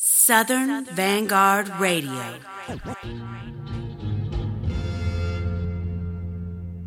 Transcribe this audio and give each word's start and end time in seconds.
Southern 0.00 0.84
Vanguard 0.84 1.68
Radio. 1.80 2.38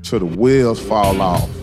Till 0.01 0.19
the 0.19 0.25
wheels 0.25 0.79
fall 0.79 1.21
off. 1.21 1.49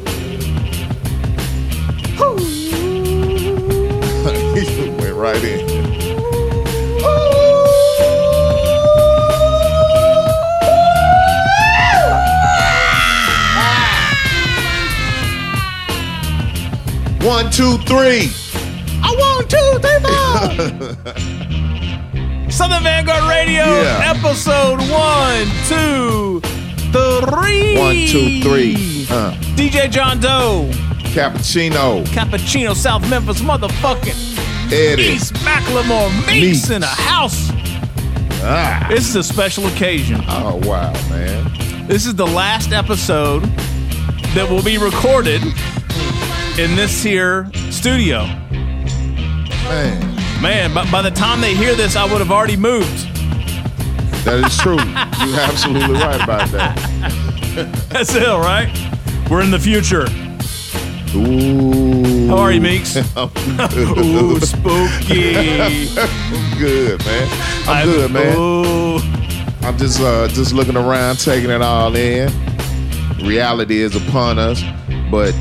he 4.58 4.90
went 4.90 5.14
right 5.14 5.42
in. 5.42 5.78
One, 17.24 17.50
two, 17.50 17.78
three. 17.78 18.30
I 19.02 19.14
want 19.16 19.48
two, 19.48 19.56
three, 19.56 19.80
four. 19.80 19.97
Southern 22.50 22.82
Vanguard 22.82 23.24
Radio, 23.24 23.64
Yeah. 23.64 24.14
episode 24.16 24.78
one, 24.90 25.46
two, 25.68 26.40
three. 26.92 27.78
One, 27.78 28.06
two, 28.08 28.40
three. 28.42 29.06
Uh, 29.10 29.32
DJ 29.56 29.88
John 29.90 30.20
Doe, 30.20 30.68
cappuccino. 31.14 32.04
Cappuccino, 32.06 32.74
South 32.74 33.08
Memphis, 33.08 33.40
motherfucking 33.40 34.72
Eddie. 34.72 35.02
East 35.14 35.34
Macklemore, 35.36 36.10
Meeks 36.26 36.68
Meeks. 36.68 36.70
in 36.70 36.82
a 36.82 36.86
house. 36.86 37.48
Ah. 38.42 38.86
This 38.90 39.08
is 39.08 39.16
a 39.16 39.22
special 39.22 39.66
occasion. 39.66 40.20
Oh 40.28 40.56
wow, 40.64 40.92
man. 41.10 41.86
This 41.86 42.06
is 42.06 42.14
the 42.14 42.26
last 42.26 42.72
episode 42.72 43.42
that 44.34 44.46
will 44.50 44.62
be 44.62 44.76
recorded 44.78 45.42
in 46.58 46.76
this 46.76 47.02
here 47.02 47.50
studio. 47.70 48.24
Man. 49.64 50.07
Man, 50.40 50.72
but 50.72 50.90
by 50.90 51.02
the 51.02 51.10
time 51.10 51.40
they 51.40 51.54
hear 51.54 51.74
this, 51.74 51.96
I 51.96 52.04
would 52.04 52.20
have 52.20 52.30
already 52.30 52.56
moved. 52.56 53.08
That 54.24 54.44
is 54.46 54.56
true. 54.58 54.76
You're 54.76 55.40
absolutely 55.40 55.94
right 55.94 56.22
about 56.22 56.48
that. 56.50 56.76
That's 57.88 58.14
it, 58.14 58.26
right? 58.26 58.68
We're 59.28 59.42
in 59.42 59.50
the 59.50 59.58
future. 59.58 60.06
Ooh. 61.16 62.28
How 62.28 62.38
are 62.38 62.52
you, 62.52 62.60
Meeks? 62.60 62.96
I'm 63.16 63.28
good. 63.70 63.98
Ooh, 63.98 64.38
spooky. 64.40 65.58
I'm 65.98 66.58
good, 66.58 67.04
man. 67.04 67.28
I'm 67.66 67.86
good, 67.86 68.10
man. 68.12 68.36
Ooh. 68.36 68.98
I'm 69.66 69.76
just 69.76 70.00
uh 70.00 70.28
just 70.28 70.52
looking 70.52 70.76
around, 70.76 71.18
taking 71.18 71.50
it 71.50 71.62
all 71.62 71.94
in. 71.96 72.30
Reality 73.26 73.80
is 73.80 73.96
upon 73.96 74.38
us, 74.38 74.62
but 75.10 75.34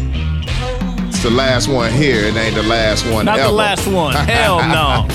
it's 1.17 1.23
the 1.23 1.31
last 1.31 1.67
one 1.67 1.91
here. 1.91 2.25
It 2.25 2.35
ain't 2.35 2.53
the 2.53 2.61
last 2.61 3.03
one 3.11 3.25
Not 3.25 3.39
ever. 3.39 3.47
the 3.47 3.53
last 3.55 3.87
one. 3.87 4.13
Hell 4.27 4.59
no. 4.59 5.07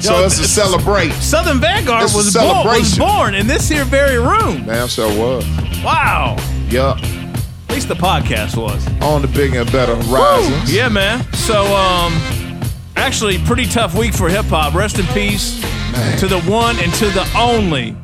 So 0.00 0.20
Yo, 0.20 0.26
it's 0.26 0.38
a. 0.38 0.44
Southern 0.46 1.58
Vanguard 1.58 2.02
was 2.14 2.32
born, 2.32 2.64
was 2.64 2.96
born 2.96 3.34
in 3.34 3.48
this 3.48 3.68
here 3.68 3.84
very 3.84 4.16
room. 4.16 4.64
Damn 4.64 4.86
sure 4.86 5.08
was. 5.18 5.44
Wow. 5.82 6.36
Yup. 6.68 6.98
At 6.98 7.70
least 7.70 7.88
the 7.88 7.96
podcast 7.96 8.56
was. 8.56 8.86
On 9.02 9.22
the 9.22 9.28
bigger 9.28 9.62
and 9.62 9.72
better 9.72 9.96
horizons. 9.96 10.72
Yeah, 10.72 10.88
man. 10.88 11.24
So, 11.32 11.64
um, 11.74 12.12
actually, 12.94 13.38
pretty 13.38 13.66
tough 13.66 13.98
week 13.98 14.14
for 14.14 14.28
hip 14.28 14.44
hop. 14.46 14.74
Rest 14.74 15.00
in 15.00 15.06
peace 15.06 15.60
Man. 15.90 16.16
to 16.18 16.28
the 16.28 16.40
one 16.42 16.78
and 16.78 16.94
to 16.94 17.06
the 17.06 17.28
only 17.36 17.96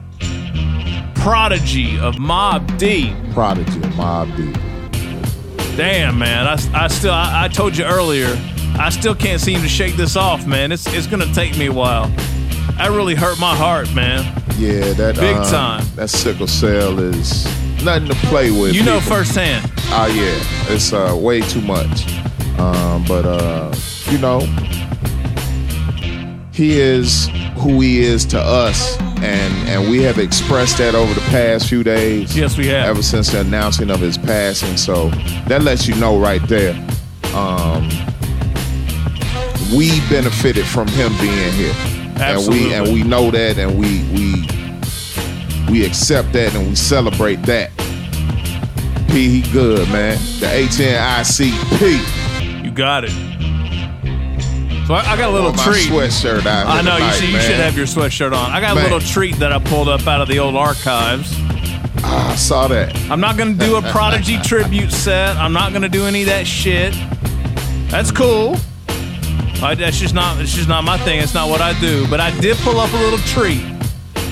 prodigy 1.15 1.97
of 2.01 2.17
Mobb 2.17 2.77
Deep. 2.77 3.15
Prodigy, 3.35 3.77
of 3.77 3.93
Mobb 3.93 4.37
Deep. 4.37 4.70
Damn, 5.81 6.19
man. 6.19 6.47
I, 6.47 6.85
I 6.85 6.89
still, 6.89 7.15
I, 7.15 7.45
I 7.45 7.49
told 7.49 7.75
you 7.75 7.87
earlier, 7.87 8.37
I 8.79 8.91
still 8.91 9.15
can't 9.15 9.41
seem 9.41 9.63
to 9.63 9.69
shake 9.69 9.97
this 9.97 10.15
off, 10.15 10.47
man. 10.47 10.73
It's, 10.73 10.87
it's 10.93 11.07
gonna 11.07 11.33
take 11.33 11.57
me 11.57 11.69
a 11.69 11.73
while. 11.73 12.09
That 12.77 12.91
really 12.91 13.15
hurt 13.15 13.41
my 13.41 13.57
heart, 13.57 13.91
man. 13.95 14.27
Yeah, 14.59 14.93
that 14.93 15.15
Big 15.15 15.35
um, 15.35 15.45
time. 15.51 15.87
That 15.97 16.11
sickle 16.11 16.49
cell 16.49 16.99
is 16.99 17.47
nothing 17.83 18.09
to 18.09 18.15
play 18.27 18.51
with. 18.51 18.75
You 18.75 18.83
know 18.83 18.99
people. 18.99 19.17
firsthand. 19.17 19.73
Oh 19.87 20.07
yeah, 20.15 20.75
it's 20.75 20.93
uh, 20.93 21.17
way 21.19 21.41
too 21.41 21.63
much. 21.63 22.13
Um, 22.59 23.03
but 23.09 23.25
uh, 23.25 23.75
you 24.11 24.19
know, 24.19 24.41
he 26.53 26.79
is 26.79 27.31
who 27.57 27.81
he 27.81 28.01
is 28.01 28.27
to 28.27 28.39
us, 28.39 28.99
and 29.23 29.69
and 29.69 29.91
we 29.91 30.03
have 30.03 30.19
expressed 30.19 30.79
that 30.79 30.95
over 30.95 31.13
the 31.13 31.21
past 31.23 31.69
few 31.69 31.83
days. 31.83 32.37
Yes, 32.37 32.57
we 32.57 32.67
have. 32.69 32.89
Ever 32.89 33.03
since 33.03 33.31
the 33.31 33.41
announcing 33.41 33.91
of 33.91 34.01
his 34.01 34.17
passing, 34.19 34.77
so 34.77 35.11
that 35.49 35.63
lets 35.63 35.87
you 35.87 35.95
know 35.97 36.19
right 36.19 36.43
there. 36.49 36.75
Um, 37.35 37.89
we 39.77 40.01
benefited 40.09 40.67
from 40.67 40.89
him 40.89 41.13
being 41.21 41.53
here, 41.53 41.73
Absolutely. 42.17 42.73
and 42.75 42.85
we 42.85 42.91
and 42.93 42.95
we 42.95 43.03
know 43.09 43.31
that, 43.31 43.59
and 43.59 43.79
we 43.79 44.03
we 44.13 44.47
we 45.71 45.85
accept 45.87 46.33
that, 46.33 46.55
and 46.55 46.69
we 46.69 46.75
celebrate 46.75 47.43
that. 47.43 47.71
P, 49.09 49.41
he 49.41 49.53
good, 49.53 49.89
man. 49.89 50.17
The 50.41 50.47
HNICP. 50.47 52.65
You 52.65 52.71
got 52.71 53.05
it. 53.05 53.13
So 54.91 54.97
I, 54.97 55.13
I 55.13 55.17
got 55.17 55.31
a 55.31 55.33
little 55.33 55.53
treat. 55.53 55.89
sweatshirt 55.89 56.47
out 56.47 56.67
I 56.67 56.83
know 56.83 56.97
you 56.97 57.13
should, 57.13 57.29
you 57.29 57.41
should 57.41 57.61
have 57.61 57.77
your 57.77 57.87
sweatshirt 57.87 58.33
on. 58.37 58.51
I 58.51 58.61
got 58.61 58.73
a 58.73 58.75
Man. 58.75 58.83
little 58.83 58.99
treat 58.99 59.37
that 59.37 59.53
I 59.53 59.61
pulled 59.61 59.89
up 59.89 60.05
out 60.09 60.21
of 60.21 60.27
the 60.27 60.41
old 60.41 60.57
archives. 60.57 61.33
Ah, 62.03 62.33
I 62.33 62.35
saw 62.35 62.67
that. 62.67 62.93
I'm 63.09 63.21
not 63.21 63.37
gonna 63.37 63.55
do 63.55 63.77
a 63.77 63.83
Prodigy 63.83 64.37
tribute 64.43 64.91
set. 64.91 65.37
I'm 65.37 65.53
not 65.53 65.73
gonna 65.73 65.89
do 65.89 66.07
any 66.07 66.23
of 66.23 66.27
that 66.27 66.45
shit. 66.45 66.93
That's 67.89 68.11
cool. 68.11 68.57
I, 69.63 69.77
that's 69.79 69.97
just 69.97 70.13
not. 70.13 70.41
It's 70.41 70.55
just 70.55 70.69
not 70.69 70.83
my 70.83 70.99
thing. 70.99 71.21
It's 71.21 71.35
not 71.35 71.49
what 71.49 71.61
I 71.61 71.79
do. 71.79 72.09
But 72.09 72.19
I 72.19 72.37
did 72.41 72.57
pull 72.57 72.81
up 72.81 72.93
a 72.93 72.97
little 72.97 73.21
treat 73.21 73.63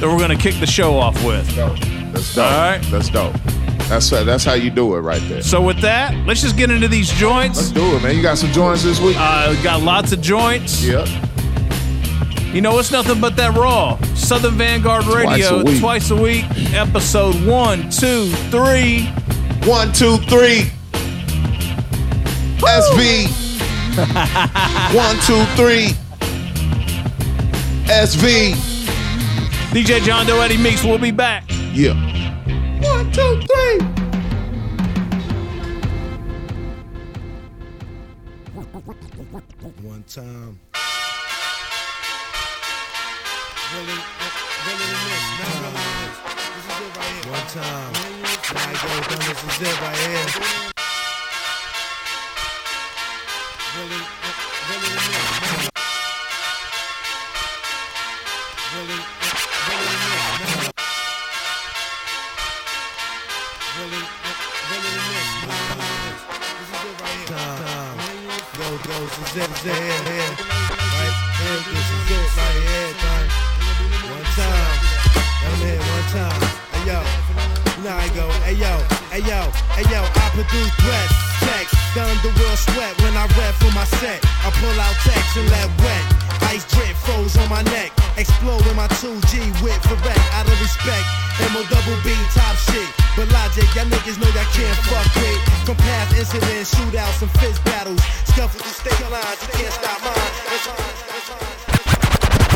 that 0.00 0.08
we're 0.08 0.18
gonna 0.18 0.36
kick 0.36 0.58
the 0.58 0.66
show 0.66 0.98
off 0.98 1.24
with. 1.24 1.48
That's 1.54 2.34
dope. 2.34 2.44
All 2.44 2.58
right. 2.58 2.82
That's 2.90 3.10
dope. 3.10 3.36
That's 3.88 4.10
that's 4.10 4.44
how 4.44 4.52
you 4.54 4.70
do 4.70 4.94
it 4.96 5.00
right 5.00 5.22
there. 5.28 5.42
So 5.42 5.62
with 5.62 5.80
that, 5.80 6.14
let's 6.26 6.42
just 6.42 6.56
get 6.56 6.70
into 6.70 6.88
these 6.88 7.08
joints. 7.10 7.58
Let's 7.58 7.70
do 7.70 7.96
it, 7.96 8.02
man. 8.02 8.14
You 8.16 8.22
got 8.22 8.36
some 8.38 8.52
joints 8.52 8.82
this 8.82 9.00
week? 9.00 9.16
Uh, 9.18 9.60
got 9.62 9.82
lots 9.82 10.12
of 10.12 10.20
joints. 10.20 10.84
yep. 10.84 11.08
You 12.52 12.60
know, 12.62 12.78
it's 12.78 12.90
nothing 12.90 13.20
but 13.20 13.36
that 13.36 13.56
raw. 13.56 13.98
Southern 14.14 14.54
Vanguard 14.54 15.04
Radio, 15.06 15.60
a 15.60 15.64
week. 15.64 15.80
twice 15.80 16.10
a 16.10 16.16
week, 16.16 16.44
episode 16.72 17.34
one, 17.46 17.90
two, 17.90 18.30
three. 18.50 19.04
One, 19.64 19.92
two, 19.92 20.16
three. 20.28 20.70
SV. 22.58 23.26
One, 24.94 25.16
two, 25.26 25.44
three. 25.56 25.88
SV. 27.86 28.52
DJ 29.72 30.00
John 30.02 30.26
Doe 30.26 30.40
Eddie 30.40 30.56
Meeks 30.56 30.84
will 30.84 30.98
be 30.98 31.10
back. 31.10 31.44
Yeah. 31.72 31.94
One, 33.18 33.40
two, 33.40 33.46
three. 33.46 33.78
One 39.82 40.04
time. 40.04 40.60
Really, 43.74 43.98
really 44.66 44.88
this, 45.04 45.24
not 45.38 45.52
really 45.62 45.82
this. 45.98 46.16
This 46.54 46.64
is 46.64 46.76
it 46.78 46.96
right 46.96 47.10
here. 47.10 47.32
One 47.32 47.46
time. 47.48 47.92
Now 48.54 48.62
I 48.62 48.76
go 48.82 49.16
this 49.16 49.40
is 49.42 49.58
it 49.62 49.76
right 49.80 49.98
here. 50.64 50.77
This 68.98 69.18
is 69.18 69.36
it, 69.36 69.48
this 69.48 69.60
is 69.60 69.66
it 69.66 69.78
here, 69.78 70.02
here. 70.10 70.32
Right 70.98 71.16
here, 71.38 71.60
this 71.70 71.88
is 71.94 72.10
it 72.10 72.26
right 72.34 72.58
here, 72.66 72.90
time. 72.98 73.30
One 74.10 74.26
time. 74.34 74.78
Me 75.46 75.66
hit 75.66 75.78
one 75.78 76.06
time. 76.10 76.42
Hey 76.72 76.82
yo. 76.90 76.98
Now 77.84 77.96
I 77.96 78.08
go, 78.08 78.26
hey 78.42 78.54
yo, 78.54 78.97
hey 79.10 79.24
yo, 79.24 79.40
hey 79.72 79.86
yo, 79.88 80.00
I 80.04 80.26
produce 80.36 80.72
threats, 80.80 81.14
text, 81.44 81.74
the 81.94 82.02
underworld 82.04 82.58
sweat 82.58 82.92
when 83.02 83.16
I 83.16 83.24
rap 83.36 83.54
for 83.56 83.72
my 83.72 83.84
set. 84.00 84.20
I 84.44 84.52
pull 84.60 84.76
out 84.76 84.96
text 85.04 85.36
and 85.36 85.48
let 85.50 85.68
wet. 85.80 86.04
Ice 86.52 86.64
drip 86.72 86.96
froze 87.04 87.36
on 87.36 87.48
my 87.48 87.62
neck. 87.74 87.92
Explode 88.16 88.64
with 88.64 88.76
my 88.76 88.88
2G 89.00 89.62
with 89.62 89.76
Ferret 89.84 90.22
out 90.32 90.48
of 90.48 90.58
respect. 90.60 91.04
MO 91.52 91.62
double 91.68 91.98
B 92.04 92.12
top 92.34 92.56
shit. 92.56 92.88
But 93.16 93.30
logic, 93.32 93.68
y'all 93.74 93.86
niggas 93.86 94.18
know 94.20 94.30
y'all 94.32 94.48
can't 94.52 94.78
fuck 94.88 95.08
with. 95.20 95.40
From 95.66 95.76
past 95.76 96.16
incidents, 96.16 96.74
shootouts, 96.74 97.22
and 97.22 97.30
fist 97.38 97.64
battles. 97.64 98.00
Scuffle 98.24 98.60
through 98.60 98.76
state 98.76 99.10
lines, 99.10 99.38
you 99.42 99.48
can't 99.60 99.74
stop 99.74 99.98
mine. 100.04 100.32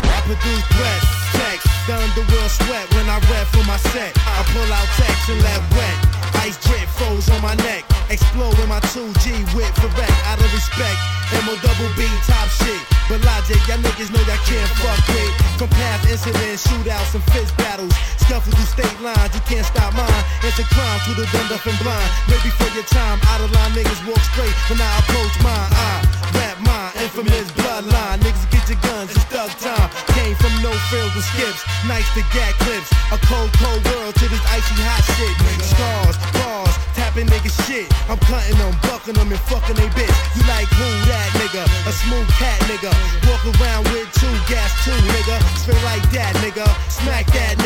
I 0.03 0.19
produce 0.25 0.65
threats, 0.73 1.05
text, 1.37 1.72
the 1.83 1.91
underworld 1.99 2.47
sweat 2.47 2.87
when 2.95 3.11
I 3.11 3.19
rap 3.27 3.43
for 3.51 3.59
my 3.67 3.75
set. 3.91 4.15
I 4.15 4.39
pull 4.55 4.71
out 4.71 4.87
text 4.95 5.27
and 5.27 5.35
let 5.43 5.59
wet. 5.75 5.97
Ice 6.39 6.55
drip 6.63 6.87
froze 6.95 7.27
on 7.27 7.43
my 7.43 7.55
neck. 7.59 7.83
Explode 8.07 8.55
with 8.55 8.71
my 8.71 8.79
2G 8.95 9.43
whip 9.51 9.67
for 9.75 9.91
rec. 9.99 10.07
Out 10.31 10.39
of 10.39 10.47
respect, 10.55 10.95
MO 11.43 11.59
double 11.59 11.91
B 11.99 12.07
top 12.23 12.47
shit. 12.63 12.79
But 13.11 13.19
logic, 13.27 13.59
y'all 13.67 13.83
niggas 13.83 14.15
know 14.15 14.23
y'all 14.23 14.39
can't 14.47 14.71
fuck 14.79 14.95
with. 15.11 15.33
From 15.59 15.69
past 15.75 16.07
incidents, 16.07 16.63
shootouts, 16.63 17.19
and 17.19 17.23
fist 17.35 17.51
battles. 17.59 17.91
Scuffle 18.15 18.55
through 18.55 18.71
state 18.79 18.99
lines, 19.03 19.35
you 19.35 19.43
can't 19.43 19.67
stop 19.67 19.91
mine. 19.91 20.23
It's 20.47 20.55
a 20.63 20.67
crime 20.71 20.99
to 21.03 21.11
the 21.19 21.27
dumb, 21.35 21.51
deaf, 21.51 21.67
and 21.67 21.75
blind. 21.83 22.09
Maybe 22.31 22.47
for 22.55 22.71
your 22.71 22.87
time, 22.87 23.19
out 23.27 23.43
of 23.43 23.51
line 23.51 23.75
niggas 23.75 24.07
walk 24.07 24.23
straight. 24.31 24.55
When 24.71 24.79
I 24.79 24.87
approach 25.03 25.35
mine, 25.43 25.67
I 25.67 25.91
rap 26.39 26.52
infamous 27.03 27.51
bloodline. 27.59 28.19
Niggas 28.23 28.47
get 28.49 28.63
your 28.71 28.79
guns, 28.79 29.11
it's 29.11 29.23
thug 29.27 29.51
time. 29.59 29.89
Came 30.15 30.35
from 30.39 30.53
no 30.63 30.71
frills 30.87 31.11
and 31.11 31.27
skips, 31.35 31.61
nice 31.85 32.07
to 32.15 32.23
get 32.31 32.55
clips. 32.63 32.89
A 33.11 33.19
cold, 33.27 33.51
cold 33.59 33.83
world 33.91 34.15
to 34.15 34.25
this 34.31 34.43
icy 34.47 34.75
hot 34.87 35.03
shit. 35.19 35.35
Scars, 35.59 36.15
bars, 36.39 36.73
tapping 36.95 37.27
nigga 37.27 37.51
shit. 37.67 37.91
I'm 38.07 38.19
cutting 38.23 38.57
them, 38.57 38.73
bucking 38.87 39.19
them, 39.19 39.29
and 39.29 39.43
fucking 39.51 39.75
they 39.75 39.91
bitch. 39.91 40.15
You 40.35 40.43
like 40.47 40.71
who 40.71 40.87
that 41.11 41.29
nigga? 41.43 41.63
A 41.83 41.91
smooth 41.91 42.29
cat 42.39 42.59
nigga. 42.71 42.91
Walk 43.27 43.43
around 43.59 43.83
with 43.91 44.07
two 44.15 44.31
gas, 44.47 44.71
two 44.87 44.95
nigga. 45.11 45.35
Spit 45.59 45.79
like 45.83 46.03
that 46.15 46.33
nigga. 46.39 46.63
Smack 46.87 47.27
that 47.35 47.59
nigga. 47.59 47.62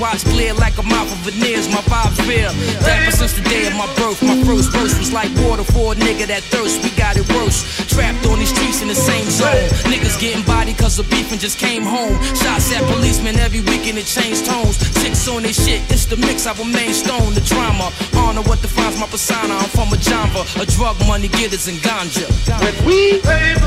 watch 0.00 0.24
glare 0.24 0.54
like 0.54 0.76
a 0.78 0.82
mouth 0.82 1.10
of 1.10 1.18
veneers. 1.24 1.68
My 1.68 1.82
vibes 1.88 2.18
real. 2.28 2.52
Dapper 2.84 3.10
since 3.10 3.32
the 3.32 3.42
day 3.48 3.66
of 3.66 3.74
my 3.74 3.86
birth. 3.96 4.22
My 4.22 4.36
first 4.44 4.72
verse 4.72 4.98
was 4.98 5.12
like 5.12 5.30
water 5.44 5.64
for 5.64 5.92
a 5.92 5.96
nigga 5.96 6.26
that 6.26 6.42
thirst. 6.52 6.82
We 6.82 6.90
got 6.96 7.16
it 7.16 7.26
worse. 7.34 7.64
Trapped 7.86 8.26
on 8.26 8.38
these 8.38 8.50
streets 8.50 8.82
in 8.82 8.88
the 8.88 8.94
same 8.94 9.28
zone. 9.30 9.68
Niggas 9.90 10.18
getting 10.20 10.44
body 10.44 10.74
cause 10.74 10.98
of 10.98 11.08
beef 11.10 11.30
and 11.32 11.40
just 11.40 11.58
came 11.58 11.82
home. 11.82 12.16
Shots 12.34 12.72
at 12.72 12.82
policemen 12.92 13.36
every 13.36 13.60
weekend 13.60 13.98
it 13.98 14.06
changed 14.06 14.46
tones. 14.46 14.76
Six 15.00 15.28
on 15.28 15.42
this 15.42 15.56
shit, 15.64 15.80
it's 15.90 16.06
the 16.06 16.16
mix. 16.16 16.46
I 16.46 16.52
remain 16.58 16.92
stone. 16.92 17.34
The 17.34 17.42
drama, 17.42 17.92
honor 18.16 18.42
what 18.42 18.60
defines 18.62 18.98
my 18.98 19.06
persona. 19.06 19.54
I'm 19.54 19.68
from 19.70 19.92
a 19.92 19.98
Jamba, 19.98 20.44
a 20.60 20.66
drug 20.66 20.96
money 21.06 21.28
getters 21.28 21.68
and 21.68 21.78
ganja. 21.78 22.26
When 22.60 22.74
we 22.86 23.20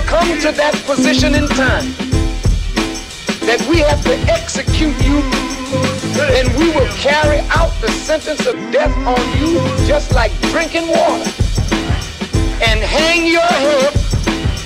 come 0.05 0.29
to 0.41 0.51
that 0.51 0.75
position 0.85 1.35
in 1.35 1.47
time 1.49 1.93
that 3.49 3.65
we 3.67 3.79
have 3.79 4.03
to 4.03 4.15
execute 4.29 4.95
you 5.03 5.58
then 5.71 6.47
we 6.57 6.71
will 6.71 6.87
carry 6.95 7.39
out 7.49 7.71
the 7.81 7.89
sentence 7.89 8.45
of 8.45 8.55
death 8.71 8.95
on 9.05 9.19
you 9.39 9.59
just 9.85 10.13
like 10.13 10.31
drinking 10.49 10.87
water 10.87 11.29
and 12.61 12.79
hang 12.81 13.25
your 13.25 13.41
head 13.41 13.93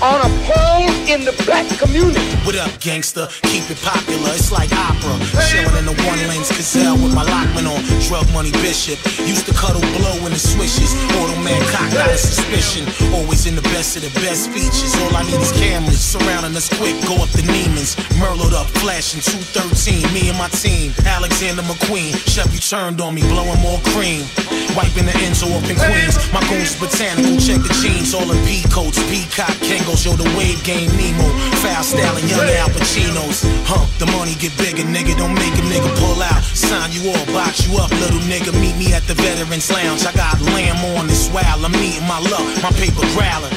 on 0.01 0.19
a 0.19 0.29
pole 0.45 0.89
in 1.07 1.24
the 1.25 1.33
black 1.45 1.67
community. 1.79 2.32
What 2.43 2.59
up, 2.59 2.75
gangster? 2.81 3.31
Keep 3.47 3.71
it 3.71 3.79
popular, 3.79 4.35
it's 4.35 4.51
like 4.51 4.67
opera. 4.75 5.15
Chillin' 5.47 5.79
in 5.79 5.85
the 5.88 5.95
one 6.03 6.19
lanes 6.27 6.51
gazelle 6.51 7.00
with 7.00 7.15
my 7.15 7.23
Lockman 7.23 7.63
on. 7.63 7.79
Drug 8.03 8.27
money 8.35 8.51
bishop. 8.59 9.00
Used 9.23 9.47
to 9.47 9.53
cuddle 9.55 9.79
blow 9.95 10.19
in 10.27 10.35
the 10.35 10.43
swishes. 10.43 10.91
Automan 11.23 11.63
cock, 11.71 11.88
not 11.95 12.12
a 12.12 12.17
suspicion. 12.19 12.83
Always 13.15 13.47
in 13.47 13.55
the 13.55 13.63
best 13.71 13.95
of 13.95 14.03
the 14.03 14.12
best 14.19 14.51
features. 14.51 14.91
All 15.07 15.15
I 15.15 15.23
need 15.23 15.39
is 15.39 15.55
cameras 15.55 16.03
surrounding 16.03 16.51
us 16.59 16.67
quick. 16.67 17.00
Go 17.07 17.15
up 17.23 17.31
the 17.31 17.47
Neiman's. 17.47 17.95
Merlot 18.19 18.51
up, 18.51 18.67
flashing 18.83 19.23
213. 19.23 20.03
Me 20.12 20.27
and 20.27 20.38
my 20.38 20.51
team. 20.51 20.91
Alexander 21.07 21.63
McQueen. 21.63 22.12
Chevy 22.27 22.59
turned 22.59 23.00
on 23.00 23.15
me, 23.15 23.23
blowing 23.31 23.59
more 23.63 23.79
cream. 23.95 24.27
Wiping 24.75 25.07
the 25.07 25.15
Enzo 25.23 25.47
up 25.55 25.63
in 25.71 25.79
Queens. 25.79 26.19
My 26.35 26.43
goons 26.51 26.75
botanical. 26.75 27.39
Check 27.39 27.63
the 27.63 27.71
jeans. 27.79 28.12
All 28.12 28.27
in 28.27 28.35
P 28.43 28.67
coats. 28.67 29.00
Peacock, 29.07 29.55
Kangos. 29.63 30.03
Yo, 30.03 30.12
the 30.19 30.27
wave 30.35 30.59
game 30.67 30.91
Nemo. 31.00 31.31
Foul 31.63 31.88
styling 31.88 32.27
young 32.33 32.49
Al 32.49 32.69
Pacinos. 32.69 33.45
Huh, 33.69 33.85
the 33.99 34.07
money 34.17 34.33
get 34.35 34.53
bigger, 34.57 34.83
nigga. 34.83 35.13
Don't 35.17 35.33
make 35.33 35.53
a 35.61 35.65
nigga 35.69 35.89
pull 36.01 36.21
out. 36.21 36.41
Sign 36.43 36.91
you 36.91 37.13
all, 37.13 37.25
box 37.33 37.67
you 37.67 37.77
up, 37.77 37.91
little 38.01 38.23
nigga. 38.25 38.51
Meet 38.59 38.75
me 38.77 38.93
at 38.93 39.05
the 39.07 39.13
Veterans 39.13 39.69
Lounge. 39.69 40.05
I 40.05 40.13
got 40.13 40.41
lamb 40.41 40.81
on 40.97 41.07
this 41.07 41.29
while 41.29 41.65
I'm 41.65 41.71
meeting 41.73 42.07
my 42.07 42.19
luck. 42.19 42.45
My 42.65 42.71
paper 42.81 43.05
growling. 43.13 43.53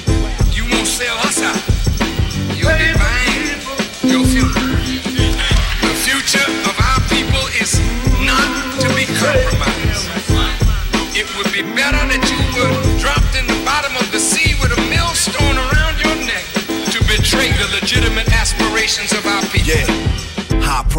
You 0.52 0.64
won't 0.68 0.86
sell 0.86 1.16
us 1.24 1.40
out. 1.40 1.60
You'll 2.56 2.76
be 2.76 2.92
buying 3.00 3.55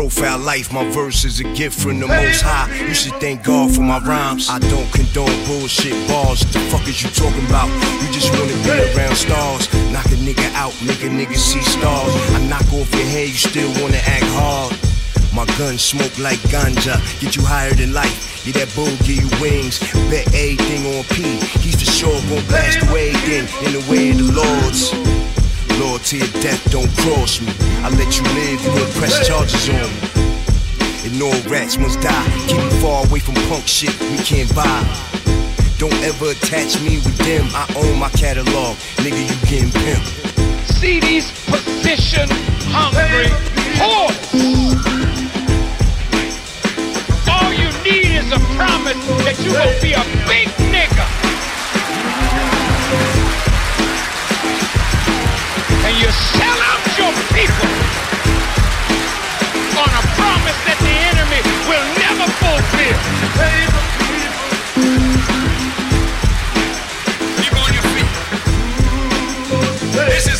profile 0.09 0.39
life, 0.39 0.71
my 0.71 0.89
verse 0.91 1.25
is 1.25 1.41
a 1.41 1.43
gift 1.53 1.77
from 1.81 1.99
the 1.99 2.07
most 2.07 2.41
high. 2.41 2.71
You 2.87 2.93
should 2.93 3.19
thank 3.19 3.43
God 3.43 3.75
for 3.75 3.81
my 3.81 3.99
rhymes. 3.99 4.47
I 4.49 4.57
don't 4.59 4.89
condone 4.93 5.35
bullshit 5.45 5.95
balls. 6.07 6.39
The 6.53 6.59
fuck 6.71 6.87
is 6.87 7.03
you 7.03 7.09
talking 7.09 7.45
about? 7.47 7.67
You 7.99 8.07
just 8.15 8.31
wanna 8.31 8.55
be 8.63 8.71
around 8.95 9.15
stars. 9.15 9.67
Knock 9.91 10.05
a 10.05 10.17
nigga 10.23 10.47
out, 10.55 10.71
make 10.87 11.03
a 11.03 11.11
nigga 11.11 11.35
see 11.35 11.61
stars. 11.61 12.13
I 12.35 12.39
knock 12.47 12.71
off 12.71 12.87
your 12.95 13.09
head, 13.15 13.27
you 13.27 13.41
still 13.51 13.71
wanna 13.83 13.99
act 14.07 14.29
hard. 14.39 14.71
My 15.35 15.45
gun 15.57 15.77
smoke 15.77 16.17
like 16.17 16.39
ganja, 16.47 16.95
get 17.19 17.35
you 17.35 17.43
higher 17.43 17.73
than 17.73 17.91
life. 17.91 18.47
Yeah, 18.47 18.53
that 18.63 18.73
bull 18.75 18.95
give 19.03 19.19
you 19.23 19.29
wings. 19.41 19.79
Bet 20.09 20.27
everything 20.31 20.87
on 20.95 21.03
P. 21.11 21.35
He's 21.59 21.75
for 21.75 21.89
sure 21.91 22.19
gon' 22.29 22.45
blast 22.47 22.79
away 22.87 23.11
everything 23.11 23.45
in 23.65 23.71
the 23.75 23.83
way 23.91 24.11
of 24.11 24.17
the 24.23 24.27
Lords. 24.39 25.36
Loyalty 25.79 26.21
or 26.21 26.31
death 26.41 26.71
don't 26.71 26.91
cross 26.97 27.39
me. 27.41 27.53
I 27.83 27.89
let 27.89 28.17
you 28.17 28.23
live, 28.23 28.61
you 28.63 28.69
gon' 28.73 28.91
press 28.99 29.27
charges 29.27 29.69
on 29.69 29.75
me. 29.75 30.17
All 31.21 31.41
rats 31.49 31.77
must 31.77 31.99
die. 32.01 32.27
Keep 32.47 32.57
me 32.57 32.69
far 32.81 33.05
away 33.05 33.19
from 33.19 33.35
punk 33.49 33.65
shit 33.67 33.93
we 34.11 34.17
can't 34.17 34.53
buy. 34.55 34.83
Don't 35.77 35.93
ever 36.03 36.31
attach 36.31 36.79
me 36.81 36.97
with 36.97 37.17
them. 37.17 37.47
I 37.53 37.65
own 37.75 37.97
my 37.97 38.09
catalog. 38.09 38.75
Nigga, 38.97 39.21
you 39.21 39.35
getting 39.49 39.71
pimp. 39.71 40.03
See 40.77 40.99
these 40.99 41.31
position 41.45 42.29
hungry 42.69 43.31
whores. 43.79 44.17
All 47.27 47.51
you 47.53 47.69
need 47.83 48.17
is 48.17 48.31
a 48.31 48.39
promise 48.55 48.97
that 49.25 49.37
you 49.43 49.51
will 49.51 49.81
be 49.81 49.93
a 49.93 50.03
big 50.27 50.66
you 56.07 56.13
sell 56.13 56.59
out 56.71 56.79
your 56.97 57.11
people 57.35 57.67
on 59.75 59.91
a 59.91 60.03
promise 60.15 60.59
that 60.63 60.79
the 60.87 60.95
enemy 61.11 61.41
will 61.67 61.83
never 61.99 62.27
fulfill. 62.39 62.99
Keep 67.35 67.55
on 67.59 67.73
your 67.75 67.85
feet. 67.91 68.11
This 70.07 70.27
is 70.31 70.36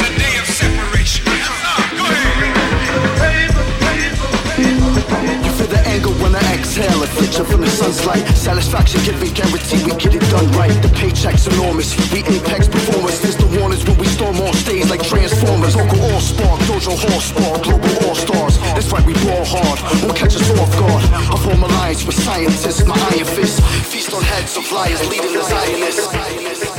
exhale, 6.77 7.03
affliction 7.03 7.45
from 7.45 7.61
the 7.61 7.69
sun's 7.69 8.05
light. 8.05 8.25
Satisfaction 8.35 9.01
giving 9.03 9.33
guarantee 9.33 9.83
we 9.83 9.91
get 9.97 10.13
it 10.13 10.25
done 10.29 10.49
right. 10.53 10.73
The 10.81 10.89
paycheck's 10.89 11.47
enormous. 11.47 11.95
We 12.11 12.19
apex 12.19 12.67
performers. 12.67 13.19
There's 13.21 13.37
the 13.37 13.47
warnings 13.59 13.85
when 13.85 13.97
we 13.97 14.05
storm 14.05 14.37
on 14.37 14.53
stage 14.53 14.89
like 14.89 15.03
transformers. 15.03 15.75
Local 15.75 16.01
all 16.01 16.21
spark, 16.21 16.59
dojo 16.61 16.93
horse 17.09 17.25
spark, 17.25 17.63
global 17.63 18.07
all 18.07 18.15
stars. 18.15 18.57
That's 18.75 18.91
right, 18.91 19.05
we 19.05 19.13
ball 19.25 19.45
hard. 19.45 19.77
Won't 20.03 20.17
catch 20.17 20.35
us 20.35 20.49
off 20.59 20.71
guard. 20.77 21.03
I 21.13 21.37
form 21.43 21.63
alliance 21.63 22.05
with 22.05 22.15
scientists. 22.15 22.85
My 22.85 22.97
iron 23.13 23.25
fist 23.25 23.61
feast 23.91 24.13
on 24.13 24.23
heads 24.23 24.57
of 24.57 24.71
liars, 24.71 25.01
leading 25.09 25.33
the 25.33 25.43
Zionists. 25.43 26.76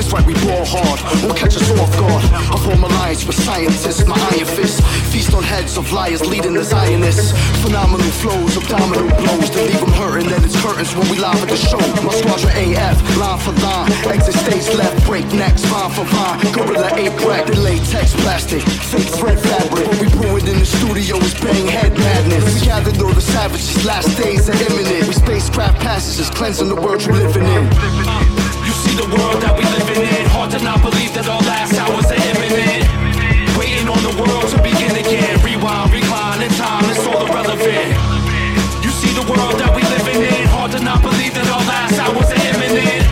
That's 0.00 0.16
right, 0.16 0.24
we 0.24 0.32
ball 0.48 0.64
hard. 0.64 0.96
Won't 1.20 1.36
catch 1.36 1.60
us 1.60 1.68
off 1.76 1.92
guard. 2.00 2.24
I 2.32 2.56
form 2.64 2.84
alliance 2.88 3.26
with 3.26 3.36
scientists. 3.36 4.00
My 4.08 4.16
iron 4.32 4.48
fist 4.48 4.80
feast 5.12 5.34
on 5.34 5.42
heads 5.42 5.76
of 5.76 5.92
liars, 5.92 6.24
leading 6.24 6.54
the 6.54 6.64
Zionists. 6.64 7.36
Phenomenal 7.60 8.08
flows, 8.16 8.56
abdominal 8.56 9.12
blows 9.20 9.52
that 9.52 9.60
leave 9.68 9.76
them 9.76 9.92
hurting. 10.00 10.30
Then 10.32 10.40
it's 10.42 10.56
curtains 10.56 10.96
when 10.96 11.04
we 11.12 11.20
live 11.20 11.36
at 11.44 11.52
the 11.52 11.60
show. 11.60 11.76
My 12.00 12.16
squadron 12.16 12.48
AF, 12.56 12.96
line 13.20 13.40
for 13.44 13.52
line. 13.60 13.92
Exit 14.08 14.40
stage 14.40 14.72
left, 14.72 15.04
break 15.04 15.28
necks, 15.36 15.68
vine 15.68 15.92
for 15.92 16.08
vine. 16.08 16.48
Gorilla 16.56 16.96
ape 16.96 17.20
crack, 17.20 17.44
the 17.44 17.60
latex 17.60 18.16
plastic. 18.24 18.64
Fake 18.64 19.12
thread 19.20 19.36
fabric. 19.36 19.84
What 19.84 20.00
we 20.00 20.08
it 20.40 20.48
in 20.48 20.64
the 20.64 20.64
studio 20.64 21.20
is 21.20 21.36
bang 21.44 21.68
head 21.68 21.92
madness. 21.92 22.56
We 22.56 22.64
gathered 22.64 22.96
all 23.04 23.12
the 23.12 23.20
savages, 23.20 23.84
last 23.84 24.16
days 24.16 24.48
are 24.48 24.56
imminent. 24.56 25.12
We 25.12 25.12
spacecraft 25.12 25.76
passages, 25.84 26.30
cleansing 26.30 26.72
the 26.72 26.80
world 26.80 27.04
you're 27.04 27.20
living 27.20 27.44
in. 27.44 28.49
See 28.90 28.96
the 28.96 29.06
world 29.06 29.38
that 29.38 29.54
we 29.54 29.62
living 29.70 30.02
in. 30.02 30.26
Hard 30.34 30.50
to 30.50 30.58
not 30.66 30.82
believe 30.82 31.14
that 31.14 31.30
our 31.30 31.38
last 31.46 31.78
hours 31.78 32.10
are 32.10 32.22
imminent. 32.26 32.82
Waiting 33.54 33.86
on 33.86 34.02
the 34.02 34.10
world 34.18 34.50
to 34.50 34.58
begin 34.66 34.90
again. 34.98 35.38
Rewind, 35.46 35.94
recline 35.94 36.42
in 36.42 36.50
time, 36.58 36.82
it's 36.90 37.06
all 37.06 37.22
irrelevant. 37.22 37.94
You 38.82 38.90
see 38.90 39.14
the 39.14 39.22
world 39.30 39.62
that 39.62 39.70
we 39.78 39.86
living 39.94 40.26
in. 40.26 40.42
Hard 40.50 40.74
to 40.74 40.82
not 40.82 41.06
believe 41.06 41.38
that 41.38 41.46
our 41.54 41.62
last 41.70 42.02
hours 42.02 42.34
are 42.34 42.42
imminent. 42.50 43.06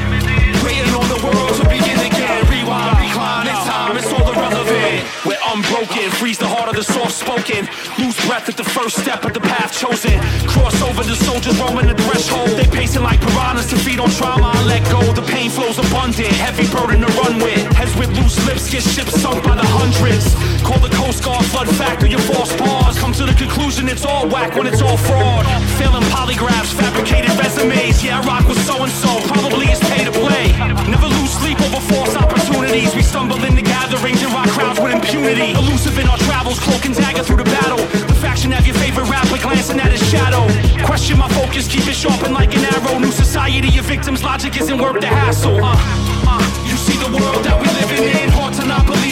Waiting 0.67 0.91
on 0.99 1.07
the 1.15 1.21
world 1.23 1.55
to 1.63 1.65
begin 1.71 2.03
again. 2.03 2.43
Rewind, 2.51 2.99
recline 2.99 3.47
in 3.47 3.59
time, 3.63 3.95
it's 3.95 4.11
all 4.11 4.27
irrelevant. 4.35 5.07
We're 5.23 5.39
unbroken, 5.47 6.11
freeze 6.19 6.43
the 6.43 6.51
heart 6.51 6.67
of 6.67 6.75
the 6.75 6.83
soft 6.83 7.15
spoken. 7.15 7.71
Lose 8.03 8.19
breath 8.27 8.51
at 8.51 8.59
the 8.59 8.67
first 8.67 8.99
step 8.99 9.23
of 9.23 9.31
the 9.31 9.45
path 9.47 9.79
chosen. 9.79 10.19
Cross 10.51 10.83
over 10.83 11.07
the 11.07 11.15
soldiers 11.15 11.55
roaming 11.63 11.87
the 11.87 11.98
threshold. 12.09 12.51
They 12.57 12.67
pacing 12.67 13.03
like 13.03 13.21
piranhas 13.21 13.69
to 13.71 13.77
feed 13.77 14.01
on 14.01 14.11
trauma, 14.11 14.51
I 14.55 14.63
let 14.65 14.83
go. 14.91 15.01
The 15.13 15.23
pain 15.23 15.51
flows 15.51 15.79
abundant, 15.79 16.33
heavy 16.41 16.67
burden 16.73 17.05
to 17.05 17.11
run 17.21 17.37
with. 17.39 17.61
Heads 17.77 17.95
with 17.97 18.11
loose 18.17 18.39
lips 18.47 18.71
get 18.71 18.83
ships 18.83 19.21
sunk 19.21 19.45
by 19.45 19.55
the 19.55 19.69
hundreds. 19.77 20.33
Call 20.65 20.81
the 20.81 20.93
Coast 20.97 21.25
Guard 21.25 21.45
flood 21.47 21.69
factor, 21.77 22.07
your 22.07 22.21
false 22.21 22.55
pause. 22.57 22.99
Come 22.99 23.13
to 23.13 23.25
the 23.27 23.37
conclusion 23.37 23.89
it's 23.89 24.05
all 24.05 24.29
whack 24.29 24.57
when 24.57 24.67
it's 24.67 24.81
all 24.81 24.97
fraud. 24.97 25.45
Failing 25.77 26.05
polygraphs, 26.15 26.73
fabricated 26.73 27.33
resumes. 27.37 28.03
Yeah, 28.03 28.21
I 28.21 28.27
rock 28.27 28.49
with 28.49 28.61
so 28.65 28.83
and 28.83 28.93
so. 28.93 29.13
Probably 29.29 29.67
it's 29.67 29.83
pay 29.93 30.05
to 30.05 30.13
play. 30.13 30.53
Never 30.89 31.09
lose 31.09 31.33
sleep 31.33 31.61
over 31.61 31.81
false 31.93 32.15
opportunities. 32.17 32.95
We 32.95 33.03
stumble 33.03 33.43
into 33.45 33.63
gatherings 33.63 34.23
and 34.23 34.33
rock 34.33 34.49
crowds 34.49 34.81
with 34.81 34.93
impunity. 34.93 35.53
Elusive 35.53 35.99
in 35.99 36.07
our 36.09 36.19
travels, 36.29 36.59
cloak 36.61 36.85
and 36.85 36.95
dagger 36.95 37.23
through 37.23 37.43
the 37.45 37.51
battle. 37.59 37.83
The 38.09 38.17
faction 38.21 38.53
have 38.53 38.67
your 38.67 38.77
favorite 38.77 39.09
rapper 39.09 39.39
glancing 39.39 39.81
at 39.81 39.93
his 39.93 40.03
shadow. 40.09 40.45
Question 40.85 41.19
my 41.19 41.29
focus, 41.29 41.69
keep 41.69 41.87
it 41.87 41.98
sharpened 41.99 42.33
like 42.33 42.55
an 42.55 42.65
arrow. 42.73 42.99
New 43.01 43.11
society, 43.11 43.69
your 43.69 43.83
victims' 43.83 44.23
logic 44.23 44.57
isn't 44.61 44.79
worth 44.79 45.01
the 45.01 45.09
hassle. 45.09 45.59
Uh, 45.61 45.75
uh, 46.31 46.39
you 46.65 46.77
see 46.77 46.97
the 46.97 47.11
world 47.11 47.43
that 47.45 47.59
we 47.59 47.67
living 47.81 48.05
in. 48.23 48.29
Hard 48.31 48.55
to 48.55 48.65
not 48.67 48.87
believe 48.87 49.08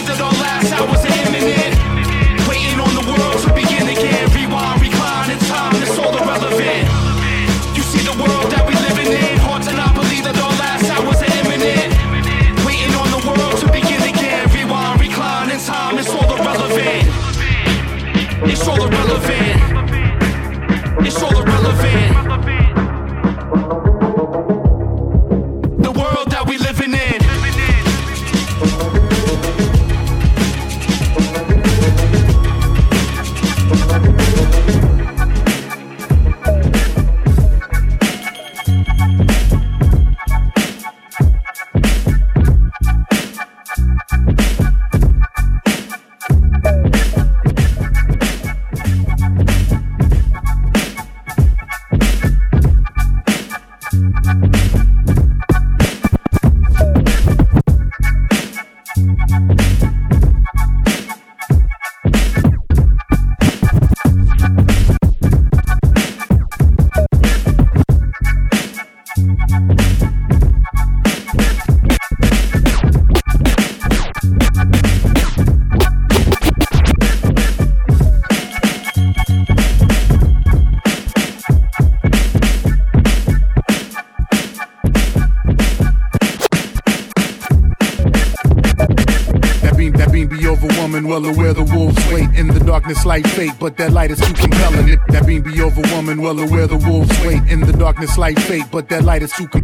darkness 92.87 93.05
like 93.05 93.27
fate, 93.27 93.51
but 93.59 93.75
that 93.75 93.91
light 93.91 94.11
is 94.11 94.19
too 94.21 94.33
compelling. 94.33 94.87
It- 94.87 94.99
That 95.09 95.25
beam 95.27 95.41
be 95.41 95.61
overwhelming, 95.61 96.21
well 96.21 96.39
aware 96.39 96.67
the 96.67 96.77
wolves 96.77 97.11
wait 97.25 97.41
in 97.51 97.59
the 97.61 97.73
darkness 97.73 98.17
like 98.17 98.39
fate, 98.39 98.63
but 98.71 98.87
that 98.89 99.03
light 99.03 99.21
is 99.23 99.31
too 99.33 99.45
com- 99.49 99.63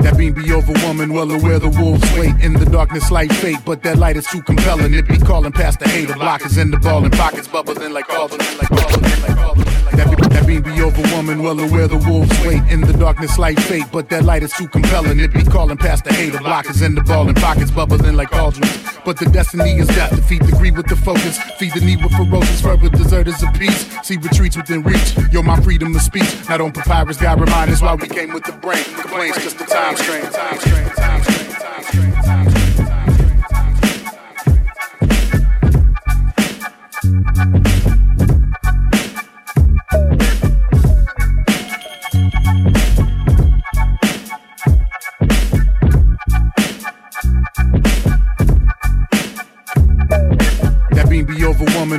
That 0.00 0.16
beam 0.18 0.34
be 0.34 0.52
over 0.52 0.72
woman, 0.86 1.14
well 1.14 1.30
aware 1.30 1.58
the 1.58 1.70
wolves 1.70 2.04
wait 2.18 2.34
in 2.42 2.52
the 2.52 2.66
darkness 2.66 3.10
like 3.10 3.32
fate, 3.32 3.58
but 3.64 3.82
that 3.84 3.96
light 3.96 4.16
is 4.18 4.26
too 4.26 4.42
compelling. 4.42 4.92
It 4.92 5.08
be 5.08 5.16
calling 5.18 5.52
past 5.52 5.78
the 5.80 5.88
hater, 5.88 6.12
blockers 6.12 6.58
in 6.60 6.70
the 6.70 6.76
ball 6.78 7.02
and 7.04 7.12
pockets 7.12 7.48
bubbling 7.48 7.92
like 7.94 8.06
cauldron, 8.08 8.40
like 8.58 8.68
cauldron, 8.68 9.22
like 9.22 9.36
cauldron. 9.36 9.64
That, 9.96 10.06
be, 10.10 10.16
that 10.16 10.27
beam 10.48 10.62
be 10.62 10.80
over 10.80 11.02
woman, 11.14 11.42
well 11.42 11.60
aware 11.60 11.86
the 11.86 11.98
wolves 12.08 12.32
wait 12.46 12.62
in 12.72 12.80
the 12.80 12.94
darkness 12.94 13.38
like 13.38 13.60
fate, 13.60 13.84
but 13.92 14.08
that 14.08 14.24
light 14.24 14.42
is 14.42 14.52
too 14.54 14.66
compelling. 14.66 15.20
It 15.20 15.32
be 15.32 15.44
calling 15.44 15.76
past 15.76 16.04
the 16.04 16.12
hater, 16.12 16.38
blockers 16.38 16.84
in 16.84 16.94
the 16.94 17.02
ball 17.02 17.28
and 17.28 17.36
pockets 17.36 17.70
bubbling 17.70 18.16
like 18.16 18.30
cauldrons. 18.30 18.74
But 19.04 19.18
the 19.18 19.26
destiny 19.26 19.72
is 19.78 19.86
death, 19.88 20.10
defeat 20.16 20.42
the 20.42 20.52
greed 20.52 20.76
with 20.76 20.86
the 20.86 20.96
focus, 20.96 21.38
feed 21.58 21.74
the 21.74 21.80
need 21.80 22.02
with 22.02 22.12
ferocious 22.12 22.62
fervor, 22.62 22.88
deserters 22.88 23.42
of 23.42 23.52
peace, 23.54 23.86
see 24.02 24.16
retreats 24.16 24.56
within 24.56 24.82
reach. 24.82 25.16
Yo, 25.30 25.42
my 25.42 25.60
freedom 25.60 25.94
of 25.94 26.00
speech, 26.00 26.30
not 26.48 26.62
on 26.62 26.72
papyrus, 26.72 27.18
God 27.18 27.40
remind 27.40 27.70
us 27.70 27.82
why 27.82 27.94
we 27.94 28.08
came 28.08 28.32
with 28.32 28.44
the 28.44 28.52
brain. 28.52 28.84
Complaints 28.84 29.42
just 29.42 29.58
the 29.58 29.66
time 29.66 29.96
strain, 29.96 30.24
time 30.32 30.58
strain, 30.58 30.88
time 30.88 31.22
strain, 31.22 31.50
time 31.52 31.82
strain. 31.84 32.17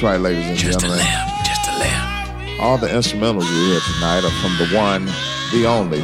That's 0.03 0.15
right, 0.15 0.21
ladies 0.21 0.49
and 0.49 0.59
gentlemen. 0.59 0.99
Just 1.45 1.69
a 1.69 1.79
lamb. 1.79 2.61
All 2.61 2.77
the 2.77 2.89
instrumentals 2.89 3.49
you 3.49 3.71
hear 3.71 3.81
tonight 3.95 4.25
are 4.25 4.33
from 4.43 4.59
the 4.59 4.77
one, 4.77 5.05
the 5.53 5.65
only, 5.65 6.01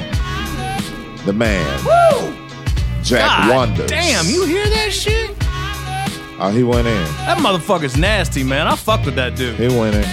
the 1.24 1.32
man, 1.32 1.66
Jack 3.02 3.26
God 3.26 3.56
Wonders. 3.56 3.90
Damn, 3.90 4.26
you 4.26 4.46
hear 4.46 4.68
that 4.68 4.92
shit? 4.92 5.34
Oh, 6.38 6.52
he 6.54 6.62
went 6.62 6.86
in. 6.86 7.04
That 7.26 7.38
motherfucker's 7.38 7.96
nasty, 7.96 8.44
man. 8.44 8.68
I 8.68 8.76
fuck 8.76 9.04
with 9.04 9.16
that 9.16 9.34
dude. 9.34 9.56
He 9.56 9.66
went 9.66 9.96
in. 9.96 10.04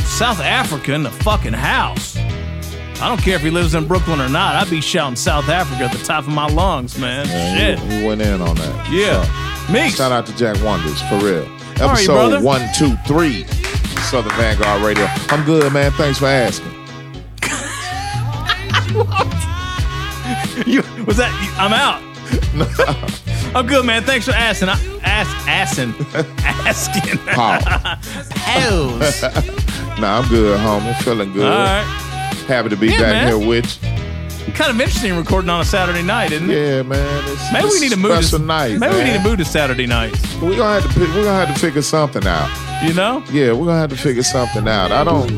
South 0.00 0.40
Africa 0.40 0.92
in 0.92 1.02
the 1.02 1.10
fucking 1.10 1.54
house. 1.54 2.18
I 2.18 3.08
don't 3.08 3.22
care 3.22 3.36
if 3.36 3.40
he 3.40 3.48
lives 3.48 3.74
in 3.74 3.86
Brooklyn 3.86 4.20
or 4.20 4.28
not. 4.28 4.56
I'd 4.56 4.68
be 4.68 4.82
shouting 4.82 5.16
South 5.16 5.48
Africa 5.48 5.84
at 5.84 5.96
the 5.96 6.04
top 6.04 6.26
of 6.26 6.34
my 6.34 6.46
lungs, 6.48 6.98
man. 6.98 7.26
Yeah, 7.26 7.56
Shit. 7.56 7.78
He, 7.78 8.00
he 8.00 8.06
went 8.06 8.20
in 8.20 8.42
on 8.42 8.54
that. 8.56 8.92
Yeah. 8.92 9.72
Me. 9.72 9.88
Shout 9.88 10.12
out 10.12 10.26
to 10.26 10.36
Jack 10.36 10.62
Wonders, 10.62 11.00
for 11.08 11.16
real. 11.24 11.56
How 11.76 11.90
Episode 11.92 12.12
brother? 12.14 12.40
one, 12.42 12.62
two, 12.76 12.96
three, 13.06 13.44
Southern 14.10 14.32
Vanguard 14.32 14.82
Radio. 14.82 15.06
I'm 15.28 15.44
good, 15.44 15.72
man. 15.72 15.92
Thanks 15.92 16.18
for 16.18 16.26
asking. 16.26 16.72
You 20.66 20.82
was 21.04 21.18
that? 21.18 21.30
you- 21.42 21.52
I'm 21.58 21.72
out. 21.72 22.00
I'm 23.56 23.66
good, 23.66 23.84
man. 23.84 24.02
Thanks 24.04 24.24
for 24.26 24.32
asking. 24.32 24.68
I, 24.70 24.72
ask, 25.02 25.30
asking, 25.46 25.94
asking. 26.42 27.18
Pause. 27.34 29.22
nah, 30.00 30.18
I'm 30.20 30.28
good, 30.28 30.58
homie. 30.58 30.96
Feeling 31.02 31.32
good. 31.32 31.44
All 31.44 31.50
right. 31.58 31.84
Happy 32.48 32.70
to 32.70 32.76
be 32.76 32.86
Yeah, 32.88 32.98
back 33.00 33.12
man. 33.12 33.26
here 33.28 33.38
with 33.48 33.82
you. 33.82 33.85
Kind 34.54 34.70
of 34.70 34.80
interesting 34.80 35.14
recording 35.16 35.50
on 35.50 35.60
a 35.60 35.64
Saturday 35.64 36.02
night, 36.02 36.32
isn't 36.32 36.48
it? 36.50 36.54
Yeah, 36.54 36.82
man. 36.82 37.24
It's, 37.26 37.52
Maybe 37.52 37.66
we 37.68 37.80
need 37.80 37.90
to 37.90 37.96
move 37.98 38.28
to 38.30 38.38
night. 38.38 38.78
Maybe 38.78 38.94
we 38.94 39.04
need 39.04 39.12
to 39.14 39.22
move 39.22 39.38
to 39.38 39.44
Saturday 39.44 39.86
nights. 39.86 40.18
We're 40.36 40.56
gonna 40.56 40.80
have 40.80 40.94
to 40.94 41.00
we're 41.00 41.24
gonna 41.24 41.46
have 41.46 41.52
to 41.54 41.60
figure 41.60 41.82
something 41.82 42.26
out. 42.26 42.48
You 42.82 42.94
know? 42.94 43.22
Yeah, 43.30 43.52
we're 43.52 43.66
gonna 43.66 43.80
have 43.80 43.90
to 43.90 43.96
figure 43.96 44.22
something 44.22 44.66
out. 44.66 44.92
I 44.92 45.04
don't. 45.04 45.28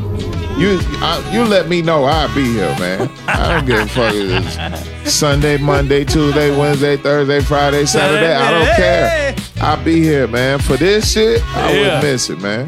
You 0.59 0.79
I, 1.01 1.31
you 1.33 1.45
let 1.45 1.69
me 1.69 1.83
know 1.83 2.05
I'll 2.05 2.33
be 2.35 2.45
here, 2.53 2.77
man. 2.79 3.11
I 3.27 3.49
don't 3.57 3.67
give 3.67 3.81
a 3.81 3.87
fuck. 3.89 4.13
if 4.15 5.05
It's 5.07 5.13
Sunday, 5.15 5.57
Monday, 5.57 6.05
Tuesday, 6.05 6.57
Wednesday, 6.57 6.97
Thursday, 6.97 7.41
Friday, 7.41 7.87
Saturday. 7.87 8.35
I 8.35 8.51
don't 8.51 8.77
care. 8.77 9.37
I'll 9.61 9.83
be 9.85 10.01
here, 10.03 10.27
man. 10.29 10.59
For 10.61 10.77
this 10.77 11.13
shit, 11.13 11.43
I 11.57 11.73
Yeah. 11.73 11.81
wouldn't 11.81 12.03
miss 12.05 12.31
it, 12.31 12.41
man. 12.41 12.67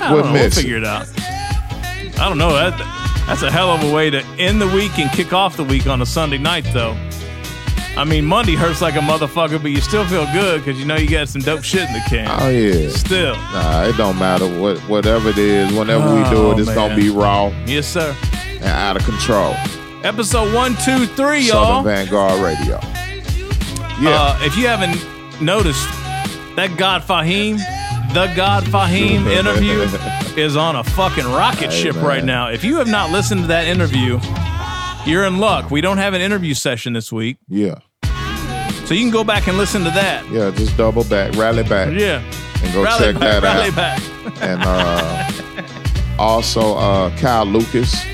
I 0.00 0.12
Wouldn't 0.12 0.26
know. 0.28 0.32
We'll 0.32 0.32
miss 0.32 0.56
it. 0.56 0.62
figure 0.62 0.78
it 0.78 0.84
out. 0.84 1.06
I 2.18 2.28
don't 2.28 2.38
know. 2.38 2.52
That 2.54 2.74
that's 3.30 3.42
a 3.42 3.50
hell 3.50 3.70
of 3.70 3.82
a 3.84 3.94
way 3.94 4.10
to 4.10 4.24
end 4.38 4.60
the 4.60 4.66
week 4.66 4.98
and 4.98 5.08
kick 5.12 5.32
off 5.32 5.56
the 5.56 5.62
week 5.64 5.86
on 5.86 6.02
a 6.02 6.06
Sunday 6.06 6.36
night, 6.38 6.66
though. 6.72 6.96
I 7.96 8.04
mean, 8.04 8.24
Monday 8.24 8.54
hurts 8.56 8.80
like 8.82 8.94
a 8.96 8.98
motherfucker, 9.00 9.60
but 9.62 9.70
you 9.70 9.80
still 9.80 10.04
feel 10.06 10.24
good 10.32 10.64
because 10.64 10.78
you 10.80 10.84
know 10.86 10.96
you 10.96 11.08
got 11.08 11.28
some 11.28 11.40
dope 11.42 11.62
shit 11.64 11.86
in 11.88 11.92
the 11.92 12.02
can. 12.08 12.26
Oh 12.40 12.48
yeah. 12.48 12.88
Still. 12.90 13.34
Nah, 13.34 13.84
it 13.84 13.96
don't 13.96 14.18
matter 14.18 14.46
what 14.60 14.78
whatever 14.88 15.28
it 15.30 15.38
is. 15.38 15.72
Whenever 15.76 16.06
we 16.14 16.22
do 16.30 16.36
Oh, 16.36 16.50
it, 16.52 16.60
it's 16.60 16.72
gonna 16.74 16.94
be 16.96 17.10
raw 17.10 17.48
Yes, 17.66 17.86
sir. 17.88 18.14
and 18.54 18.64
out 18.64 18.96
of 18.96 19.04
control. 19.04 19.54
Episode 20.04 20.54
one, 20.54 20.74
two, 20.76 21.06
three, 21.06 21.40
y'all. 21.40 21.82
Southern 21.82 21.84
Vanguard 21.84 22.40
Radio. 22.42 22.78
Yeah. 24.00 24.10
Uh, 24.16 24.38
if 24.42 24.56
you 24.56 24.66
haven't 24.66 24.96
noticed, 25.42 25.86
that 26.56 26.74
God 26.76 27.02
Fahim, 27.02 27.58
the 28.12 28.32
God 28.34 28.64
Fahim 28.64 29.26
interview 29.26 29.80
is 30.42 30.56
on 30.56 30.76
a 30.76 30.84
fucking 30.84 31.24
rocket 31.26 31.72
ship 31.72 31.94
man. 31.96 32.04
right 32.04 32.24
now. 32.24 32.48
If 32.48 32.64
you 32.64 32.76
have 32.76 32.88
not 32.88 33.10
listened 33.10 33.42
to 33.42 33.46
that 33.48 33.66
interview, 33.66 34.18
you're 35.10 35.24
in 35.24 35.38
luck. 35.38 35.70
We 35.70 35.80
don't 35.80 35.98
have 35.98 36.14
an 36.14 36.20
interview 36.20 36.54
session 36.54 36.92
this 36.92 37.12
week, 37.12 37.38
yeah. 37.48 37.76
so 38.84 38.94
you 38.94 39.00
can 39.02 39.10
go 39.10 39.22
back 39.24 39.46
and 39.48 39.56
listen 39.56 39.84
to 39.84 39.90
that. 39.90 40.28
Yeah. 40.30 40.50
Just 40.50 40.76
double 40.76 41.04
back, 41.04 41.34
rally 41.36 41.62
back. 41.62 41.92
Yeah. 41.92 42.22
And 42.62 42.74
go 42.74 42.82
Rally 42.82 43.12
check 43.12 43.20
back, 43.20 43.42
that 43.42 43.54
rally 43.54 43.68
out. 43.70 43.76
back. 43.76 44.42
and 44.42 44.60
uh, 44.64 46.16
also 46.18 46.76
uh, 46.76 47.16
Kyle 47.16 47.46
Lucas. 47.46 48.04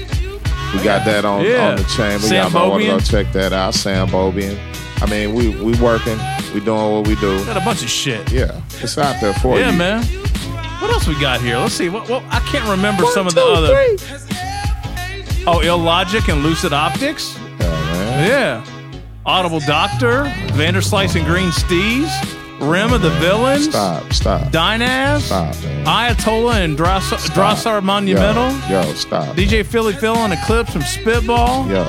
We 0.74 0.82
got 0.84 1.04
that 1.06 1.24
on, 1.24 1.44
Yeah. 1.44 1.70
on 1.70 1.76
the 1.76 1.84
chamber. 1.84 2.18
Sam 2.26 2.52
Y'all 2.52 2.68
might 2.68 2.68
want 2.68 2.82
to 2.82 2.88
go 2.90 3.22
check 3.22 3.32
that 3.32 3.52
out. 3.52 3.74
Sam 3.74 4.08
Bobian. 4.08 4.58
I 5.02 5.06
mean, 5.10 5.34
we 5.34 5.48
we 5.62 5.78
working. 5.80 6.18
We 6.56 6.64
doing 6.64 6.90
what 6.90 7.06
we 7.06 7.16
do. 7.16 7.44
Got 7.44 7.58
a 7.58 7.60
bunch 7.60 7.82
of 7.82 7.90
shit. 7.90 8.32
Yeah, 8.32 8.62
it's 8.80 8.96
out 8.96 9.20
there 9.20 9.34
for 9.34 9.58
yeah, 9.58 9.66
you. 9.66 9.72
Yeah, 9.72 9.76
man. 9.76 10.02
What 10.80 10.90
else 10.90 11.06
we 11.06 11.12
got 11.20 11.42
here? 11.42 11.58
Let's 11.58 11.74
see. 11.74 11.90
What, 11.90 12.08
what 12.08 12.24
I 12.30 12.40
can't 12.48 12.66
remember 12.66 13.04
One, 13.04 13.12
some 13.12 13.26
of 13.26 13.34
the 13.34 13.42
two, 13.42 13.46
other. 13.46 13.74
Oh, 15.46 15.60
Illogic 15.60 16.28
and 16.30 16.42
Lucid 16.42 16.72
Optics. 16.72 17.36
Yeah, 17.36 17.68
man. 17.68 18.26
Yeah. 18.26 19.02
Audible 19.26 19.60
Doctor, 19.60 20.24
Vanderslice 20.54 21.14
and 21.14 21.26
Green 21.26 21.50
Stees, 21.50 22.08
Rim 22.58 22.94
of 22.94 23.02
the 23.02 23.10
Villains, 23.10 23.68
Stop, 23.68 24.10
stop, 24.14 24.40
Dynaz, 24.50 25.22
stop, 25.22 25.54
man. 25.62 25.84
Ayatollah 25.84 26.64
and 26.64 26.78
Drasar, 26.78 27.18
Drasar 27.34 27.82
Monumental, 27.82 28.50
Yo, 28.70 28.80
yo, 28.80 28.94
stop. 28.94 29.36
DJ 29.36 29.66
Philly 29.66 29.92
Phil 29.92 30.16
on 30.16 30.32
Eclipse 30.32 30.72
from 30.72 30.80
Spitball, 30.82 31.68
Yo, 31.68 31.84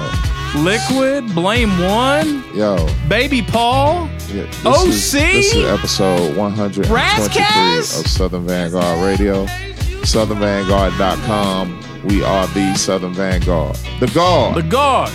Liquid, 0.56 1.34
Blame 1.36 1.78
One, 1.80 2.44
yo. 2.56 2.88
Baby 3.08 3.42
Paul, 3.42 4.08
Yeah, 4.30 4.44
this 4.46 4.66
OC? 4.66 4.88
Is, 4.88 5.12
this 5.12 5.54
is 5.54 5.66
episode 5.66 6.36
123 6.38 6.86
Razzcast? 6.96 8.00
of 8.02 8.08
Southern 8.08 8.46
Vanguard 8.48 9.00
Radio. 9.06 9.46
SouthernVanguard.com. 10.04 11.84
We 12.06 12.24
are 12.24 12.48
the 12.48 12.74
Southern 12.76 13.14
Vanguard. 13.14 13.76
The 14.00 14.08
Guard. 14.08 14.56
The 14.56 14.62
Guard. 14.64 15.12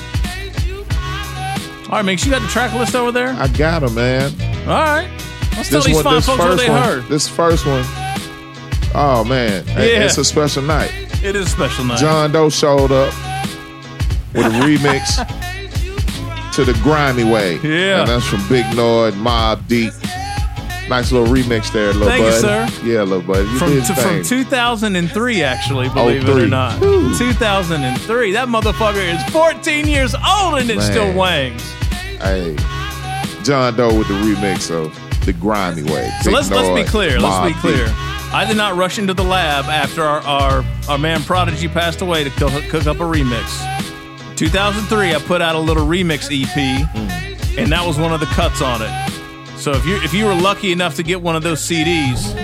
All 1.86 1.98
right, 1.98 2.04
Mix, 2.04 2.24
you 2.24 2.30
got 2.30 2.42
the 2.42 2.48
track 2.48 2.72
list 2.74 2.94
over 2.94 3.10
there? 3.10 3.30
I 3.30 3.48
got 3.48 3.82
him, 3.82 3.94
man. 3.94 4.30
All 4.68 4.74
right. 4.82 5.08
Let's 5.56 5.70
tell 5.70 5.80
these 5.82 5.94
one- 5.96 6.04
fine 6.04 6.20
folks 6.22 6.38
what 6.38 6.56
they 6.58 6.68
one, 6.70 6.82
heard. 6.82 7.04
This 7.08 7.26
first 7.28 7.66
one. 7.66 7.84
Oh 8.94 9.24
man, 9.26 9.64
Yeah. 9.68 10.04
it's 10.04 10.18
a 10.18 10.24
special 10.24 10.62
night. 10.62 10.92
It 11.24 11.34
is 11.36 11.46
a 11.46 11.50
special 11.50 11.84
night. 11.84 11.98
John 11.98 12.30
Doe 12.32 12.50
showed 12.50 12.92
up 12.92 13.12
with 14.34 14.46
a 14.46 14.50
remix 14.60 16.52
to 16.54 16.64
the 16.64 16.72
Grimy 16.82 17.24
Way. 17.24 17.56
Yeah. 17.62 18.00
And 18.00 18.08
that's 18.08 18.26
from 18.26 18.46
Big 18.48 18.64
Noyd, 18.66 19.12
Mobb 19.12 19.66
Deep. 19.68 19.92
Nice 20.88 21.12
little 21.12 21.32
remix 21.32 21.72
there, 21.72 21.92
little 21.92 22.08
Thank 22.08 22.24
you, 22.24 22.32
sir. 22.32 22.68
Yeah, 22.84 23.02
little 23.02 23.22
bud. 23.22 23.46
You 23.46 23.58
From, 23.58 23.70
did 23.70 23.84
to, 23.86 23.94
from 23.94 24.22
2003, 24.22 25.42
actually, 25.42 25.88
believe 25.90 26.24
it 26.24 26.28
Oh, 26.28 26.32
or 26.36 26.40
three. 26.40 26.48
not. 26.50 26.78
2003. 27.16 28.32
That 28.32 28.48
motherfucker 28.48 29.14
is 29.14 29.22
14 29.32 29.86
years 29.86 30.14
old 30.14 30.58
and 30.58 30.68
it 30.68 30.76
Man. 30.78 30.90
still 30.90 31.14
wangs. 31.14 31.62
Hey, 32.20 32.56
John 33.42 33.76
Doe 33.76 33.96
with 33.96 34.08
the 34.08 34.14
remix 34.14 34.70
of 34.70 34.92
the 35.24 35.32
Grimy 35.32 35.84
Way. 35.84 36.10
So 36.22 36.30
let's 36.30 36.50
let's 36.50 36.68
be 36.68 36.84
clear. 36.88 37.18
Let's 37.20 37.54
be 37.54 37.58
clear. 37.60 37.86
Deep. 37.86 37.94
I 38.34 38.44
did 38.46 38.56
not 38.56 38.76
rush 38.76 38.98
into 38.98 39.14
the 39.14 39.24
lab 39.24 39.66
after 39.66 40.02
our, 40.02 40.20
our, 40.22 40.64
our 40.88 40.98
man 40.98 41.22
Prodigy 41.22 41.68
passed 41.68 42.00
away 42.00 42.24
to 42.24 42.30
cook, 42.30 42.50
cook 42.70 42.86
up 42.86 42.96
a 42.96 43.04
remix. 43.04 43.44
2003, 44.46 45.14
I 45.14 45.18
put 45.20 45.40
out 45.40 45.54
a 45.54 45.58
little 45.60 45.86
remix 45.86 46.26
EP, 46.32 46.48
Mm. 46.94 47.58
and 47.58 47.70
that 47.72 47.86
was 47.86 47.96
one 47.98 48.12
of 48.12 48.18
the 48.20 48.26
cuts 48.26 48.60
on 48.60 48.82
it. 48.82 48.90
So 49.56 49.70
if 49.72 49.86
you 49.86 49.96
if 50.02 50.12
you 50.12 50.24
were 50.24 50.34
lucky 50.34 50.72
enough 50.72 50.96
to 50.96 51.02
get 51.04 51.22
one 51.22 51.36
of 51.36 51.42
those 51.44 51.60
CDs, 51.60 52.34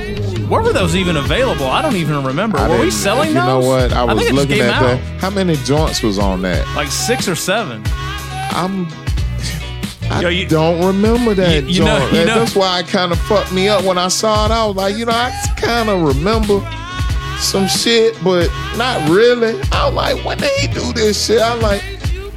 where 0.49 0.63
were 0.63 0.73
those 0.73 0.95
even 0.95 1.17
available? 1.17 1.67
I 1.67 1.83
don't 1.83 1.97
even 1.97 2.25
remember. 2.25 2.57
I 2.59 2.69
were 2.69 2.79
we 2.79 2.91
selling 2.93 3.29
You 3.31 3.35
those? 3.35 3.45
know 3.47 3.61
what? 3.61 3.93
I 3.93 4.05
was 4.05 4.23
just 4.23 4.33
looking 4.33 4.61
at 4.61 4.71
out. 4.75 4.83
that. 4.83 5.01
How 5.21 5.31
many 5.31 5.57
joints 5.57 6.01
was 6.03 6.19
on 6.21 6.43
that? 6.43 6.65
Like 6.77 6.89
six 6.93 7.27
or 7.29 7.35
seven. 7.35 7.83
I'm. 8.53 8.87
I 10.11 10.21
Yo, 10.23 10.29
you- 10.31 10.47
don't 10.49 10.83
remember 10.87 11.35
that 11.35 11.65
you- 11.65 11.81
you 11.81 11.85
know- 11.85 11.99
joint. 11.99 12.13
you 12.15 12.25
know- 12.25 12.39
That's 12.39 12.55
why 12.55 12.79
it 12.79 12.89
kind 12.89 13.13
of 13.13 13.19
fucked 13.23 13.53
me 13.53 13.69
up 13.69 13.83
when 13.85 13.99
I 13.99 14.09
saw 14.09 14.47
it. 14.47 14.51
I 14.53 14.65
was 14.65 14.75
like, 14.77 14.97
you 14.97 15.05
know, 15.05 15.13
I 15.13 15.31
kind 15.59 15.91
of 15.91 16.01
remember 16.01 16.61
some 17.39 17.67
shit, 17.69 18.17
but 18.23 18.49
not 18.77 19.09
really. 19.09 19.61
I 19.73 19.87
was 19.87 19.95
like, 19.95 20.25
when 20.25 20.39
did 20.39 20.51
he 20.61 20.67
do 20.69 20.93
this 20.93 21.27
shit? 21.27 21.41
I'm 21.41 21.61
like, 21.61 21.83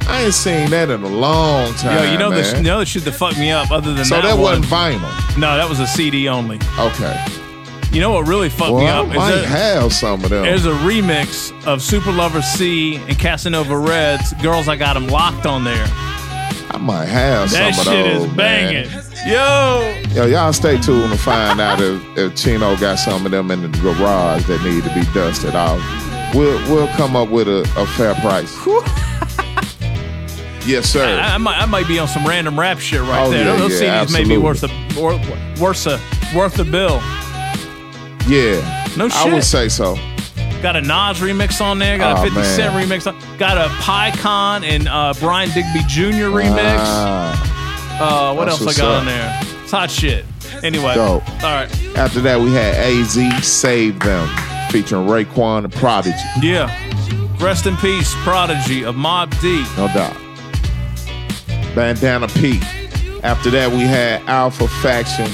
I 0.08 0.24
ain't 0.24 0.34
seen 0.34 0.70
that 0.70 0.90
in 0.90 1.02
a 1.02 1.08
long 1.08 1.72
time. 1.74 2.04
Yo, 2.04 2.12
you 2.12 2.18
know 2.18 2.30
the, 2.30 2.42
man. 2.42 2.56
you 2.56 2.62
know 2.70 2.78
the 2.80 2.86
shit 2.86 3.04
that 3.04 3.12
fucked 3.12 3.38
me 3.38 3.50
up 3.50 3.70
other 3.70 3.88
than 3.88 3.96
that. 3.98 4.06
so 4.06 4.16
that, 4.16 4.34
that, 4.36 4.38
wasn't 4.40 4.66
vinyl. 4.66 5.00
No, 5.38 5.56
that 5.56 5.68
was 5.68 5.80
a 5.80 5.86
CD 5.86 6.28
only. 6.28 6.58
Okay. 6.78 7.24
You 7.92 8.00
know 8.00 8.12
what 8.12 8.26
really 8.26 8.48
fucked 8.48 8.70
me 8.70 8.84
Well, 8.84 9.06
up? 9.06 9.12
I 9.12 9.16
might 9.16 9.30
there- 9.32 9.46
have 9.46 9.92
some 9.92 10.24
of 10.24 10.30
them. 10.30 10.42
There's 10.44 10.64
a 10.66 10.72
remix 10.72 11.52
of 11.66 11.82
Super 11.82 12.10
Lover 12.10 12.40
Cee 12.40 12.96
and 12.96 13.18
Casanova 13.18 13.76
Reds. 13.76 14.32
Girls, 14.42 14.66
I 14.66 14.76
got 14.76 14.94
them 14.94 15.08
locked 15.08 15.44
on 15.46 15.62
there. 15.64 15.86
I 16.82 16.84
might 16.84 17.04
have 17.06 17.50
that 17.52 17.74
some 17.76 17.86
of 17.86 17.92
shit 17.92 18.04
those. 18.12 18.24
is 18.30 18.36
man. 18.36 18.86
banging. 18.86 18.90
Yo, 19.24 20.02
Yo, 20.14 20.26
y'all 20.26 20.52
stay 20.52 20.80
tuned 20.80 21.12
to 21.12 21.18
find 21.18 21.60
out 21.60 21.80
if, 21.80 22.02
if 22.18 22.34
Chino 22.34 22.76
got 22.76 22.96
some 22.98 23.24
of 23.24 23.30
them 23.30 23.52
in 23.52 23.62
the 23.62 23.68
garage 23.78 24.44
that 24.46 24.60
need 24.64 24.82
to 24.82 24.92
be 24.92 25.02
dusted 25.14 25.54
off. 25.54 25.78
We'll 26.34 26.58
we'll 26.72 26.88
come 26.96 27.14
up 27.14 27.28
with 27.28 27.46
a, 27.46 27.60
a 27.76 27.86
fair 27.86 28.14
price. 28.16 28.52
yes, 30.66 30.88
sir. 30.90 31.04
I, 31.20 31.34
I 31.34 31.38
might, 31.38 31.58
I 31.58 31.66
might 31.66 31.86
be 31.86 31.98
on 32.00 32.08
some 32.08 32.26
random 32.26 32.58
rap 32.58 32.78
shit 32.80 33.00
right 33.02 33.26
Oh, 33.26 33.30
there. 33.30 33.44
yeah, 33.46 33.56
Those 33.56 33.80
yeah, 33.80 34.04
CDs 34.04 34.12
may 34.12 34.24
be 34.24 34.36
worth 34.36 34.64
a 34.64 35.00
worth, 35.00 35.60
worth 35.60 35.86
a 35.86 36.00
worth 36.36 36.58
a 36.58 36.64
bill. 36.64 37.00
yeah. 38.28 38.88
No 38.96 39.08
I 39.12 39.32
would 39.32 39.44
say 39.44 39.68
so. 39.68 39.94
Got 40.62 40.76
a 40.76 40.80
Nas 40.80 41.18
remix 41.20 41.60
on 41.60 41.78
there. 41.80 41.98
Got 41.98 42.16
a 42.16 42.20
Oh, 42.20 42.22
50 42.22 42.36
man. 42.38 42.56
Cent 42.56 42.74
remix. 42.74 43.06
On, 43.12 43.38
got 43.38 43.58
a 43.58 43.68
PyCon 43.82 44.62
and 44.64 44.86
uh, 44.88 45.12
Brian 45.18 45.48
Digby 45.50 45.80
Jr. 45.88 46.30
remix. 46.30 46.78
Uh, 48.00 48.32
what 48.34 48.46
that's 48.46 48.60
else 48.60 48.76
I 48.78 48.80
got 48.80 48.92
up. 48.94 49.00
on 49.00 49.06
there? 49.06 49.40
It's 49.62 49.70
hot 49.72 49.90
shit. 49.90 50.24
Anyway, 50.62 50.94
Dope. 50.94 51.28
all 51.42 51.50
right. 51.54 51.68
after 51.96 52.20
that, 52.20 52.38
we 52.40 52.52
had 52.52 52.74
AZ 52.76 53.46
Save 53.46 53.98
Them 54.00 54.28
featuring 54.70 55.06
Raekwon 55.06 55.64
and 55.64 55.72
Prodigy. 55.72 56.16
Yeah. 56.40 56.70
Rest 57.40 57.66
in 57.66 57.76
peace, 57.78 58.14
Prodigy 58.22 58.84
of 58.84 58.94
Mobb 58.94 59.30
Deep. 59.40 59.66
No 59.76 59.88
doubt. 59.88 60.16
Bandana 61.74 62.28
P. 62.28 62.60
After 63.24 63.50
that, 63.50 63.70
we 63.72 63.80
had 63.80 64.22
Alpha 64.28 64.68
Faction. 64.68 65.28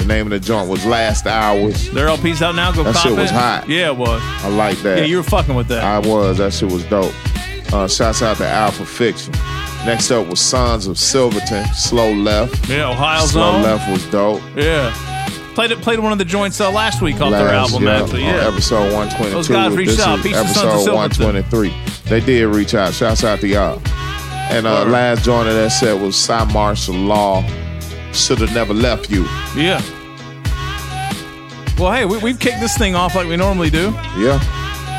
The 0.00 0.06
name 0.06 0.26
of 0.26 0.30
the 0.30 0.40
joint 0.40 0.68
was 0.68 0.84
Last 0.86 1.26
Hours. 1.26 1.90
Their 1.90 2.08
LP's 2.08 2.40
out 2.42 2.54
now. 2.54 2.72
Go 2.72 2.82
That 2.84 2.96
shit 2.96 3.12
it. 3.12 3.18
was 3.18 3.30
hot. 3.30 3.68
Yeah, 3.68 3.88
it 3.90 3.96
was. 3.96 4.20
I 4.22 4.48
like 4.48 4.78
that. 4.78 4.98
Yeah, 4.98 5.04
you 5.04 5.18
were 5.18 5.22
fucking 5.22 5.54
with 5.54 5.68
that. 5.68 5.84
I 5.84 5.98
was. 5.98 6.38
That 6.38 6.52
shit 6.54 6.70
was 6.72 6.84
dope. 6.84 7.12
Uh, 7.72 7.86
shouts 7.86 8.22
out 8.22 8.38
to 8.38 8.46
Alpha 8.48 8.84
Faction. 8.84 9.32
Next 9.86 10.10
up 10.10 10.26
was 10.26 10.40
Sons 10.40 10.86
of 10.86 10.98
Silverton. 10.98 11.64
Slow 11.74 12.12
Left. 12.12 12.68
yeah, 12.68 12.88
Ohio 12.90 13.20
Zone. 13.20 13.28
Slow 13.28 13.52
Zone. 13.52 13.62
Left 13.62 13.90
was 13.90 14.06
dope. 14.10 14.42
Yeah. 14.56 14.92
Played 15.54 15.72
it. 15.72 15.80
Played 15.80 15.98
one 16.00 16.12
of 16.12 16.18
the 16.18 16.24
joints 16.24 16.60
uh, 16.60 16.70
last 16.70 17.02
week 17.02 17.20
off 17.20 17.30
their 17.32 17.48
album. 17.48 17.84
yeah, 17.84 18.02
actually, 18.02 18.24
on 18.24 18.34
yeah. 18.34 18.48
episode 18.48 18.92
122. 18.92 19.30
Those 19.34 19.48
guys 19.48 19.76
reached 19.76 19.90
this 19.92 20.00
out. 20.00 20.22
Peace 20.22 20.32
to 20.40 20.48
Sons 20.48 20.86
of 20.86 20.94
episode 20.94 21.24
123. 21.24 21.74
They 22.08 22.20
did 22.20 22.46
reach 22.46 22.74
out. 22.74 22.94
Shouts 22.94 23.22
out 23.22 23.40
to 23.40 23.48
y'all. 23.48 23.80
And 24.50 24.66
uh, 24.66 24.84
last 24.86 25.24
joint 25.24 25.46
of 25.48 25.54
that 25.54 25.70
set 25.70 26.00
was 26.00 26.16
Cy 26.16 26.44
Martial 26.52 26.94
Law. 26.94 27.42
Should 28.12 28.38
have 28.40 28.52
never 28.54 28.74
left 28.74 29.10
you. 29.10 29.24
Yeah. 29.56 29.80
Well, 31.78 31.92
hey, 31.92 32.04
we, 32.04 32.18
we've 32.18 32.38
kicked 32.38 32.60
this 32.60 32.76
thing 32.76 32.94
off 32.94 33.14
like 33.14 33.26
we 33.26 33.36
normally 33.36 33.70
do. 33.70 33.90
Yeah. 34.18 34.38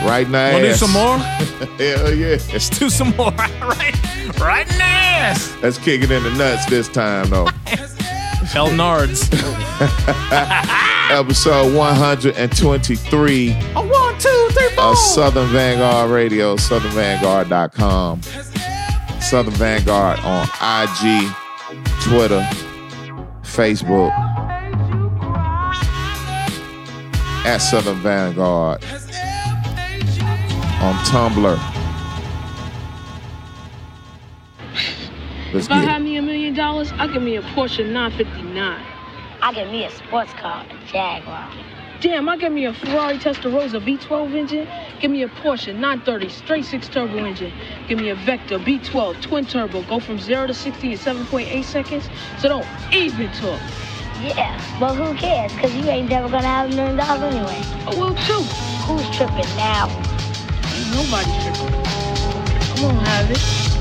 Right 0.05 0.27
now. 0.27 0.53
Want 0.53 0.63
to 0.63 0.69
do 0.71 0.75
some 0.75 0.91
more? 0.93 1.17
Hell 1.17 2.13
yeah. 2.13 2.37
Let's 2.51 2.69
do 2.69 2.89
some 2.89 3.15
more. 3.15 3.31
right, 3.61 4.39
right 4.39 4.67
in 4.71 4.77
the 4.77 4.83
ass. 4.83 5.55
Let's 5.61 5.77
kick 5.77 6.01
it 6.01 6.09
in 6.11 6.23
the 6.23 6.31
nuts 6.31 6.65
this 6.65 6.87
time, 6.87 7.29
though. 7.29 7.45
El 8.53 8.67
Nards. 8.69 9.29
Episode 11.11 11.75
123 11.75 13.51
A 13.51 13.55
one, 13.81 14.17
two, 14.19 14.47
three, 14.51 14.69
four. 14.75 14.83
of 14.85 14.97
Southern 14.97 15.47
Vanguard 15.49 16.09
Radio, 16.09 16.55
southernvanguard.com. 16.55 18.21
Southern 19.21 19.53
Vanguard 19.53 20.19
on 20.19 20.47
IG, 20.61 21.31
Twitter, 22.01 22.45
Facebook, 23.51 24.11
at 27.45 27.57
Southern 27.57 27.97
Vanguard 28.01 28.83
on 30.81 30.95
Tumblr. 31.05 31.57
Let's 35.53 35.65
If 35.65 35.71
I 35.71 35.81
get 35.81 35.89
had 35.89 36.01
me 36.01 36.15
a 36.15 36.21
million 36.21 36.53
dollars, 36.53 36.93
I'd 36.93 37.11
give 37.11 37.21
me 37.21 37.35
a 37.35 37.41
Porsche 37.41 37.85
959. 37.85 38.85
I'd 39.41 39.55
give 39.55 39.69
me 39.69 39.83
a 39.83 39.91
sports 39.91 40.31
car, 40.33 40.65
a 40.69 40.85
Jaguar. 40.87 41.51
Damn, 42.01 42.27
I 42.29 42.35
give 42.35 42.51
me 42.51 42.65
a 42.65 42.73
Ferrari 42.73 43.19
Testarossa 43.19 43.79
V12 43.79 44.33
engine. 44.33 44.67
Give 44.99 45.11
me 45.11 45.21
a 45.21 45.27
Porsche 45.27 45.67
930 45.67 46.29
straight 46.29 46.65
six 46.65 46.89
turbo 46.89 47.23
engine. 47.23 47.53
Give 47.87 47.99
me 47.99 48.09
a 48.09 48.15
Vector 48.15 48.57
B12 48.57 49.21
twin 49.21 49.45
turbo. 49.45 49.83
Go 49.83 49.99
from 49.99 50.17
zero 50.17 50.47
to 50.47 50.53
60 50.55 50.93
in 50.93 50.97
7.8 50.97 51.63
seconds. 51.63 52.09
So 52.39 52.49
don't 52.49 52.65
even 52.91 53.29
talk. 53.33 53.61
Yeah, 54.19 54.59
but 54.79 54.95
who 54.95 55.13
cares? 55.13 55.53
Because 55.53 55.75
you 55.75 55.83
ain't 55.83 56.09
never 56.09 56.27
gonna 56.27 56.47
have 56.47 56.71
a 56.71 56.75
million 56.75 56.95
dollars 56.95 57.35
anyway. 57.35 57.61
I 57.85 57.93
will 57.93 58.15
too. 58.15 58.41
Who's 58.87 59.07
tripping 59.15 59.45
now? 59.55 59.87
Ain't 60.73 60.89
nobody 60.95 61.29
tripping. 61.43 61.75
I'm 62.71 62.81
gonna 62.81 63.09
have 63.09 63.29
it. 63.29 63.80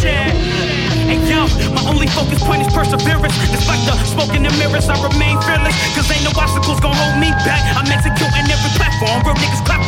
Hey 0.00 1.20
yo, 1.28 1.44
my 1.76 1.84
only 1.84 2.06
focus 2.08 2.40
point 2.40 2.64
is 2.64 2.72
perseverance. 2.72 3.36
Despite 3.52 3.84
the 3.84 3.92
smoke 4.08 4.32
in 4.32 4.48
the 4.48 4.52
mirrors, 4.56 4.88
I 4.88 4.96
remain 4.96 5.36
fearless. 5.44 5.76
Cause 5.92 6.08
ain't 6.08 6.24
no 6.24 6.32
obstacles 6.40 6.80
gonna 6.80 6.96
hold 6.96 7.20
me 7.20 7.28
back. 7.44 7.60
I'm 7.76 7.84
executing 7.84 8.48
every 8.48 8.72
platform. 8.80 9.20
Real 9.28 9.36
niggas 9.36 9.60
clap. 9.66 9.80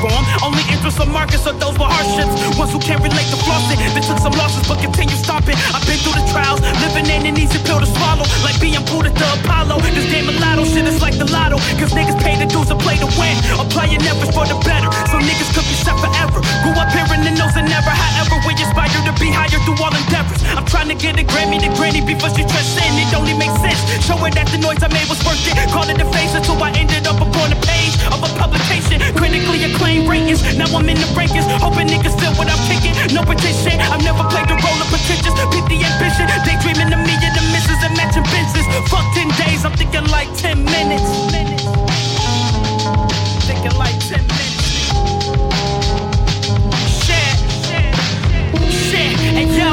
Only 0.42 0.66
interest 0.66 0.98
of 0.98 1.06
markets 1.08 1.46
are 1.46 1.54
those 1.54 1.78
with 1.78 1.86
hardships. 1.86 2.34
Ones 2.58 2.74
who 2.74 2.80
can't 2.82 2.98
relate 2.98 3.30
to 3.30 3.38
flossing. 3.46 3.78
They 3.94 4.02
took 4.02 4.18
some 4.18 4.34
losses 4.34 4.66
but 4.66 4.82
continue 4.82 5.14
stomping. 5.14 5.54
I've 5.70 5.86
been 5.86 5.96
through 6.02 6.18
the 6.18 6.26
trials. 6.34 6.58
Living 6.82 7.06
ain't 7.06 7.24
an 7.30 7.38
easy 7.38 7.62
pill 7.62 7.78
to 7.78 7.86
swallow. 7.86 8.26
Like 8.42 8.58
being 8.58 8.74
at 8.74 8.84
the 8.84 9.28
Apollo. 9.38 9.78
This 9.94 10.10
game 10.10 10.28
of 10.28 10.36
lotto 10.42 10.66
shit 10.66 10.84
is 10.90 11.00
like 11.00 11.16
the 11.16 11.28
lotto. 11.30 11.56
Cause 11.78 11.94
niggas 11.94 12.18
pay 12.18 12.34
the 12.34 12.50
dues 12.50 12.68
and 12.68 12.80
play 12.82 12.98
to 12.98 13.08
win. 13.14 13.38
Applying 13.56 14.02
efforts 14.02 14.34
for 14.34 14.44
the 14.44 14.58
better. 14.66 14.90
So 15.08 15.22
niggas 15.22 15.54
could 15.54 15.64
be 15.70 15.76
set 15.78 15.94
forever. 16.02 16.42
Grew 16.66 16.74
up 16.74 16.90
hearing 16.90 17.22
the 17.22 17.30
nose 17.38 17.54
and 17.54 17.70
never. 17.70 17.94
However, 17.94 18.42
we 18.42 18.58
aspire 18.58 18.90
to 18.90 19.14
be 19.22 19.30
higher 19.30 19.62
through 19.62 19.78
all 19.78 19.94
endeavors. 20.02 20.42
I'm 20.56 20.66
trying 20.66 20.88
to 20.88 20.98
get 20.98 21.18
a 21.18 21.24
Grammy 21.24 21.58
to 21.62 21.70
Granny 21.78 22.02
before 22.02 22.30
she 22.34 22.42
transcend. 22.42 22.98
It 22.98 23.14
only 23.14 23.34
makes 23.34 23.54
sense. 23.62 23.78
Show 24.02 24.18
her 24.18 24.30
that 24.34 24.48
the 24.50 24.58
noise 24.58 24.82
I 24.82 24.90
made 24.90 25.06
was 25.06 25.20
worth 25.22 25.40
it. 25.46 25.54
Called 25.70 25.90
it 25.90 25.98
the 25.98 26.08
face 26.10 26.34
until 26.34 26.58
I 26.62 26.70
ended 26.74 27.06
up 27.06 27.18
upon 27.22 27.54
the 27.54 27.60
page 27.62 27.94
of 28.10 28.18
a 28.22 28.30
publication. 28.38 28.98
Critically 29.14 29.62
acclaimed 29.68 30.08
ratings. 30.08 30.42
Now 30.58 30.70
I'm 30.74 30.88
in 30.88 30.98
the 30.98 31.08
rankings. 31.14 31.46
Hoping 31.62 31.88
niggas 31.88 32.16
feel 32.18 32.34
what 32.34 32.50
I'm 32.50 32.60
kicking. 32.66 32.94
No 33.14 33.22
petition. 33.22 33.78
I've 33.78 34.02
never 34.02 34.24
played 34.28 34.48
the 34.50 34.58
role 34.58 34.80
of 34.82 34.88
pretentious. 34.90 35.34
Beat 35.52 35.66
the 35.70 35.78
ambition. 35.86 36.26
Daydreaming 36.46 36.90
of 36.90 37.00
me 37.06 37.14
and 37.14 37.34
the 37.36 37.44
misses 37.54 37.80
and 37.86 37.94
matching 37.94 38.26
benches. 38.32 38.66
Fuck 38.90 39.06
10 39.14 39.28
days. 39.38 39.64
I'm 39.64 39.74
thinking 39.78 40.06
like 40.10 40.30
10 40.36 40.64
minutes. 40.64 41.10
Thinking 43.46 43.76
like 43.78 43.96
10 44.00 44.18
minutes. 44.18 44.61
And 49.32 49.48
yo, 49.54 49.72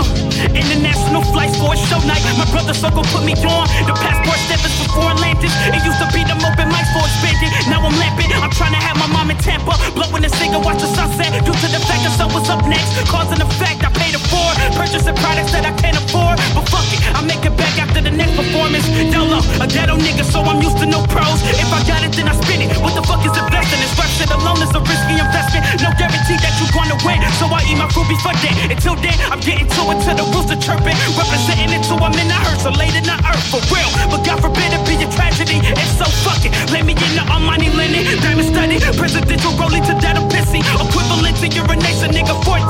international 0.56 1.22
flights 1.34 1.58
for 1.58 1.74
a 1.74 1.78
show 1.78 2.00
night. 2.08 2.24
My 2.38 2.46
brother's 2.52 2.84
uncle 2.84 3.04
put 3.04 3.26
me 3.26 3.34
on. 3.44 3.68
The 3.88 3.94
passport 3.94 4.40
steppers 4.48 4.74
for 4.80 4.88
foreign 4.96 5.09
It 5.48 5.82
used 5.86 6.00
to 6.04 6.08
be 6.12 6.28
them 6.28 6.42
open 6.44 6.68
mics 6.68 6.92
for 6.92 7.04
expanding. 7.08 7.52
Now 7.72 7.80
I'm 7.86 7.96
lamping. 7.96 8.28
I'm 8.36 8.52
trying 8.52 8.76
to 8.76 8.82
have 8.82 8.98
my 9.00 9.08
mom 9.08 9.32
in 9.32 9.38
Tampa. 9.40 9.76
Blowing 9.96 10.26
a 10.26 10.30
cigar, 10.30 10.60
watch 10.60 10.84
the 10.84 10.90
sunset. 10.92 11.32
Due 11.46 11.56
to 11.56 11.68
the 11.72 11.80
fact 11.88 12.04
that 12.04 12.14
so 12.20 12.28
what's 12.28 12.50
up 12.50 12.66
next. 12.68 12.92
Cause 13.08 13.32
and 13.32 13.42
effect, 13.42 13.80
I 13.88 13.90
paid 13.96 14.16
it 14.16 14.24
for. 14.28 14.48
Purchasing 14.76 15.16
products 15.16 15.52
that 15.56 15.64
I 15.64 15.74
can't 15.80 15.96
afford. 15.96 16.36
But 16.52 16.68
fuck 16.68 16.88
it, 16.92 17.00
I 17.16 17.24
make 17.24 17.44
it 17.48 17.56
back 17.56 17.76
after 17.80 18.02
the 18.04 18.12
next 18.12 18.36
performance. 18.36 18.84
YOLO, 19.00 19.40
a 19.64 19.68
ghetto 19.68 19.96
nigga, 19.96 20.28
so 20.28 20.44
I'm 20.44 20.60
used 20.60 20.78
to 20.84 20.86
no 20.86 21.04
pros. 21.08 21.40
If 21.56 21.72
I 21.72 21.80
got 21.88 22.04
it, 22.04 22.12
then 22.14 22.28
I 22.28 22.36
spin 22.36 22.68
it. 22.68 22.76
What 22.84 23.00
the 23.00 23.04
fuck 23.08 23.24
is 23.24 23.32
investing? 23.32 23.80
This 23.80 23.96
rap 23.96 24.12
shit 24.20 24.32
alone 24.36 24.60
is 24.60 24.72
a 24.76 24.82
risky 24.84 25.16
investment. 25.16 25.64
No 25.80 25.90
guarantee 25.96 26.40
that 26.44 26.54
you're 26.60 26.74
gonna 26.76 27.00
win. 27.08 27.24
So 27.40 27.48
I 27.48 27.64
eat 27.72 27.80
my 27.80 27.88
food 27.96 28.12
before 28.12 28.36
day. 28.44 28.52
Until 28.68 29.00
then, 29.00 29.16
I'm 29.32 29.40
getting 29.40 29.72
to 29.72 29.82
it 29.96 30.00
till 30.04 30.18
the 30.20 30.26
rooster 30.36 30.60
chirping. 30.60 30.98
Representing 31.16 31.72
it 31.72 31.88
till 31.88 32.02
I'm 32.04 32.16
in 32.20 32.28
the 32.28 32.40
hearse. 32.44 32.68
So 32.68 32.72
laid 32.76 32.96
in 33.00 33.08
the 33.08 33.16
earth 33.24 33.46
for 33.48 33.62
real. 33.72 33.88
But 34.12 34.28
God 34.28 34.44
forbid 34.44 34.76
it 34.76 34.84
be 34.84 35.00
a 35.00 35.08
tragedy. 35.08 35.29
If 35.38 35.90
so, 35.98 36.06
fuck 36.26 36.42
it. 36.42 36.52
Let 36.74 36.86
me 36.86 36.94
in 36.94 37.12
the 37.14 37.24
Armani 37.30 37.70
linen. 37.76 38.06
Diamond 38.22 38.50
study. 38.50 38.82
Presidential 38.98 39.54
rolling 39.62 39.84
to 39.86 39.94
that 40.02 40.18
I'm 40.18 40.26
pissy. 40.30 40.64
Equivalent 40.66 41.38
to 41.44 41.48
urination, 41.48 42.10
nigga 42.10 42.34
14. 42.42 42.66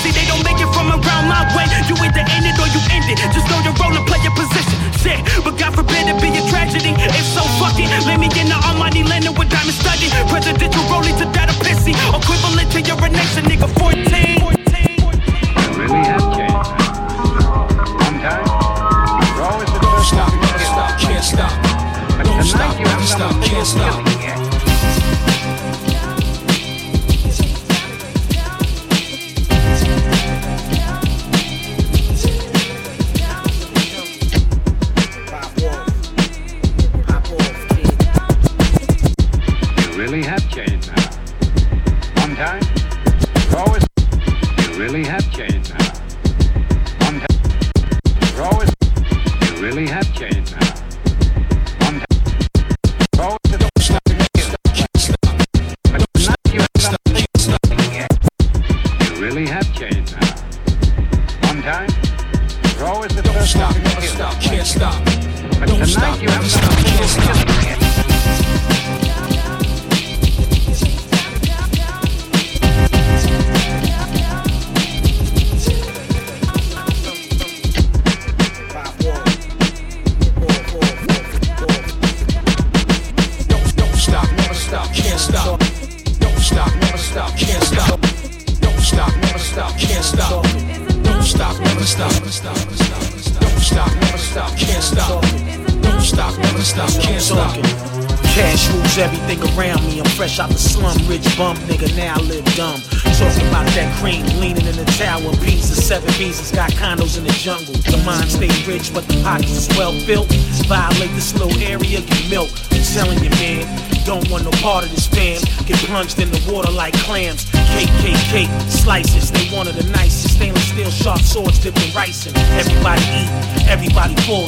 See, 0.00 0.12
they 0.16 0.24
don't 0.24 0.42
make 0.44 0.56
it 0.56 0.70
from 0.72 0.88
around 0.88 1.28
my 1.28 1.44
way. 1.52 1.68
You 1.84 1.94
either 2.00 2.24
end 2.24 2.46
it 2.48 2.56
or 2.56 2.68
you 2.72 2.80
end 2.88 3.06
it. 3.12 3.18
Just 3.34 3.46
know 3.52 3.60
your 3.60 3.76
role 3.76 3.92
and 3.92 4.06
play 4.08 4.20
your 4.24 4.32
position. 4.32 4.78
Shit. 4.96 5.20
But 5.44 5.60
God 5.60 5.76
forbid 5.76 6.08
it 6.08 6.16
be 6.22 6.32
a 6.32 6.42
tragedy. 6.48 6.96
If 6.96 7.26
so, 7.28 7.44
fuck 7.60 7.76
it. 7.76 7.88
Let 8.08 8.16
me 8.16 8.32
in 8.40 8.48
the 8.48 8.58
Armani 8.64 9.04
linen 9.04 9.36
with 9.36 9.52
diamond 9.52 9.76
study. 9.76 10.08
Presidential 10.32 10.84
rolling 10.88 11.16
to 11.20 11.26
that 11.36 11.52
I'm 11.52 11.58
pissy. 11.60 11.92
Equivalent 11.92 12.72
to 12.72 12.80
urination, 12.80 13.44
nigga 13.44 13.68
14. 13.76 14.58
really 15.78 16.04
have 16.04 16.26
changed. 16.34 16.70
One 18.00 18.18
time, 18.20 18.44
you're 19.36 19.44
always 19.44 19.70
the 19.72 19.80
first 19.80 20.08
stop, 20.08 21.00
can't 21.00 21.24
stop, 21.24 21.67
stop. 22.44 22.76
Stop, 23.04 23.42
can't 23.42 23.66
stop. 23.66 24.47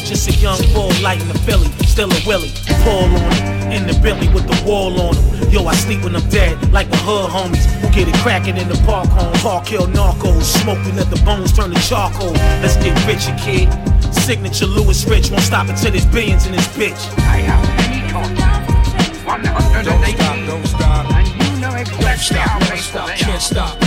Just 0.04 0.28
a 0.28 0.32
young 0.40 0.58
bull 0.74 0.90
lighting 1.02 1.28
the 1.28 1.38
Philly, 1.40 1.68
still 1.86 2.10
a 2.10 2.20
Willie. 2.26 2.52
Pull 2.82 3.04
on 3.04 3.32
it, 3.32 3.74
in 3.74 3.86
the 3.86 3.98
Billy 4.02 4.28
with 4.34 4.46
the 4.46 4.58
wall 4.66 5.00
on 5.00 5.14
him. 5.14 5.50
Yo, 5.50 5.66
I 5.66 5.74
sleep 5.74 6.02
when 6.02 6.16
I'm 6.16 6.28
dead, 6.28 6.72
like 6.72 6.90
the 6.90 6.96
hood 6.96 7.30
homies 7.30 7.64
who 7.80 7.88
get 7.90 8.08
it 8.08 8.14
cracking 8.16 8.56
in 8.56 8.68
the 8.68 8.80
park 8.86 9.08
home. 9.08 9.32
Park 9.34 9.66
kill 9.66 9.86
narcos, 9.86 10.42
smoke, 10.42 10.78
we 10.84 10.92
let 10.92 11.10
the 11.10 11.20
bones 11.24 11.52
turn 11.52 11.70
to 11.70 11.80
charcoal. 11.80 12.32
Let's 12.62 12.76
get 12.76 12.94
richer, 13.06 13.36
kid. 13.38 13.68
Signature 14.12 14.66
Lewis 14.66 15.04
Rich 15.06 15.30
won't 15.30 15.42
stop 15.42 15.68
until 15.68 15.92
there's 15.92 16.06
billions 16.06 16.46
in 16.46 16.52
this 16.52 16.66
bitch. 16.68 17.00
I 17.18 17.38
have 17.46 17.62
many 17.78 18.02
torches. 18.10 19.24
118. 19.24 20.46
Don't 20.46 20.66
stop, 20.66 21.10
And 21.12 21.28
you 21.28 21.60
know 21.60 21.74
exactly 21.74 22.36
how 22.36 22.58
never 22.58 22.70
faithful 22.72 23.00
stop, 23.00 23.08
they 23.08 23.16
can't 23.16 23.42
stop. 23.42 23.78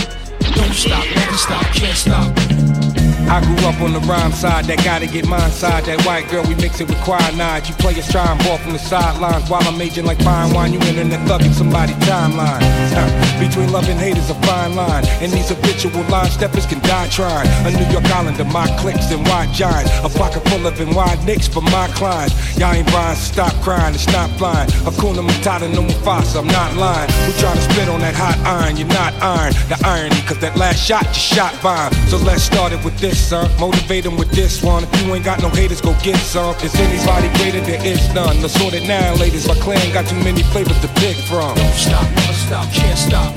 Don't 0.54 0.72
stop, 0.72 1.04
never 1.14 1.36
stop, 1.36 1.64
can't 1.74 1.96
stop. 1.96 2.53
I 3.28 3.40
grew 3.40 3.56
up 3.66 3.80
on 3.80 3.92
the 3.92 4.00
rhyme 4.00 4.32
side, 4.32 4.66
that 4.66 4.84
gotta 4.84 5.06
get 5.06 5.26
mine 5.26 5.50
side. 5.50 5.84
That 5.84 6.04
white 6.04 6.28
girl, 6.28 6.44
we 6.44 6.54
mix 6.56 6.80
it 6.80 6.88
with 6.88 6.98
nods. 7.36 7.68
You 7.68 7.74
players 7.76 8.08
try 8.10 8.30
and 8.30 8.42
ball 8.44 8.58
from 8.58 8.72
the 8.72 8.78
sidelines 8.78 9.48
while 9.50 9.62
I'm 9.66 9.80
aging 9.80 10.04
like 10.04 10.20
fine 10.22 10.52
wine. 10.52 10.72
You 10.72 10.80
internet 10.80 11.20
thugging 11.28 11.52
somebody's 11.52 11.96
timeline. 12.06 12.60
Between 13.40 13.72
love 13.72 13.88
and 13.88 13.98
hate 13.98 14.16
is 14.16 14.30
a 14.30 14.34
fine 14.46 14.74
line, 14.74 15.04
and 15.20 15.32
these 15.32 15.48
habitual 15.48 16.02
line 16.04 16.30
steppers 16.30 16.66
can 16.66 16.80
die 16.80 17.08
trying. 17.08 17.48
A 17.66 17.70
New 17.70 17.86
York 17.92 18.04
Islander, 18.06 18.44
my 18.44 18.66
clicks 18.78 19.10
and 19.10 19.26
white 19.28 19.52
giants. 19.52 19.90
A 20.04 20.08
pocket 20.08 20.46
full 20.48 20.66
of 20.66 20.80
and 20.80 20.94
wide 20.94 21.22
nicks 21.24 21.48
for 21.48 21.62
my 21.62 21.88
clients. 21.94 22.34
Y'all 22.58 22.72
ain't 22.72 22.88
so 22.88 23.14
stop 23.14 23.54
crying, 23.62 23.94
it's 23.94 24.06
not 24.12 24.30
flying. 24.38 24.68
Hakuna 24.86 25.22
Matata, 25.26 25.72
no 25.72 25.82
Mufasa, 25.82 26.40
I'm 26.40 26.46
not 26.46 26.74
lying. 26.76 27.10
Who 27.26 27.32
trying 27.40 27.56
to 27.56 27.62
spit 27.62 27.88
on 27.88 28.00
that 28.00 28.14
hot 28.14 28.38
iron? 28.46 28.76
You're 28.76 28.88
not 28.88 29.12
iron. 29.22 29.52
The 29.68 29.78
irony, 29.84 30.20
cause 30.22 30.38
that 30.38 30.56
last 30.56 30.78
shot 30.78 31.04
just 31.12 31.34
shot 31.34 31.52
fine. 31.54 31.92
So 32.08 32.16
let's 32.18 32.42
start 32.42 32.72
it 32.72 32.82
with 32.84 32.98
this, 32.98 33.13
son. 33.14 33.50
Motivate 33.58 34.04
them 34.04 34.16
with 34.16 34.30
this 34.30 34.62
one. 34.62 34.84
If 34.84 34.90
you 35.02 35.14
ain't 35.14 35.24
got 35.24 35.40
no 35.40 35.48
haters, 35.48 35.80
go 35.80 35.94
get 36.02 36.16
some. 36.16 36.54
Is 36.62 36.74
anybody 36.76 37.28
greater? 37.38 37.60
There 37.60 37.82
is 37.84 38.02
none. 38.14 38.40
Let's 38.42 38.54
sort 38.54 38.74
it 38.74 38.86
now, 38.86 39.14
ladies. 39.14 39.46
My 39.48 39.54
clan 39.54 39.92
got 39.92 40.06
too 40.06 40.20
many 40.22 40.42
flavors 40.52 40.78
to 40.80 40.88
pick 41.00 41.16
from. 41.28 41.54
Don't 41.56 41.74
stop, 41.74 42.04
never 42.16 42.32
stop, 42.32 42.66
can't 42.72 42.98
stop. 42.98 43.34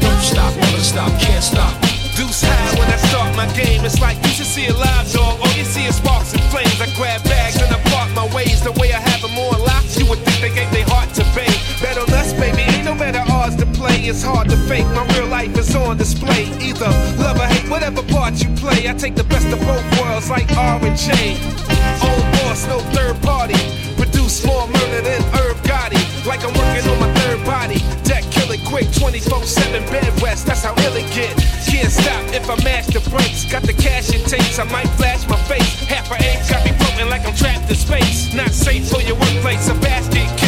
Don't 0.00 0.22
stop, 0.22 0.54
never 0.56 0.82
stop, 0.82 1.10
can't 1.20 1.44
stop. 1.44 1.74
Deuce 2.18 2.42
high 2.42 2.78
when 2.78 2.88
I 2.90 2.96
start 2.96 3.30
my 3.36 3.46
game. 3.54 3.84
It's 3.84 4.00
like 4.00 4.18
you 4.26 4.30
should 4.34 4.50
see 4.50 4.66
a 4.66 4.74
live 4.74 5.06
dog. 5.12 5.38
All 5.38 5.52
you 5.54 5.64
see 5.64 5.86
is 5.86 5.96
sparks 5.96 6.32
and 6.34 6.42
flames. 6.50 6.80
I 6.80 6.90
grab 6.98 7.22
bags 7.24 7.62
and 7.62 7.70
I 7.70 7.78
park 7.94 8.10
my 8.14 8.26
ways. 8.34 8.60
The 8.60 8.72
way 8.72 8.92
I 8.92 8.98
have 8.98 9.22
them 9.22 9.38
on 9.38 9.60
lock, 9.62 9.84
you 9.94 10.04
would 10.10 10.18
think 10.26 10.42
they 10.42 10.50
gave 10.50 10.70
their 10.72 10.86
heart 10.90 11.14
to 11.14 11.22
Bay. 11.34 11.46
Bet 11.80 11.96
on 11.96 12.10
us, 12.14 12.32
baby. 12.34 12.62
Ain't 12.62 12.84
no 12.86 12.94
better 12.98 13.22
to 13.22 13.37
play. 13.78 14.10
It's 14.10 14.22
hard 14.22 14.50
to 14.50 14.56
fake. 14.68 14.86
My 14.98 15.06
real 15.14 15.28
life 15.28 15.56
is 15.56 15.74
on 15.74 15.96
display. 15.96 16.50
Either 16.58 16.90
love 17.22 17.38
or 17.38 17.46
hate, 17.46 17.70
whatever 17.70 18.02
part 18.02 18.34
you 18.42 18.50
play. 18.58 18.90
I 18.90 18.94
take 18.94 19.14
the 19.14 19.24
best 19.24 19.46
of 19.54 19.60
both 19.62 19.86
worlds 20.00 20.28
like 20.28 20.50
R 20.58 20.82
and 20.82 20.98
J. 20.98 21.38
Old 22.02 22.26
boss, 22.36 22.66
no 22.66 22.78
third 22.92 23.16
party. 23.22 23.58
Produce 23.94 24.44
more 24.44 24.66
murder 24.66 25.00
than 25.00 25.22
Herb 25.34 25.56
Gotti. 25.62 26.02
Like 26.26 26.42
I'm 26.44 26.52
working 26.58 26.90
on 26.90 26.98
my 26.98 27.10
third 27.22 27.40
body. 27.46 27.78
Deck 28.02 28.24
kill 28.34 28.50
it 28.50 28.62
quick, 28.66 28.90
24 28.92 29.44
7 29.44 29.82
bed 29.90 30.10
rest. 30.20 30.46
That's 30.46 30.64
how 30.64 30.74
ill 30.84 30.96
it 30.98 31.08
get. 31.14 31.34
Can't 31.70 31.92
stop 31.92 32.22
if 32.34 32.50
I 32.50 32.56
mash 32.64 32.86
the 32.86 33.00
brakes. 33.10 33.46
Got 33.46 33.62
the 33.62 33.72
cash 33.72 34.10
it 34.10 34.26
takes. 34.26 34.58
I 34.58 34.64
might 34.64 34.90
flash 34.98 35.22
my 35.28 35.38
face. 35.46 35.86
Half 35.86 36.10
an 36.10 36.22
egg 36.22 36.42
got 36.50 36.64
me 36.66 36.72
floating 36.82 37.08
like 37.08 37.24
I'm 37.26 37.34
trapped 37.34 37.70
in 37.70 37.76
space. 37.76 38.34
Not 38.34 38.50
safe 38.50 38.90
for 38.90 39.00
your 39.02 39.16
workplace, 39.16 39.68
a 39.70 39.74
basket. 39.74 40.47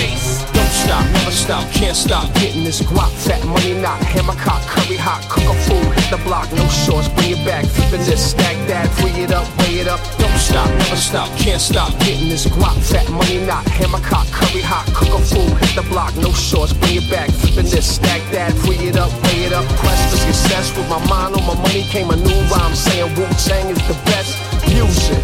Stop, 0.85 1.05
never 1.13 1.31
stop, 1.31 1.65
can't 1.73 1.97
stop 1.97 2.35
getting 2.35 2.65
this 2.65 2.81
guap. 2.83 3.11
Fat 3.25 3.45
money 3.47 3.75
knock, 3.81 4.01
hammer 4.01 4.35
cock, 4.35 4.63
curry 4.67 4.97
hot, 4.97 5.23
cook 5.29 5.45
a 5.45 5.55
food, 5.67 5.87
hit 5.95 6.11
the 6.11 6.19
block, 6.25 6.51
no 6.53 6.67
shorts, 6.69 7.09
bring 7.09 7.39
it 7.39 7.45
back, 7.45 7.65
flipping 7.65 8.05
this, 8.07 8.33
stack 8.33 8.57
that, 8.67 8.89
free 8.99 9.23
it 9.23 9.31
up, 9.31 9.47
weigh 9.59 9.81
it 9.81 9.89
up. 9.89 10.01
Don't 10.19 10.39
stop, 10.39 10.69
never 10.69 10.97
stop, 10.97 11.29
can't 11.39 11.61
stop 11.61 11.91
getting 12.01 12.29
this 12.29 12.47
guap. 12.47 12.77
Fat 12.83 13.09
money 13.11 13.45
knock, 13.47 13.67
hammer 13.67 14.01
cock, 14.01 14.27
curry 14.33 14.63
hot, 14.63 14.87
cook 14.95 15.13
a 15.15 15.23
food, 15.23 15.53
hit 15.63 15.75
the 15.77 15.83
block, 15.89 16.17
no 16.17 16.33
shorts, 16.33 16.73
bring 16.73 16.97
it 16.97 17.11
back, 17.11 17.31
flipping 17.31 17.71
this, 17.71 17.87
stack 17.97 18.23
that, 18.33 18.53
free 18.65 18.89
it 18.89 18.97
up, 18.97 19.13
weigh 19.25 19.47
it 19.47 19.53
up. 19.53 19.67
Quest 19.79 20.03
for 20.11 20.17
success 20.17 20.75
with 20.77 20.89
my 20.89 20.99
mind 21.07 21.37
on 21.37 21.45
my 21.47 21.55
money 21.55 21.83
came 21.93 22.11
a 22.11 22.17
new 22.17 22.41
rhyme 22.51 22.75
saying 22.75 23.15
Wu 23.15 23.27
Tang 23.39 23.69
is 23.71 23.79
the 23.87 23.95
best 24.11 24.35
music. 24.67 25.23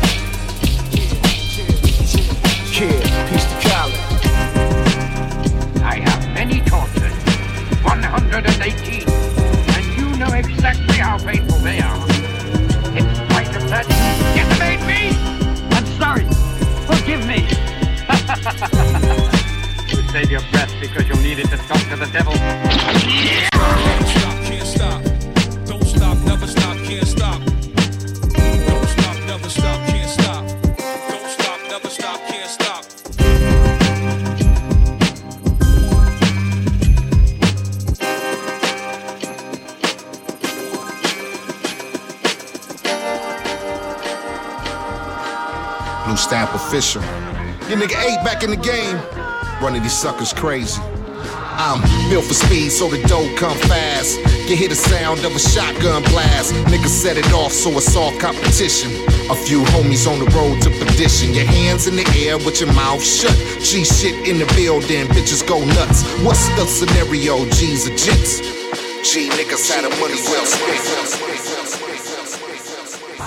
Peace 1.97 2.23
to 2.23 2.35
Khaled. 2.77 3.03
I 3.03 3.39
have 3.39 3.56
many 6.47 6.61
tortures, 6.61 7.13
118, 7.83 9.03
and 9.09 9.85
you 9.99 10.17
know 10.17 10.33
exactly 10.33 10.97
how 10.97 11.19
painful 11.19 11.59
they 11.59 11.81
are. 11.81 11.97
In 12.97 13.05
spite 13.15 13.57
of 13.57 13.69
that, 13.69 13.85
you 13.91 14.45
decimate 14.47 14.81
me! 14.87 15.11
I'm 15.75 15.87
sorry. 15.99 16.27
Forgive 16.87 17.27
me. 17.27 17.49
you 19.89 20.03
save 20.13 20.31
your 20.31 20.43
breath 20.53 20.73
because 20.81 21.09
you'll 21.09 21.19
need 21.19 21.41
it 21.41 21.49
to 21.49 21.57
talk 21.57 21.83
to 21.89 21.97
the 21.97 22.07
devil. 22.13 22.35
Don't 22.35 24.07
stop, 24.07 24.37
can't 24.45 24.67
stop. 24.67 25.03
Don't 25.67 25.85
stop, 25.85 26.19
never 26.27 26.47
stop, 26.47 26.77
can't 26.85 27.09
stop. 27.09 27.46
Official. 46.57 47.03
Your 47.69 47.79
nigga 47.79 47.97
eight 48.09 48.25
back 48.25 48.43
in 48.43 48.51
the 48.51 48.57
game. 48.57 48.97
Running 49.63 49.83
these 49.83 49.97
suckers 49.97 50.33
crazy. 50.33 50.81
I'm 51.59 51.81
built 52.11 52.25
for 52.25 52.35
speed, 52.35 52.71
so 52.71 52.89
the 52.89 53.01
dough 53.09 53.29
come 53.37 53.57
fast. 53.69 54.19
You 54.49 54.57
hear 54.57 54.69
the 54.69 54.75
sound 54.75 55.25
of 55.25 55.35
a 55.35 55.39
shotgun 55.39 56.03
blast. 56.05 56.53
Niggas 56.73 56.93
set 56.93 57.17
it 57.17 57.33
off, 57.33 57.53
so 57.53 57.71
it's 57.71 57.97
all 57.97 58.13
competition. 58.19 58.91
A 59.31 59.35
few 59.35 59.63
homies 59.73 60.07
on 60.11 60.19
the 60.19 60.29
road 60.37 60.61
to 60.63 60.71
perdition. 60.85 61.33
Your 61.33 61.47
hands 61.47 61.87
in 61.87 61.97
the 61.97 62.07
air 62.17 62.37
with 62.37 62.61
your 62.61 62.73
mouth 62.75 63.03
shut. 63.03 63.37
G 63.61 63.85
shit 63.85 64.29
in 64.29 64.39
the 64.39 64.47
building, 64.55 65.07
bitches 65.09 65.47
go 65.47 65.65
nuts. 65.65 66.05
What's 66.23 66.47
the 66.57 66.67
scenario? 66.67 67.45
G's 67.57 67.89
or 67.89 67.97
jits? 67.97 68.43
G 69.03 69.29
niggas 69.31 69.69
had 69.73 69.85
the 69.85 69.91
money 70.01 70.21
well 70.29 70.47
spent. 70.47 71.36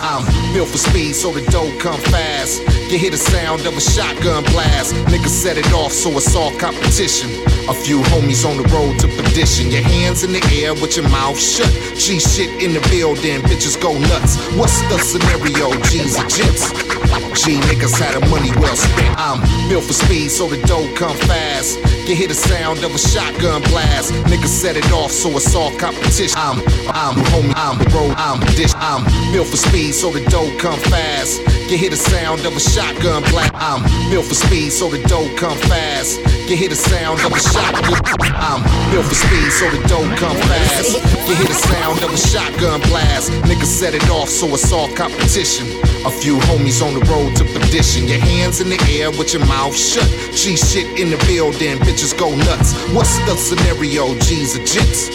I'm 0.02 0.24
built 0.54 0.70
for 0.70 0.78
speed, 0.78 1.14
so 1.14 1.32
the 1.32 1.41
dough 1.52 1.72
come 1.80 2.00
fast. 2.00 2.62
You 2.89 2.97
hear 2.97 3.12
the 3.12 3.18
sound 3.18 3.66
of 3.66 3.76
a 3.76 3.82
shotgun 3.82 4.43
blast. 4.45 4.95
Niggas 5.12 5.28
set 5.28 5.58
it 5.58 5.72
off, 5.74 5.91
so 5.91 6.10
it's 6.12 6.36
all 6.36 6.52
competition. 6.58 7.30
A 7.68 7.74
few 7.74 8.00
homies 8.14 8.47
on 8.50 8.58
the 8.58 8.68
road 8.70 8.97
to 9.00 9.08
perdition. 9.08 9.70
Your 9.70 9.84
hands 9.84 10.24
in 10.24 10.32
the 10.32 10.43
air 10.64 10.74
with 10.74 10.95
your 10.95 11.08
mouth 11.10 11.39
shut. 11.39 11.70
G 11.95 12.20
shit 12.20 12.64
in 12.64 12.74
the 12.74 12.82
building, 12.89 13.41
bitches 13.41 13.80
go 13.80 13.93
nuts. 13.93 14.38
What's 14.56 14.82
the 14.89 14.97
scenario? 15.00 15.72
G's 15.84 16.16
jits? 16.32 16.99
G 17.36 17.59
niggas 17.69 17.97
had 17.99 18.15
the 18.15 18.25
money 18.27 18.51
well 18.57 18.75
spent. 18.75 19.13
I'm 19.17 19.39
built 19.69 19.86
for 19.86 19.93
speed, 19.93 20.30
so 20.30 20.47
the 20.47 20.57
dough 20.65 20.88
come 20.95 21.15
fast. 21.27 21.77
You 22.07 22.15
hear 22.15 22.27
the 22.27 22.34
sound 22.34 22.84
of 22.84 22.93
a 22.93 22.97
shotgun 22.97 23.61
blast. 23.69 24.13
Niggas 24.32 24.49
set 24.49 24.77
it 24.77 24.91
off, 24.91 25.11
so 25.11 25.30
it's 25.38 25.53
all 25.55 25.71
competition. 25.77 26.38
I'm, 26.38 26.57
I'm 26.89 27.15
homie, 27.30 27.53
I'm 27.55 27.77
road, 27.93 28.15
I'm 28.17 28.39
dish. 28.55 28.73
I'm 28.75 29.03
built 29.32 29.47
for 29.47 29.57
speed, 29.57 29.93
so 29.93 30.09
the 30.09 30.21
dough 30.30 30.49
come 30.59 30.80
fast. 30.89 31.41
You 31.69 31.77
hear 31.77 31.91
the 31.91 31.97
sound 31.97 32.45
of 32.45 32.55
a 32.55 32.59
shotgun 32.59 33.21
blast. 33.30 33.53
I'm 33.55 33.82
built 34.09 34.25
for 34.25 34.36
speed, 34.36 34.71
so 34.71 34.89
the 34.89 35.01
dough 35.07 35.30
come 35.38 35.57
fast. 35.69 36.17
You 36.49 36.55
hear 36.57 36.69
the 36.69 36.75
sound 36.75 37.19
of 37.21 37.32
a 37.32 37.39
shotgun. 37.39 38.17
Blast? 38.17 38.41
I'm 38.41 38.61
built 38.91 39.05
for 39.05 39.13
speed, 39.13 39.51
so 39.51 39.69
the 39.69 39.82
dough 39.88 40.07
come 40.17 40.38
fast. 40.49 40.97
You 41.27 41.36
hear 41.36 41.45
the 41.45 41.53
sound 41.53 42.01
of 42.01 42.09
a 42.13 42.17
shotgun 42.17 42.82
blast. 42.89 43.32
Niggas 43.45 43.69
set 43.69 43.93
it 43.93 44.09
off, 44.09 44.30
so 44.30 44.47
it's 44.47 44.71
all 44.71 44.88
competition. 44.95 45.67
A 46.05 46.09
few 46.09 46.38
homies 46.47 46.82
on 46.82 46.97
the 46.97 47.03
road 47.11 47.18
to 47.28 47.43
perdition. 47.51 48.07
Your 48.07 48.20
hands 48.20 48.61
in 48.61 48.70
the 48.70 48.80
air 48.95 49.11
with 49.11 49.34
your 49.34 49.45
mouth 49.45 49.76
shut. 49.76 50.07
G 50.32 50.55
shit 50.55 50.88
in 50.99 51.11
the 51.11 51.20
building, 51.28 51.78
bitches 51.84 52.17
go 52.17 52.32
nuts. 52.32 52.72
What's 52.95 53.17
the 53.28 53.36
scenario? 53.36 54.15
G's 54.24 54.55
or 54.55 54.63
jits? 54.63 55.11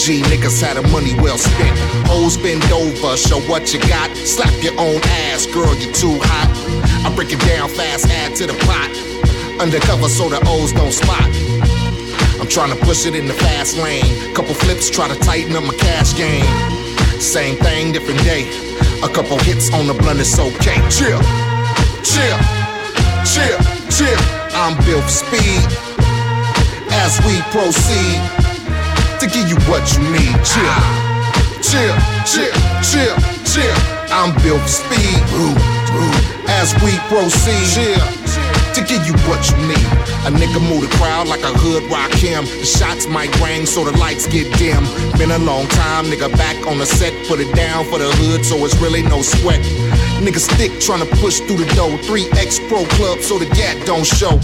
G 0.00 0.22
niggas 0.22 0.60
had 0.64 0.76
the 0.76 0.82
money 0.88 1.14
well 1.20 1.38
spent. 1.38 1.76
Hoes 2.08 2.36
bend 2.36 2.64
over, 2.72 3.16
show 3.16 3.40
what 3.50 3.72
you 3.72 3.80
got. 3.86 4.10
Slap 4.16 4.52
your 4.62 4.74
own 4.80 5.00
ass, 5.28 5.46
girl, 5.46 5.74
you 5.76 5.92
too 5.92 6.18
hot. 6.24 6.48
I 7.04 7.14
break 7.14 7.32
it 7.32 7.40
down 7.40 7.68
fast, 7.68 8.06
add 8.08 8.34
to 8.36 8.46
the 8.46 8.56
pot. 8.64 8.90
Undercover 9.60 10.08
so 10.08 10.28
the 10.28 10.40
O's 10.48 10.72
don't 10.72 10.92
spot. 10.92 11.28
I'm 12.40 12.48
trying 12.48 12.76
to 12.76 12.80
push 12.84 13.06
it 13.06 13.14
in 13.14 13.28
the 13.28 13.34
fast 13.34 13.76
lane. 13.78 14.34
Couple 14.34 14.54
flips, 14.54 14.90
try 14.90 15.08
to 15.08 15.18
tighten 15.20 15.54
up 15.56 15.64
my 15.64 15.74
cash 15.74 16.16
game. 16.16 16.44
Same 17.20 17.56
thing, 17.56 17.92
different 17.92 18.20
day. 18.24 18.73
A 19.04 19.08
couple 19.08 19.36
hits 19.40 19.70
on 19.74 19.86
the 19.86 19.92
blunt, 19.92 20.18
it's 20.18 20.38
okay. 20.38 20.80
Chill, 20.88 21.20
chill, 22.00 22.38
chill, 23.28 23.60
chill. 23.92 24.20
I'm 24.56 24.72
built 24.86 25.04
for 25.04 25.10
speed. 25.28 25.60
As 26.88 27.20
we 27.28 27.36
proceed 27.52 28.16
to 29.20 29.26
give 29.28 29.46
you 29.46 29.60
what 29.68 29.84
you 29.92 30.00
need. 30.08 30.32
Chill, 30.40 30.80
chill, 31.60 31.92
chill, 32.24 32.56
chill, 32.80 33.16
chill. 33.44 33.76
I'm 34.08 34.32
built 34.40 34.62
for 34.62 34.68
speed. 34.68 35.20
As 36.48 36.72
we 36.80 36.96
proceed, 37.12 37.60
chill, 37.76 38.23
to 38.74 38.82
give 38.82 39.06
you 39.06 39.14
what 39.30 39.38
you 39.48 39.56
need. 39.68 39.86
A 40.26 40.30
nigga 40.34 40.60
move 40.60 40.82
the 40.82 40.96
crowd 40.96 41.28
like 41.28 41.42
a 41.42 41.54
hood 41.54 41.84
rock 41.90 42.10
him. 42.12 42.44
The 42.44 42.66
shots 42.66 43.06
might 43.06 43.30
ring 43.40 43.66
so 43.66 43.84
the 43.84 43.96
lights 43.98 44.26
get 44.26 44.50
dim. 44.58 44.82
Been 45.16 45.30
a 45.30 45.38
long 45.38 45.66
time, 45.68 46.06
nigga 46.06 46.30
back 46.36 46.66
on 46.66 46.78
the 46.78 46.86
set. 46.86 47.12
Put 47.28 47.38
it 47.38 47.54
down 47.54 47.84
for 47.86 47.98
the 47.98 48.10
hood 48.10 48.44
so 48.44 48.56
it's 48.64 48.76
really 48.82 49.02
no 49.02 49.22
sweat. 49.22 49.60
Niggas 50.18 50.50
thick 50.58 50.72
tryna 50.82 51.08
push 51.22 51.38
through 51.40 51.58
the 51.58 51.74
door. 51.74 51.90
3X 52.02 52.68
Pro 52.68 52.84
Club 52.96 53.20
so 53.20 53.38
the 53.38 53.46
gat 53.54 53.86
don't 53.86 54.06
show. 54.06 54.40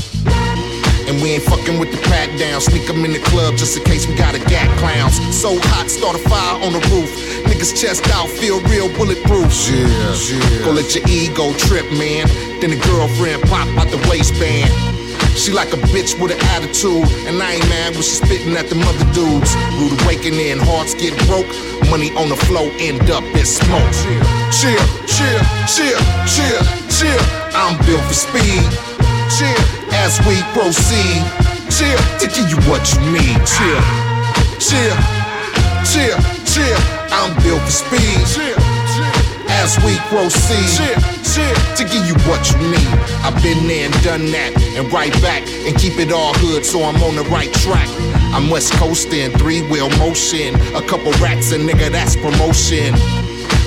And 1.10 1.20
we 1.20 1.34
ain't 1.34 1.42
fucking 1.42 1.80
with 1.80 1.90
the 1.90 1.98
pat 2.06 2.30
down. 2.38 2.60
Sneak 2.60 2.88
'em 2.88 3.04
in 3.04 3.12
the 3.12 3.18
club 3.18 3.56
just 3.58 3.76
in 3.76 3.82
case 3.82 4.06
we 4.06 4.14
got 4.14 4.32
a 4.36 4.38
gat 4.46 4.70
clowns. 4.78 5.18
So 5.34 5.58
hot, 5.58 5.90
start 5.90 6.14
a 6.14 6.22
fire 6.30 6.62
on 6.62 6.72
the 6.72 6.78
roof. 6.86 7.10
Niggas 7.50 7.74
chest 7.74 8.08
out, 8.14 8.28
feel 8.28 8.60
real 8.70 8.88
bulletproof. 8.90 9.50
Yeah, 9.66 9.90
yeah. 10.30 10.64
Go 10.64 10.70
let 10.70 10.94
your 10.94 11.04
ego 11.08 11.52
trip, 11.66 11.90
man. 11.90 12.30
Then 12.60 12.70
the 12.70 12.80
girlfriend 12.86 13.42
pop 13.50 13.66
out 13.76 13.90
the 13.90 13.98
waistband. 14.08 14.70
She 15.34 15.50
like 15.50 15.72
a 15.72 15.80
bitch 15.90 16.14
with 16.20 16.30
an 16.30 16.40
attitude, 16.54 17.02
and 17.26 17.42
I 17.42 17.54
ain't 17.54 17.68
mad 17.68 17.94
when 17.94 18.02
she 18.02 18.14
spitting 18.22 18.56
at 18.56 18.68
the 18.68 18.76
mother 18.76 19.06
dudes. 19.10 19.50
Rude 19.78 20.00
awakening, 20.02 20.60
hearts 20.60 20.94
get 20.94 21.18
broke, 21.26 21.50
money 21.90 22.14
on 22.14 22.28
the 22.28 22.38
flow, 22.46 22.70
end 22.78 23.10
up 23.10 23.24
in 23.34 23.46
smoke. 23.46 23.94
Chill, 24.54 24.84
chill, 25.10 25.42
chill, 25.74 26.00
chill, 26.34 26.62
chill. 26.86 27.22
I'm 27.58 27.74
built 27.84 28.04
for 28.06 28.14
speed. 28.14 28.62
Chill 29.36 29.79
as 29.92 30.18
we 30.26 30.36
proceed. 30.52 31.22
Chill 31.70 31.98
to 32.18 32.26
give 32.26 32.50
you 32.50 32.58
what 32.68 32.82
you 32.92 33.00
need. 33.14 33.38
Chill, 33.46 33.82
chill, 34.58 34.96
chill, 35.86 36.18
chill. 36.44 36.80
I'm 37.10 37.34
built 37.42 37.62
for 37.62 37.70
speed. 37.70 38.20
Chill, 38.26 38.58
as 39.48 39.78
we 39.84 39.96
proceed. 40.10 40.68
Chill, 40.76 40.98
chill 41.24 41.54
to 41.76 41.84
give 41.84 42.04
you 42.06 42.14
what 42.28 42.42
you 42.50 42.58
need. 42.70 42.92
I've 43.22 43.40
been 43.42 43.66
there 43.66 43.86
and 43.86 43.94
done 44.02 44.26
that, 44.32 44.52
and 44.76 44.92
right 44.92 45.12
back 45.22 45.42
and 45.66 45.76
keep 45.78 45.98
it 45.98 46.12
all 46.12 46.34
hood, 46.34 46.64
so 46.64 46.82
I'm 46.82 47.00
on 47.02 47.16
the 47.16 47.24
right 47.30 47.52
track. 47.64 47.88
I'm 48.32 48.50
West 48.50 48.72
Coastin', 48.74 49.32
three 49.38 49.62
wheel 49.62 49.90
motion, 49.98 50.54
a 50.74 50.82
couple 50.82 51.12
rats 51.22 51.52
and 51.52 51.68
nigga 51.68 51.90
that's 51.90 52.16
promotion. 52.16 52.94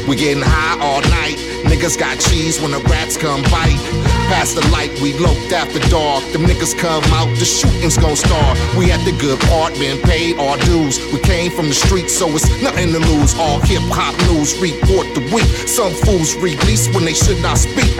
We 0.07 0.15
getting 0.15 0.43
high 0.43 0.77
all 0.79 1.01
night. 1.01 1.38
Niggas 1.63 1.97
got 1.97 2.19
cheese 2.19 2.59
when 2.59 2.71
the 2.71 2.79
rats 2.91 3.17
come 3.17 3.41
bite. 3.43 3.79
Past 4.27 4.55
the 4.55 4.65
light, 4.69 4.91
we 5.01 5.13
loped 5.13 5.51
after 5.51 5.79
dark. 5.89 6.23
The 6.31 6.39
niggas 6.39 6.77
come 6.77 7.03
out, 7.15 7.29
the 7.39 7.45
shooting's 7.45 7.97
gon' 7.97 8.15
start. 8.15 8.57
We 8.77 8.89
had 8.89 9.01
the 9.05 9.15
good 9.19 9.39
part, 9.51 9.73
been 9.75 9.99
paid 10.01 10.38
our 10.38 10.57
dues. 10.57 10.99
We 11.11 11.19
came 11.19 11.51
from 11.51 11.67
the 11.67 11.75
streets, 11.75 12.13
so 12.13 12.27
it's 12.29 12.49
nothing 12.61 12.91
to 12.91 12.99
lose. 12.99 13.34
All 13.39 13.59
hip 13.61 13.84
hop 13.91 14.15
news, 14.31 14.59
report 14.59 15.07
the 15.15 15.23
week. 15.34 15.49
Some 15.67 15.93
fools 16.05 16.36
release 16.36 16.88
when 16.93 17.05
they 17.05 17.13
should 17.13 17.41
not 17.41 17.57
speak. 17.57 17.93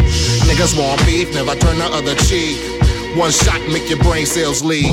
Niggas 0.48 0.78
want 0.78 1.04
beef, 1.06 1.34
never 1.34 1.56
turn 1.56 1.80
the 1.80 1.86
other 1.86 2.16
cheek. 2.16 2.60
One 3.16 3.30
shot 3.30 3.62
make 3.70 3.90
your 3.90 4.02
brain 4.02 4.26
cells 4.26 4.64
leak. 4.64 4.90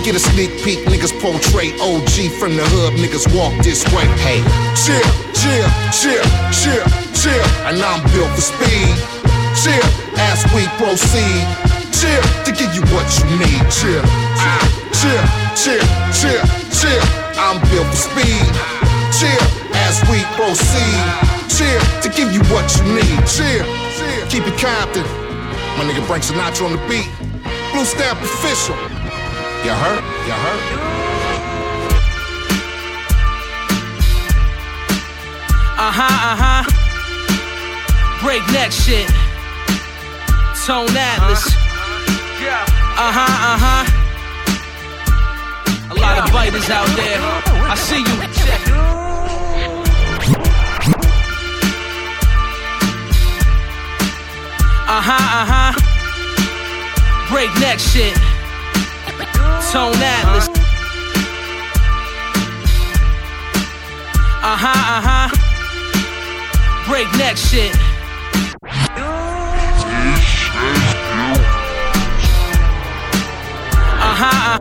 Get 0.00 0.16
a 0.16 0.18
sneak 0.18 0.48
peek, 0.64 0.80
niggas 0.88 1.12
portray 1.20 1.76
OG 1.76 2.32
from 2.40 2.56
the 2.56 2.64
hood, 2.72 2.96
niggas 2.96 3.28
walk 3.36 3.52
this 3.60 3.84
way. 3.92 4.08
Hey, 4.24 4.40
chill, 4.72 5.04
chill, 5.36 5.68
chill, 5.92 6.24
chill, 6.56 6.86
chill. 7.12 7.44
And 7.68 7.76
I'm 7.84 8.00
built 8.16 8.32
for 8.32 8.40
speed. 8.40 8.96
Chill 9.60 9.84
as 10.16 10.40
we 10.56 10.64
proceed. 10.80 11.44
Chill 11.92 12.24
to 12.48 12.50
give 12.56 12.72
you 12.72 12.80
what 12.96 13.04
you 13.20 13.28
need. 13.36 13.60
Chill, 13.68 14.00
chill, 14.96 15.24
chill, 15.52 15.84
chill, 16.16 16.40
chill. 16.72 17.04
I'm 17.36 17.60
built 17.68 17.84
for 17.92 18.00
speed. 18.08 18.48
Chill 19.12 19.44
as 19.84 20.00
we 20.08 20.24
proceed. 20.32 21.04
Chill 21.52 21.80
to 22.00 22.08
give 22.08 22.32
you 22.32 22.40
what 22.48 22.64
you 22.80 22.88
need. 22.96 23.20
Chill, 23.28 23.68
keep 24.32 24.48
it 24.48 24.56
Compton. 24.56 25.04
My 25.76 25.84
nigga 25.84 26.00
Frank 26.08 26.24
Sinatra 26.24 26.64
on 26.64 26.72
the 26.72 26.82
beat. 26.88 27.29
Blue 27.72 27.84
Stamp 27.84 28.20
official. 28.20 28.74
You 29.64 29.70
heard? 29.70 30.02
You 30.26 30.32
heard? 30.32 30.62
Uh 35.78 35.92
huh, 35.92 36.30
uh 36.30 36.36
huh. 36.42 36.62
Breakneck 38.22 38.72
shit. 38.72 39.08
Tone 40.66 40.96
Atlas. 40.96 41.46
Uh 41.46 43.12
huh, 43.16 43.26
uh 43.50 43.58
huh. 43.64 43.84
A 45.90 45.94
lot 45.94 46.18
of 46.18 46.32
biters 46.32 46.70
out 46.70 46.88
there. 46.96 47.20
I 47.70 47.74
see 47.76 48.00
you. 48.00 48.16
Uh 54.86 55.00
huh, 55.00 55.12
uh 55.12 55.46
huh. 55.46 55.89
Breakneck 57.30 57.78
shit. 57.78 58.14
Tone 59.70 59.94
Atlas. 60.02 60.48
Uh 64.42 64.56
huh, 64.56 64.66
uh 64.66 65.00
huh. 65.06 65.28
Breakneck 66.88 67.36
shit. 67.36 67.72
Uh 74.02 74.14
huh. 74.18 74.58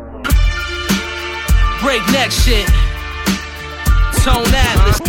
Breakneck 1.81 2.29
shit. 2.29 2.67
Tone 4.23 4.53
Atlas. 4.53 5.08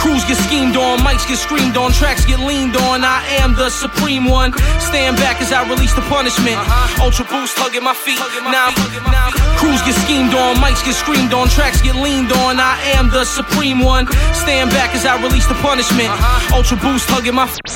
Crews 0.00 0.24
get 0.24 0.36
schemed 0.36 0.76
on, 0.76 0.98
mics 1.00 1.26
get 1.28 1.38
screamed 1.38 1.76
on, 1.76 1.92
tracks 1.92 2.24
get 2.24 2.40
leaned 2.40 2.76
on. 2.76 3.04
I 3.04 3.22
am 3.42 3.54
the 3.54 3.70
supreme 3.70 4.24
one. 4.24 4.52
Stand 4.80 5.16
back 5.16 5.40
as 5.40 5.52
I 5.52 5.68
release 5.68 5.94
the 5.94 6.02
punishment. 6.08 6.56
Ultra 7.00 7.24
boost 7.26 7.58
hugging 7.58 7.84
my 7.84 7.94
feet. 7.94 8.20
Now, 8.48 8.70
now. 9.10 9.30
Crews 9.58 9.82
get 9.82 9.94
schemed 9.94 10.34
on, 10.34 10.56
mics 10.56 10.84
get 10.84 10.94
screamed 10.94 11.34
on, 11.34 11.48
tracks 11.48 11.82
get 11.82 11.96
leaned 11.96 12.32
on. 12.32 12.60
I 12.60 12.78
am 12.96 13.10
the 13.10 13.24
supreme 13.24 13.80
one. 13.80 14.06
Stand 14.32 14.70
back 14.70 14.94
as 14.94 15.04
I 15.04 15.20
release 15.22 15.46
the 15.46 15.58
punishment. 15.60 16.08
Ultra 16.52 16.76
boost 16.78 17.08
hugging 17.10 17.34
my 17.34 17.46
feet. 17.46 17.68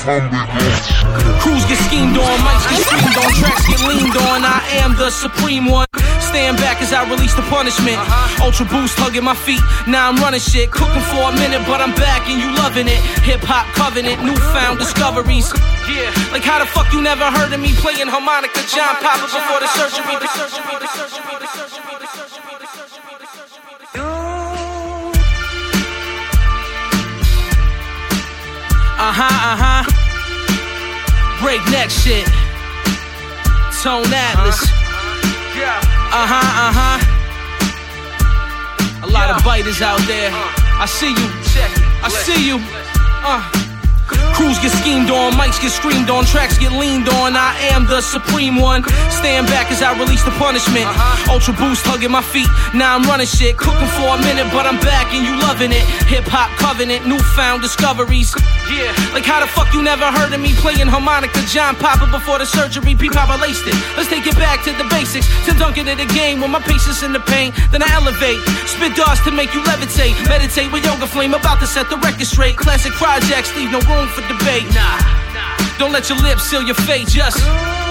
Crews 1.43 1.65
get 1.65 1.79
schemed 1.85 2.17
on, 2.17 2.35
mics 2.41 2.65
get 2.71 2.79
screamed 2.87 3.17
on, 3.19 3.29
tracks 3.37 3.65
get 3.67 3.81
leaned 3.87 4.17
on. 4.31 4.41
I 4.43 4.59
am 4.81 4.95
the 4.95 5.09
supreme 5.09 5.67
one. 5.67 5.92
Stand 6.33 6.57
back 6.57 6.81
as 6.81 6.89
I 6.89 7.05
release 7.05 7.37
the 7.37 7.45
punishment. 7.45 8.01
Ultra 8.41 8.65
boost 8.65 8.97
hugging 8.97 9.21
my 9.21 9.37
feet. 9.37 9.61
Now 9.85 10.09
I'm 10.09 10.17
running 10.17 10.41
shit, 10.41 10.73
cooking 10.73 11.05
for 11.13 11.29
a 11.29 11.33
minute, 11.37 11.61
but 11.69 11.77
I'm 11.77 11.93
back 11.93 12.25
and 12.25 12.41
you 12.41 12.49
loving 12.57 12.89
it. 12.89 12.97
Hip 13.21 13.45
hop 13.45 13.69
covenant, 13.77 14.17
newfound 14.25 14.81
discoveries. 14.81 15.53
Yeah, 15.85 16.09
like 16.33 16.41
how 16.41 16.57
the 16.57 16.65
fuck 16.65 16.89
you 16.89 17.05
never 17.05 17.29
heard 17.29 17.53
of 17.53 17.61
me 17.61 17.77
playing 17.77 18.09
harmonica, 18.09 18.65
John 18.65 18.97
Popper 18.97 19.29
before 19.29 19.61
the 19.61 19.69
surgery. 19.77 20.17
The 20.17 20.25
surgery, 20.25 20.73
the 20.81 20.89
surgery, 20.89 21.37
the 21.37 21.45
surgery, 21.53 22.01
the 22.01 22.09
surgery, 22.17 22.57
the 22.57 22.65
surgery, 22.65 23.13
the 23.21 23.29
surgery. 23.29 23.61
Uh 28.97 29.13
huh, 29.13 29.29
uh 29.29 29.57
huh. 29.61 29.85
Breakneck 31.45 31.93
shit. 31.93 32.25
Tone 33.85 34.09
Atlas. 34.09 34.82
Uh 35.65 36.27
huh, 36.27 36.61
uh 36.63 36.71
huh. 36.75 36.97
A 39.03 39.09
lot 39.09 39.29
of 39.29 39.43
biters 39.43 39.81
out 39.81 40.01
there. 40.07 40.31
I 40.33 40.85
see 40.85 41.09
you. 41.09 41.29
Check. 41.53 41.71
I 42.03 42.09
see 42.09 42.47
you. 42.47 42.59
Uh. 43.23 43.62
Crews 44.07 44.59
get 44.59 44.71
schemed 44.71 45.09
on, 45.09 45.33
mics 45.33 45.61
get 45.61 45.71
screamed 45.71 46.09
on, 46.09 46.25
tracks 46.25 46.57
get 46.57 46.71
leaned 46.73 47.07
on. 47.21 47.37
I 47.37 47.55
am 47.71 47.85
the 47.85 48.01
supreme 48.01 48.57
one. 48.57 48.83
Stand 49.09 49.47
back 49.47 49.71
as 49.71 49.81
I 49.81 49.95
release 49.97 50.23
the 50.23 50.35
punishment. 50.41 50.83
Uh-huh. 50.83 51.33
Ultra 51.33 51.53
boost 51.53 51.85
hugging 51.85 52.11
my 52.11 52.21
feet. 52.21 52.49
Now 52.73 52.95
I'm 52.97 53.03
running 53.07 53.27
shit, 53.27 53.55
cooking 53.57 53.87
for 53.95 54.17
a 54.17 54.19
minute, 54.19 54.49
but 54.51 54.65
I'm 54.65 54.79
back 54.81 55.13
and 55.13 55.23
you 55.23 55.37
loving 55.39 55.71
it. 55.71 55.85
Hip 56.11 56.25
hop 56.27 56.51
covenant, 56.59 57.07
newfound 57.07 57.61
discoveries. 57.61 58.35
Yeah, 58.67 58.91
like 59.13 59.23
how 59.23 59.39
the 59.39 59.47
fuck 59.47 59.71
you 59.71 59.85
never 59.85 60.09
heard 60.09 60.33
of 60.33 60.41
me 60.41 60.51
playing 60.59 60.89
harmonica, 60.89 61.39
John 61.47 61.75
Popper 61.77 62.09
before 62.09 62.39
the 62.39 62.45
surgery. 62.49 62.95
P 62.95 63.07
Papa 63.07 63.39
laced 63.39 63.63
it. 63.69 63.77
Let's 63.95 64.09
take 64.09 64.25
it 64.25 64.35
back 64.35 64.65
to 64.65 64.73
the 64.75 64.87
basics. 64.89 65.29
To 65.45 65.53
dunk 65.55 65.77
it 65.77 65.87
in 65.87 65.97
the 65.97 66.09
game 66.11 66.41
with 66.41 66.49
my 66.49 66.59
patience 66.59 67.03
in 67.03 67.13
the 67.13 67.23
pain. 67.31 67.53
Then 67.71 67.85
I 67.85 67.89
elevate, 67.93 68.41
spit 68.65 68.97
darts 68.97 69.21
to 69.23 69.31
make 69.31 69.53
you 69.53 69.61
levitate. 69.63 70.17
Meditate 70.27 70.71
with 70.73 70.83
yoga 70.83 71.07
flame, 71.07 71.33
about 71.33 71.61
to 71.61 71.67
set 71.67 71.89
the 71.89 71.97
record 72.01 72.25
straight. 72.25 72.57
Classic 72.57 72.91
projects 72.93 73.53
leave 73.55 73.71
no 73.71 73.79
room 73.85 73.92
for 74.15 74.21
debate. 74.27 74.67
Nah, 74.73 74.97
don't 75.77 75.91
let 75.91 76.09
your 76.09 76.17
lips 76.19 76.43
seal 76.43 76.63
your 76.63 76.75
fate. 76.75 77.07
Just. 77.07 77.82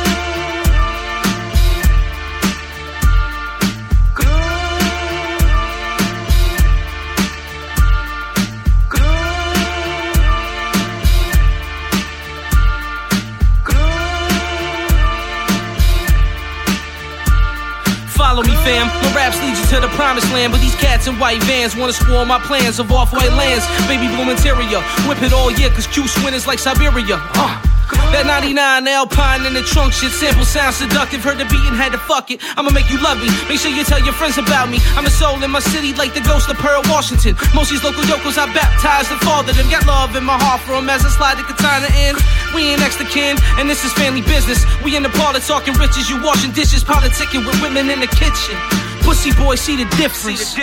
Follow 18.33 18.45
me, 18.45 18.57
fam. 18.65 18.87
My 18.87 19.15
raps 19.15 19.39
lead 19.43 19.59
you 19.59 19.65
to 19.77 19.81
the 19.87 19.93
promised 19.93 20.33
land. 20.33 20.55
But 20.55 20.63
these 20.63 20.75
cats 20.77 21.07
in 21.07 21.19
white 21.19 21.43
vans 21.43 21.77
wanna 21.77 21.93
spoil 21.93 22.25
my 22.25 22.39
plans 22.39 22.79
of 22.79 22.91
off 22.91 23.13
white 23.13 23.31
lands. 23.33 23.67
Baby 23.87 24.09
blue 24.09 24.31
interior. 24.31 24.81
Whip 25.07 25.21
it 25.21 25.35
all 25.35 25.51
year, 25.51 25.69
cause 25.69 25.87
Q 25.87 26.05
is 26.05 26.47
like 26.47 26.59
Siberia. 26.59 27.21
Uh. 27.35 27.72
That 28.13 28.27
99 28.27 28.87
Alpine 28.89 29.47
in 29.47 29.55
the 29.55 29.63
trunk 29.63 29.93
shit. 29.93 30.13
Sample 30.13 30.45
sound 30.45 30.75
seductive. 30.75 31.25
Heard 31.25 31.39
the 31.39 31.49
beat 31.49 31.65
and 31.65 31.77
had 31.77 31.93
to 31.93 32.01
fuck 32.05 32.31
it. 32.31 32.41
I'ma 32.57 32.71
make 32.71 32.91
you 32.91 33.01
love 33.01 33.19
me. 33.19 33.29
Make 33.49 33.61
sure 33.61 33.73
you 33.73 33.85
tell 33.85 34.03
your 34.03 34.13
friends 34.13 34.37
about 34.37 34.69
me. 34.69 34.79
I'm 34.97 35.07
a 35.07 35.11
soul 35.11 35.41
in 35.43 35.51
my 35.51 35.61
city 35.61 35.93
like 35.95 36.13
the 36.15 36.21
ghost 36.21 36.49
of 36.51 36.57
Pearl 36.59 36.83
Washington. 36.93 37.37
Most 37.55 37.73
of 37.73 37.81
these 37.81 37.85
local 37.85 38.05
yokels 38.05 38.37
I 38.37 38.47
baptized 38.53 39.11
and 39.11 39.21
fathered 39.21 39.57
them. 39.57 39.69
Got 39.71 39.87
love 39.87 40.17
in 40.17 40.25
my 40.25 40.37
heart 40.37 40.61
for 40.63 40.75
'em 40.77 40.89
as 40.91 41.05
I 41.05 41.11
slide 41.11 41.39
the 41.39 41.45
katana 41.45 41.89
in. 42.07 42.17
We 42.55 42.69
ain't 42.71 42.81
next 42.81 42.97
to 43.01 43.05
kin, 43.05 43.39
and 43.59 43.69
this 43.69 43.85
is 43.85 43.93
family 43.93 44.21
business. 44.23 44.65
We 44.85 44.97
in 44.97 45.03
the 45.03 45.13
parlor 45.17 45.41
talking 45.41 45.75
riches. 45.75 46.11
You 46.11 46.21
washing 46.23 46.53
dishes, 46.53 46.85
politicking 46.85 47.47
with 47.47 47.61
women 47.63 47.89
in 47.91 48.01
the 48.01 48.07
kitchen. 48.07 48.57
Pussy 49.03 49.33
boy, 49.33 49.57
see 49.57 49.77
the 49.77 49.89
difference. 49.97 50.55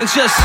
And 0.00 0.08
just. 0.08 0.36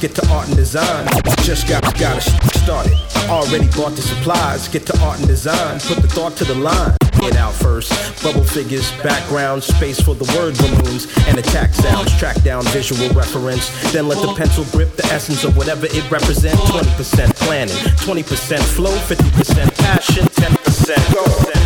Get 0.00 0.14
to 0.16 0.28
art 0.30 0.46
and 0.48 0.56
design. 0.56 1.08
Just 1.38 1.66
got, 1.68 1.82
got 1.98 2.18
it 2.18 2.56
started. 2.58 2.92
Already 3.30 3.66
bought 3.68 3.96
the 3.96 4.02
supplies. 4.02 4.68
Get 4.68 4.84
to 4.86 5.00
art 5.00 5.18
and 5.18 5.26
design. 5.26 5.80
Put 5.80 6.02
the 6.02 6.08
thought 6.08 6.36
to 6.36 6.44
the 6.44 6.54
line. 6.54 6.94
Get 7.18 7.36
out 7.36 7.54
first. 7.54 7.90
Bubble 8.22 8.44
figures, 8.44 8.92
background, 9.02 9.62
space 9.62 9.98
for 9.98 10.14
the 10.14 10.30
word 10.36 10.54
balloons, 10.58 11.06
and 11.26 11.38
attack 11.38 11.72
sounds. 11.72 12.14
Track 12.18 12.42
down 12.42 12.62
visual 12.66 13.08
reference. 13.14 13.70
Then 13.92 14.06
let 14.06 14.20
the 14.20 14.34
pencil 14.34 14.64
grip 14.70 14.94
the 14.96 15.06
essence 15.06 15.44
of 15.44 15.56
whatever 15.56 15.86
it 15.86 16.10
represents. 16.10 16.60
20% 16.62 17.34
planning, 17.36 17.74
20% 17.74 18.60
flow, 18.76 18.94
50% 19.08 19.78
passion, 19.78 20.24
10% 20.24 21.14
go. 21.14 21.65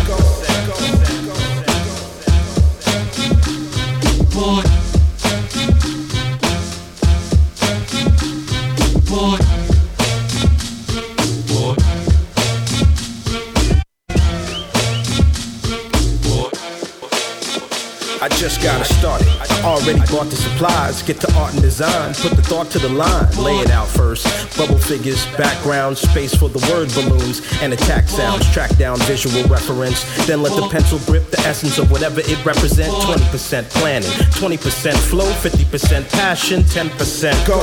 Bought 20.11 20.29
the 20.29 20.35
supplies. 20.35 21.01
Get 21.01 21.17
the 21.17 21.33
art 21.39 21.53
and 21.53 21.61
design. 21.61 22.13
Put 22.15 22.35
the 22.35 22.43
thought 22.43 22.69
to 22.71 22.79
the 22.79 22.89
line. 22.89 23.31
Lay 23.37 23.57
it 23.59 23.71
out 23.71 23.87
first. 23.87 24.27
Bubble 24.57 24.77
figures, 24.77 25.25
background, 25.37 25.97
space 25.97 26.35
for 26.35 26.49
the 26.49 26.59
word 26.69 26.93
balloons, 26.93 27.41
and 27.61 27.73
attack 27.73 28.09
sounds. 28.09 28.45
Track 28.51 28.75
down 28.77 28.99
visual 28.99 29.43
reference. 29.47 30.03
Then 30.27 30.43
let 30.43 30.55
the 30.55 30.67
pencil 30.67 30.99
grip 30.99 31.31
the 31.31 31.39
essence 31.39 31.79
of 31.79 31.89
whatever 31.89 32.19
it 32.19 32.45
represents. 32.45 32.93
20% 33.05 33.69
planning, 33.69 34.09
20% 34.09 34.97
flow, 35.09 35.31
50% 35.31 36.11
passion, 36.11 36.61
10% 36.63 37.47
go. 37.47 37.59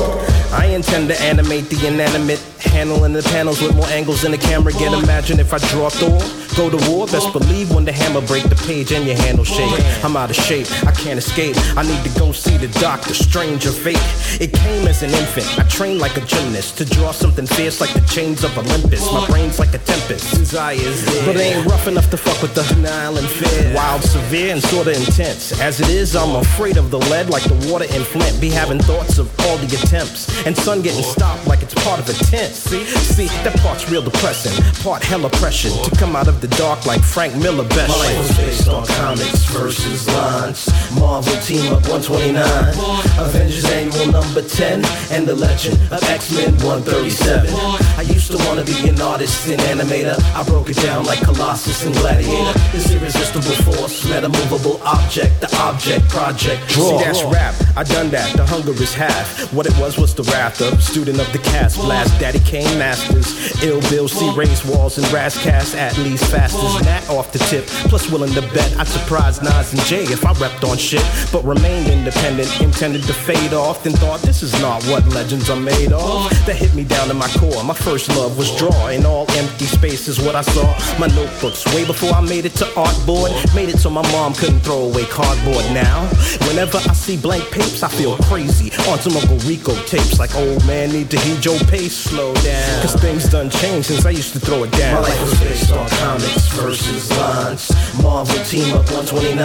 I 0.53 0.67
intend 0.67 1.09
to 1.09 1.21
animate 1.21 1.69
the 1.69 1.87
inanimate. 1.87 2.41
Handling 2.59 3.13
the 3.13 3.23
panels 3.23 3.63
with 3.63 3.77
more 3.77 3.87
angles 3.87 4.23
than 4.23 4.33
the 4.33 4.39
camera 4.39 4.73
get. 4.73 4.93
Imagine 4.93 5.39
if 5.39 5.53
I 5.53 5.59
draw 5.71 5.89
Thor. 5.89 6.19
Go 6.57 6.69
to 6.69 6.91
war, 6.91 7.07
best 7.07 7.33
believe 7.33 7.71
when 7.71 7.85
the 7.85 7.93
hammer 7.93 8.21
break 8.27 8.43
the 8.45 8.57
page 8.67 8.91
and 8.91 9.07
your 9.07 9.17
handle 9.17 9.45
shake. 9.45 9.71
I'm 10.03 10.17
out 10.17 10.31
of 10.31 10.37
shape, 10.37 10.67
I 10.85 10.91
can't 10.91 11.19
escape. 11.19 11.55
I 11.77 11.85
need 11.85 12.03
to 12.03 12.19
go 12.19 12.33
see 12.39 12.57
the 12.57 12.69
doctor, 12.79 13.15
stranger 13.15 13.73
fate. 13.73 14.01
It 14.41 14.53
came 14.53 14.87
as 14.87 15.03
an 15.03 15.11
infant. 15.11 15.47
I 15.59 15.65
trained 15.65 15.99
like 15.99 16.17
a 16.17 16.25
gymnast 16.25 16.79
to 16.79 16.85
draw 16.85 17.13
something 17.13 17.47
fierce 17.47 17.81
like 17.81 17.93
the 17.93 18.07
chains 18.07 18.45
of 18.45 18.57
Olympus. 18.57 19.11
My 19.13 19.27
brain's 19.27 19.59
like 19.59 19.75
a 19.75 19.79
tempest. 19.79 20.35
Desire's 20.35 21.05
there. 21.05 21.27
But 21.27 21.37
it 21.37 21.41
ain't 21.41 21.67
rough 21.67 21.87
enough 21.87 22.11
to 22.11 22.17
fuck 22.17 22.41
with 22.41 22.55
the 22.55 22.63
denial 22.75 23.19
and 23.19 23.29
fear. 23.29 23.75
Wild, 23.75 24.03
severe, 24.03 24.53
and 24.53 24.63
sorta 24.63 24.95
intense. 24.95 25.59
As 25.61 25.81
it 25.81 25.89
is, 25.89 26.15
I'm 26.15 26.37
afraid 26.37 26.77
of 26.77 26.91
the 26.91 26.99
lead 27.11 27.29
like 27.31 27.45
the 27.45 27.59
water 27.71 27.85
in 27.85 28.03
Flint. 28.05 28.41
Be 28.41 28.51
having 28.51 28.79
thoughts 28.79 29.19
of 29.19 29.27
all 29.41 29.57
the 29.59 29.67
attempts. 29.67 30.29
And 30.47 30.57
sun 30.57 30.83
getting 30.83 31.03
stopped 31.03 31.47
like 31.47 31.63
it's 31.63 31.75
part 31.75 31.99
of 31.99 32.09
a 32.09 32.17
tent. 32.25 32.55
See, 32.55 32.85
see, 32.85 33.27
that 33.45 33.57
part's 33.61 33.91
real 33.91 34.03
depressing. 34.03 34.55
Part 34.83 35.03
hell 35.03 35.25
oppression. 35.27 35.73
to 35.85 35.97
come 35.97 36.15
out 36.15 36.29
of 36.29 36.41
the 36.41 36.49
dark 36.57 36.87
like 36.87 37.03
Frank 37.03 37.35
Miller 37.37 37.67
best. 37.69 37.91
My 37.91 38.07
life 38.07 38.19
was 38.19 38.37
based 38.37 38.69
on 38.69 38.87
comics 38.87 39.45
versus 39.47 40.07
lines. 40.09 40.69
Marvel 40.99 41.37
team 41.43 41.73
up 41.73 41.89
129. 42.35 43.27
Avengers 43.27 43.65
annual 43.65 44.13
number 44.13 44.43
10. 44.43 44.85
And 45.11 45.27
the 45.27 45.35
legend 45.35 45.77
of 45.93 46.03
X-Men 46.05 46.55
137. 46.65 47.51
I 47.97 48.03
used 48.03 48.31
to 48.31 48.39
wanna 48.47 48.65
be 48.65 48.89
an 48.89 49.01
artist 49.01 49.49
and 49.49 49.61
animator. 49.63 50.19
I 50.35 50.43
broke 50.45 50.71
it 50.71 50.77
down 50.77 51.05
like 51.05 51.21
Colossus 51.23 51.85
and 51.85 51.95
Gladiator. 51.97 52.53
This 52.73 52.93
irresistible 52.93 53.57
force, 53.65 54.09
met 54.09 54.25
a 54.25 54.29
metamovable 54.29 54.81
object, 54.85 55.41
the 55.41 55.55
object 55.59 56.09
project. 56.09 56.69
Draw. 56.69 56.99
See, 56.99 57.05
that's 57.05 57.23
rap. 57.25 57.55
I 57.77 57.85
done 57.85 58.11
that. 58.11 58.37
The 58.37 58.45
hunger 58.45 58.73
is 58.73 58.95
half. 58.95 59.53
What 59.53 59.67
it 59.67 59.77
was 59.79 59.99
was 59.99 60.15
the 60.15 60.25
wrath 60.25 60.61
of 60.61 60.83
student 60.83 61.21
of 61.21 61.33
the 61.33 61.39
cast. 61.39 61.77
Blast 61.77 62.19
Daddy 62.21 62.41
Kane 62.41 62.79
Masters. 62.79 63.63
Ill 63.63 63.81
Bill 63.91 64.09
C. 64.09 64.31
Race 64.35 64.65
Walls 64.65 64.99
and 64.99 65.11
Ras 65.13 65.37
Kass 65.43 65.75
at 65.75 65.97
least 65.99 66.25
fast 66.27 66.57
as 66.57 66.81
that 66.85 67.09
off 67.09 67.33
the 67.33 67.39
tip. 67.39 67.67
Plus 67.89 68.11
willing 68.11 68.33
to 68.35 68.43
bet 68.55 68.77
I'd 68.79 68.87
surprise 68.87 69.41
Nas 69.43 69.73
and 69.73 69.83
Jay 69.83 70.05
if 70.05 70.25
I 70.25 70.33
repped 70.35 70.69
on 70.69 70.77
shit. 70.77 71.05
But 71.33 71.45
remained 71.45 71.89
independent, 71.89 72.18
intended 72.25 73.03
to 73.05 73.13
fade 73.13 73.53
off. 73.53 73.85
Then 73.85 73.93
thought 73.95 74.21
this 74.21 74.43
is 74.43 74.53
not 74.61 74.83
what 74.85 75.07
legends 75.09 75.51
are 75.51 75.61
made 75.61 75.93
of. 75.93 76.31
That 76.47 76.57
hit 76.57 76.75
me 76.75 76.85
down 76.85 77.09
to 77.09 77.15
my 77.15 77.29
core. 77.29 77.63
My 77.65 77.75
first 77.75 78.09
love 78.11 78.37
was 78.39 78.55
drawing. 78.57 79.05
All 79.05 79.27
empty 79.33 79.65
space 79.65 80.09
is 80.09 80.19
what 80.21 80.35
I 80.35 80.43
saw. 80.43 80.67
My 80.99 81.07
notebooks 81.09 81.65
way 81.75 81.85
before 81.85 82.13
I 82.13 82.21
made 82.21 82.45
it 82.45 82.55
to 82.57 82.65
artboard. 82.77 83.31
Made 83.55 83.69
it 83.69 83.79
so 83.79 83.91
my 83.91 84.03
mom 84.13 84.35
couldn't 84.35 84.61
throw 84.61 84.89
away 84.91 85.05
cardboard 85.07 85.65
now. 85.73 86.07
Whenever 86.49 86.79
I 86.79 86.93
see 86.93 87.17
blank 87.17 87.45
papes, 87.51 87.83
I 87.83 87.89
feel 87.89 88.17
crazy. 88.31 88.71
On 88.91 88.99
some 88.99 89.17
Uncle 89.17 89.39
Rico 89.49 89.75
tapes, 89.85 90.19
like 90.19 90.35
old 90.35 90.65
man 90.67 90.93
need 90.93 91.11
to 91.11 91.19
heed 91.21 91.45
your 91.45 91.59
pace, 91.71 91.97
slow 91.97 92.35
down. 92.35 92.83
Cause 92.83 92.95
things 92.95 93.29
done 93.29 93.51
changed 93.51 93.89
since 93.89 94.05
I 94.05 94.11
used 94.11 94.33
to 94.35 94.41
throw 94.41 94.65
it 94.65 94.73
down. 94.73 95.03
My 95.03 95.09
life 95.09 95.23
was 95.23 95.41
based 95.41 95.73
on 95.73 95.89
comics 95.89 96.49
versus 96.55 97.11
lines. 97.19 97.71
Marvel 98.03 98.43
team 98.45 98.75
up 98.75 98.87
129. 98.91 99.43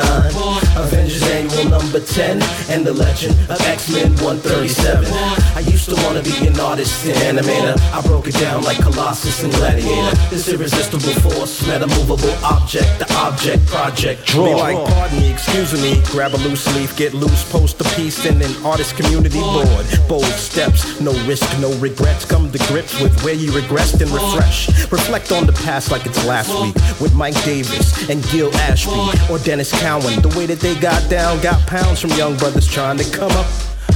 Avengers 0.77 1.23
annual 1.23 1.69
number 1.69 1.99
10. 1.99 2.41
And 2.69 2.85
the 2.85 2.93
legend 2.93 3.33
of 3.51 3.59
X-Men 3.61 4.15
137. 4.23 5.05
I 5.55 5.59
used 5.59 5.89
to 5.89 5.95
wanna 6.03 6.23
be 6.23 6.47
an 6.47 6.57
artist 6.59 7.05
and 7.05 7.37
animator. 7.37 7.75
I 7.91 8.01
broke 8.07 8.27
it 8.27 8.35
down 8.35 8.63
like 8.63 8.79
Colossus 8.79 9.43
and 9.43 9.53
Gladiator. 9.53 10.15
This 10.29 10.47
irresistible 10.47 11.13
force, 11.21 11.61
metamovable 11.63 12.33
object, 12.41 12.99
the 12.99 13.13
object 13.15 13.65
project. 13.67 14.25
Draw. 14.27 14.45
Be 14.45 14.53
like, 14.53 14.77
pardon 14.93 15.19
me, 15.19 15.31
excuse 15.31 15.73
me. 15.73 16.01
Grab 16.07 16.33
a 16.33 16.37
loose 16.37 16.65
leaf, 16.75 16.95
get 16.95 17.13
loose, 17.13 17.43
post 17.51 17.81
a 17.81 17.83
piece 17.95 18.25
in 18.25 18.41
an 18.41 18.65
artist 18.65 18.95
community 18.95 19.41
board. 19.41 19.85
Bold 20.07 20.23
steps, 20.25 21.01
no 21.01 21.11
risk, 21.27 21.45
no 21.59 21.73
regrets. 21.79 22.23
Come 22.23 22.49
to 22.51 22.57
grips 22.69 22.99
with 23.01 23.13
where 23.23 23.35
you 23.35 23.51
regressed 23.51 24.01
and 24.01 24.09
refresh. 24.11 24.69
Reflect 24.91 25.31
on 25.31 25.45
the 25.45 25.53
past 25.53 25.91
like 25.91 26.05
it's 26.05 26.25
last 26.25 26.49
week 26.61 26.75
with 27.01 27.13
Mike 27.13 27.35
Davis 27.43 28.09
and 28.09 28.23
Gil 28.29 28.53
Ashby 28.55 28.91
or 29.29 29.37
Denys 29.39 29.73
Cowan. 29.81 30.21
The 30.21 30.33
way 30.37 30.45
that 30.45 30.59
they 30.59 30.75
got 30.79 31.09
down, 31.09 31.41
got 31.41 31.59
pounds 31.67 31.99
from 31.99 32.11
young 32.11 32.37
brothers 32.37 32.52
trying 32.61 32.97
to 32.97 33.09
come 33.11 33.31
up. 33.31 33.45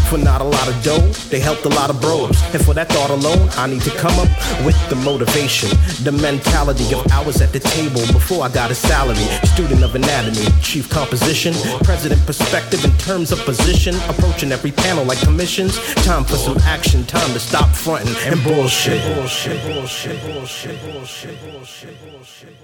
For 0.10 0.18
not 0.18 0.40
a 0.40 0.44
lot 0.46 0.68
of 0.70 0.84
dough, 0.84 1.06
they 1.30 1.40
helped 1.40 1.66
a 1.66 1.70
lot 1.70 1.90
of 1.90 2.00
bros. 2.00 2.32
And 2.54 2.64
for 2.64 2.74
that 2.76 2.88
thought 2.88 3.10
alone, 3.10 3.50
I 3.58 3.68
need 3.68 3.82
to 3.82 3.90
come 3.92 4.18
up 4.20 4.30
with 4.66 4.78
the 4.90 4.96
motivation, 4.96 5.70
the 6.04 6.14
mentality 6.14 6.94
of 6.94 7.06
hours 7.12 7.42
at 7.42 7.52
the 7.52 7.60
table 7.60 8.00
before 8.14 8.46
I 8.46 8.50
got 8.50 8.72
a 8.72 8.76
salary. 8.76 9.28
Student 9.54 9.84
of 9.84 9.96
anatomy, 9.96 10.48
chief 10.62 10.90
composition, 10.90 11.54
president 11.84 12.26
perspective 12.26 12.86
in 12.86 12.92
terms 12.98 13.34
of 13.34 13.40
position. 13.40 13.96
Approaching 14.08 14.54
every 14.54 14.72
panel 14.72 15.04
like 15.04 15.20
commissions. 15.20 15.78
Time 16.06 16.24
for 16.24 16.38
some 16.38 16.58
action, 16.60 17.04
time 17.06 17.34
to 17.34 17.40
stop 17.40 17.70
fronting 17.76 18.16
and 18.24 18.42
bullshit. 18.44 19.04
Bullshit, 19.16 19.62
bullshit, 19.64 20.22
bullshit, 20.24 20.82
bullshit, 20.86 21.42
bullshit, 21.44 22.00
bullshit. 22.02 22.58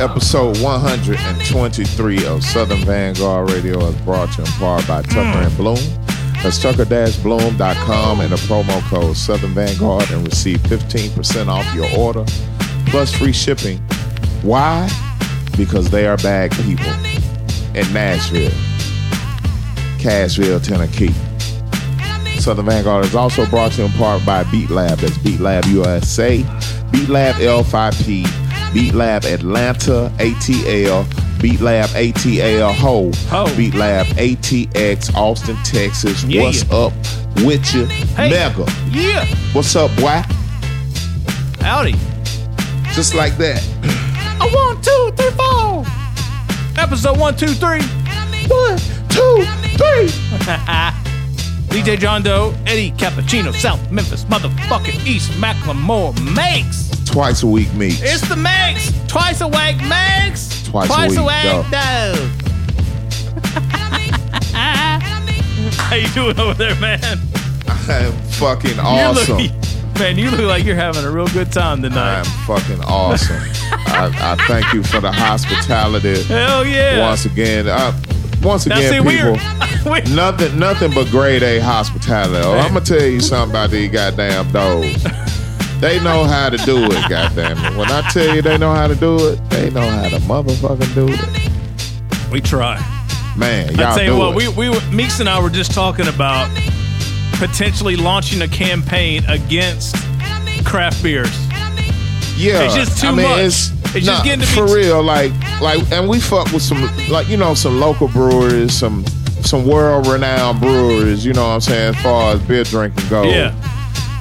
Episode 0.00 0.60
123 0.60 2.26
of 2.26 2.42
Southern 2.42 2.84
Vanguard 2.84 3.50
Radio 3.52 3.78
is 3.86 3.94
brought 4.02 4.30
to 4.32 4.42
you 4.42 4.46
in 4.46 4.52
part 4.54 4.86
by 4.88 5.02
Tucker 5.02 5.38
and 5.38 5.56
Bloom. 5.56 5.78
That's 6.42 6.60
tucker-bloom.com 6.60 8.20
and 8.20 8.32
the 8.32 8.36
promo 8.36 8.82
code 8.90 9.16
Southern 9.16 9.54
Vanguard 9.54 10.10
and 10.10 10.26
receive 10.26 10.58
15% 10.58 11.46
off 11.46 11.74
your 11.76 11.88
order 11.96 12.24
plus 12.86 13.14
free 13.16 13.32
shipping. 13.32 13.78
Why? 14.42 14.90
Because 15.56 15.88
they 15.90 16.08
are 16.08 16.16
bag 16.18 16.50
people 16.50 16.92
in 17.74 17.90
Nashville, 17.92 18.50
Cashville, 20.00 20.60
Tennessee. 20.60 21.14
Southern 22.40 22.66
Vanguard 22.66 23.04
is 23.04 23.14
also 23.14 23.46
brought 23.46 23.72
to 23.72 23.82
you 23.82 23.86
in 23.86 23.92
part 23.92 24.26
by 24.26 24.42
Beat 24.50 24.70
Lab. 24.70 24.98
That's 24.98 25.16
Beat 25.18 25.38
Lab 25.38 25.64
USA, 25.66 26.38
Beat 26.90 27.08
Lab 27.08 27.36
L5P, 27.36 28.43
Beat 28.74 28.92
Lab 28.92 29.24
Atlanta 29.24 30.10
ATL, 30.18 31.40
Beat 31.40 31.60
Lab 31.60 31.88
ATL 31.90 32.74
Ho, 32.74 33.12
Ho. 33.28 33.56
Beat 33.56 33.74
Lab 33.74 34.04
ATX 34.16 35.14
Austin, 35.14 35.54
Texas. 35.62 36.24
Yeah. 36.24 36.42
What's 36.42 36.68
up 36.72 36.92
with 37.44 37.72
you? 37.72 37.86
Mega. 38.16 38.66
Yeah. 38.90 39.26
What's 39.52 39.76
up, 39.76 39.94
boy? 39.96 40.20
Howdy. 41.60 41.94
Just 42.94 43.14
like 43.14 43.36
that. 43.36 43.62
A 44.40 44.48
one, 44.50 44.82
two, 44.82 45.12
three, 45.16 45.30
four. 45.30 45.84
Episode 46.76 47.16
one, 47.16 47.36
two, 47.36 47.54
three. 47.54 47.80
One, 48.48 48.76
two, 49.08 49.44
three. 49.78 50.08
DJ 51.70 51.96
John 51.96 52.22
Doe, 52.22 52.52
Eddie 52.66 52.90
Cappuccino, 52.90 53.54
South 53.54 53.88
Memphis, 53.92 54.24
motherfucking 54.24 55.06
East 55.06 55.30
Macklemore 55.32 56.12
makes. 56.34 56.93
Twice 57.14 57.44
a 57.44 57.46
week 57.46 57.72
meets. 57.74 58.02
It's 58.02 58.28
the 58.28 58.34
makes. 58.34 58.90
Twice 59.06 59.40
a 59.40 59.46
week 59.46 59.76
makes. 59.88 60.64
Twice 60.66 60.90
a 60.90 61.06
week, 61.06 61.18
a 61.18 61.22
week, 61.22 61.70
though. 61.70 61.70
though. 61.70 62.30
How 65.78 65.94
you 65.94 66.08
doing 66.08 66.40
over 66.40 66.54
there, 66.54 66.74
man? 66.80 67.00
I'm 67.88 68.12
fucking 68.32 68.74
You 68.74 68.80
awesome. 68.80 69.36
look, 69.38 69.52
man, 70.00 70.18
you 70.18 70.28
look 70.28 70.40
like 70.40 70.64
you're 70.64 70.74
having 70.74 71.04
a 71.04 71.10
real 71.12 71.28
good 71.28 71.52
time 71.52 71.82
tonight. 71.82 72.22
I'm 72.22 72.46
fucking 72.48 72.80
awesome. 72.82 73.36
I, 73.70 74.10
I 74.20 74.34
thank 74.48 74.72
you 74.72 74.82
for 74.82 75.00
the 75.00 75.12
hospitality. 75.12 76.20
Hell 76.24 76.66
yeah. 76.66 76.98
Once 76.98 77.26
again, 77.26 77.68
uh, 77.68 77.92
once 78.42 78.66
Now, 78.66 78.76
again, 78.78 78.92
see, 78.92 78.98
we're- 79.00 79.38
people, 79.38 80.16
nothing, 80.16 80.58
nothing 80.58 80.92
but 80.92 81.06
grade 81.12 81.44
A 81.44 81.60
hospitality. 81.60 82.44
Oh, 82.44 82.54
I'm 82.58 82.72
gonna 82.74 82.84
tell 82.84 83.00
you 83.06 83.20
something 83.20 83.50
about 83.50 83.70
these 83.70 83.88
goddamn 83.92 84.50
dogs. 84.50 85.04
They 85.80 86.02
know 86.02 86.24
how 86.24 86.48
to 86.50 86.56
do 86.58 86.84
it, 86.84 87.08
goddamn 87.10 87.58
it. 87.58 87.76
When 87.76 87.90
I 87.90 88.00
tell 88.10 88.34
you 88.34 88.40
they 88.42 88.56
know 88.56 88.72
how 88.74 88.86
to 88.86 88.94
do 88.94 89.28
it, 89.28 89.50
they 89.50 89.70
know 89.70 89.82
how 89.88 90.08
to 90.08 90.16
motherfucking 90.20 90.94
do 90.94 91.06
it. 91.10 92.30
We 92.32 92.40
try. 92.40 92.78
Man, 93.36 93.74
y'all 93.74 93.88
I 93.88 93.96
tell 93.96 94.04
you 94.04 94.16
what, 94.16 94.30
it. 94.30 94.36
we 94.56 94.68
we 94.70 94.70
were- 94.70 94.80
Meeks 94.92 95.20
and 95.20 95.28
I 95.28 95.40
were 95.40 95.50
just 95.50 95.72
talking 95.72 96.06
about 96.08 96.48
potentially 97.34 97.96
launching 97.96 98.42
a 98.42 98.48
campaign 98.48 99.24
against 99.28 99.96
craft 100.64 101.02
beers. 101.02 101.28
Yeah, 102.36 102.62
It's 102.64 102.74
just 102.74 103.00
too 103.00 103.08
I 103.08 103.12
mean, 103.12 103.28
much. 103.28 103.40
It's, 103.40 103.70
It's 103.94 104.06
nah, 104.06 104.12
just 104.14 104.24
getting 104.24 104.40
to 104.40 104.46
be 104.46 104.52
for 104.52 104.74
real. 104.74 105.02
Like, 105.02 105.32
like, 105.60 105.80
and 105.92 106.08
we 106.08 106.18
fuck 106.20 106.50
with 106.52 106.62
some, 106.62 106.80
like, 107.08 107.28
you 107.28 107.36
know, 107.36 107.54
some 107.54 107.78
local 107.78 108.08
breweries, 108.08 108.72
some, 108.72 109.04
some 109.42 109.66
world 109.66 110.06
renowned 110.06 110.60
breweries. 110.60 111.24
You 111.26 111.32
know 111.32 111.42
what 111.46 111.54
I'm 111.54 111.60
saying? 111.60 111.94
As 111.94 112.02
far 112.02 112.34
as 112.34 112.40
beer 112.42 112.64
drinking 112.64 113.08
goes. 113.08 113.26
Yeah. 113.32 113.52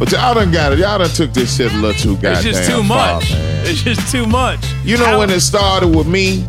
But 0.03 0.11
y'all 0.11 0.33
done 0.33 0.51
got 0.51 0.73
it. 0.73 0.79
Y'all 0.79 0.97
done 0.97 1.07
took 1.11 1.31
this 1.31 1.55
shit 1.55 1.71
a 1.71 1.77
little 1.77 1.93
too 1.97 2.15
goddamn 2.15 2.33
It's 2.33 2.43
just 2.43 2.69
too 2.69 2.83
far, 2.83 3.15
much. 3.21 3.31
man. 3.31 3.65
It's 3.65 3.81
just 3.83 4.11
too 4.11 4.25
much. 4.25 4.59
You 4.83 4.97
know 4.97 5.17
when 5.17 5.29
it 5.29 5.39
started 5.39 5.95
with 5.95 6.07
me? 6.07 6.45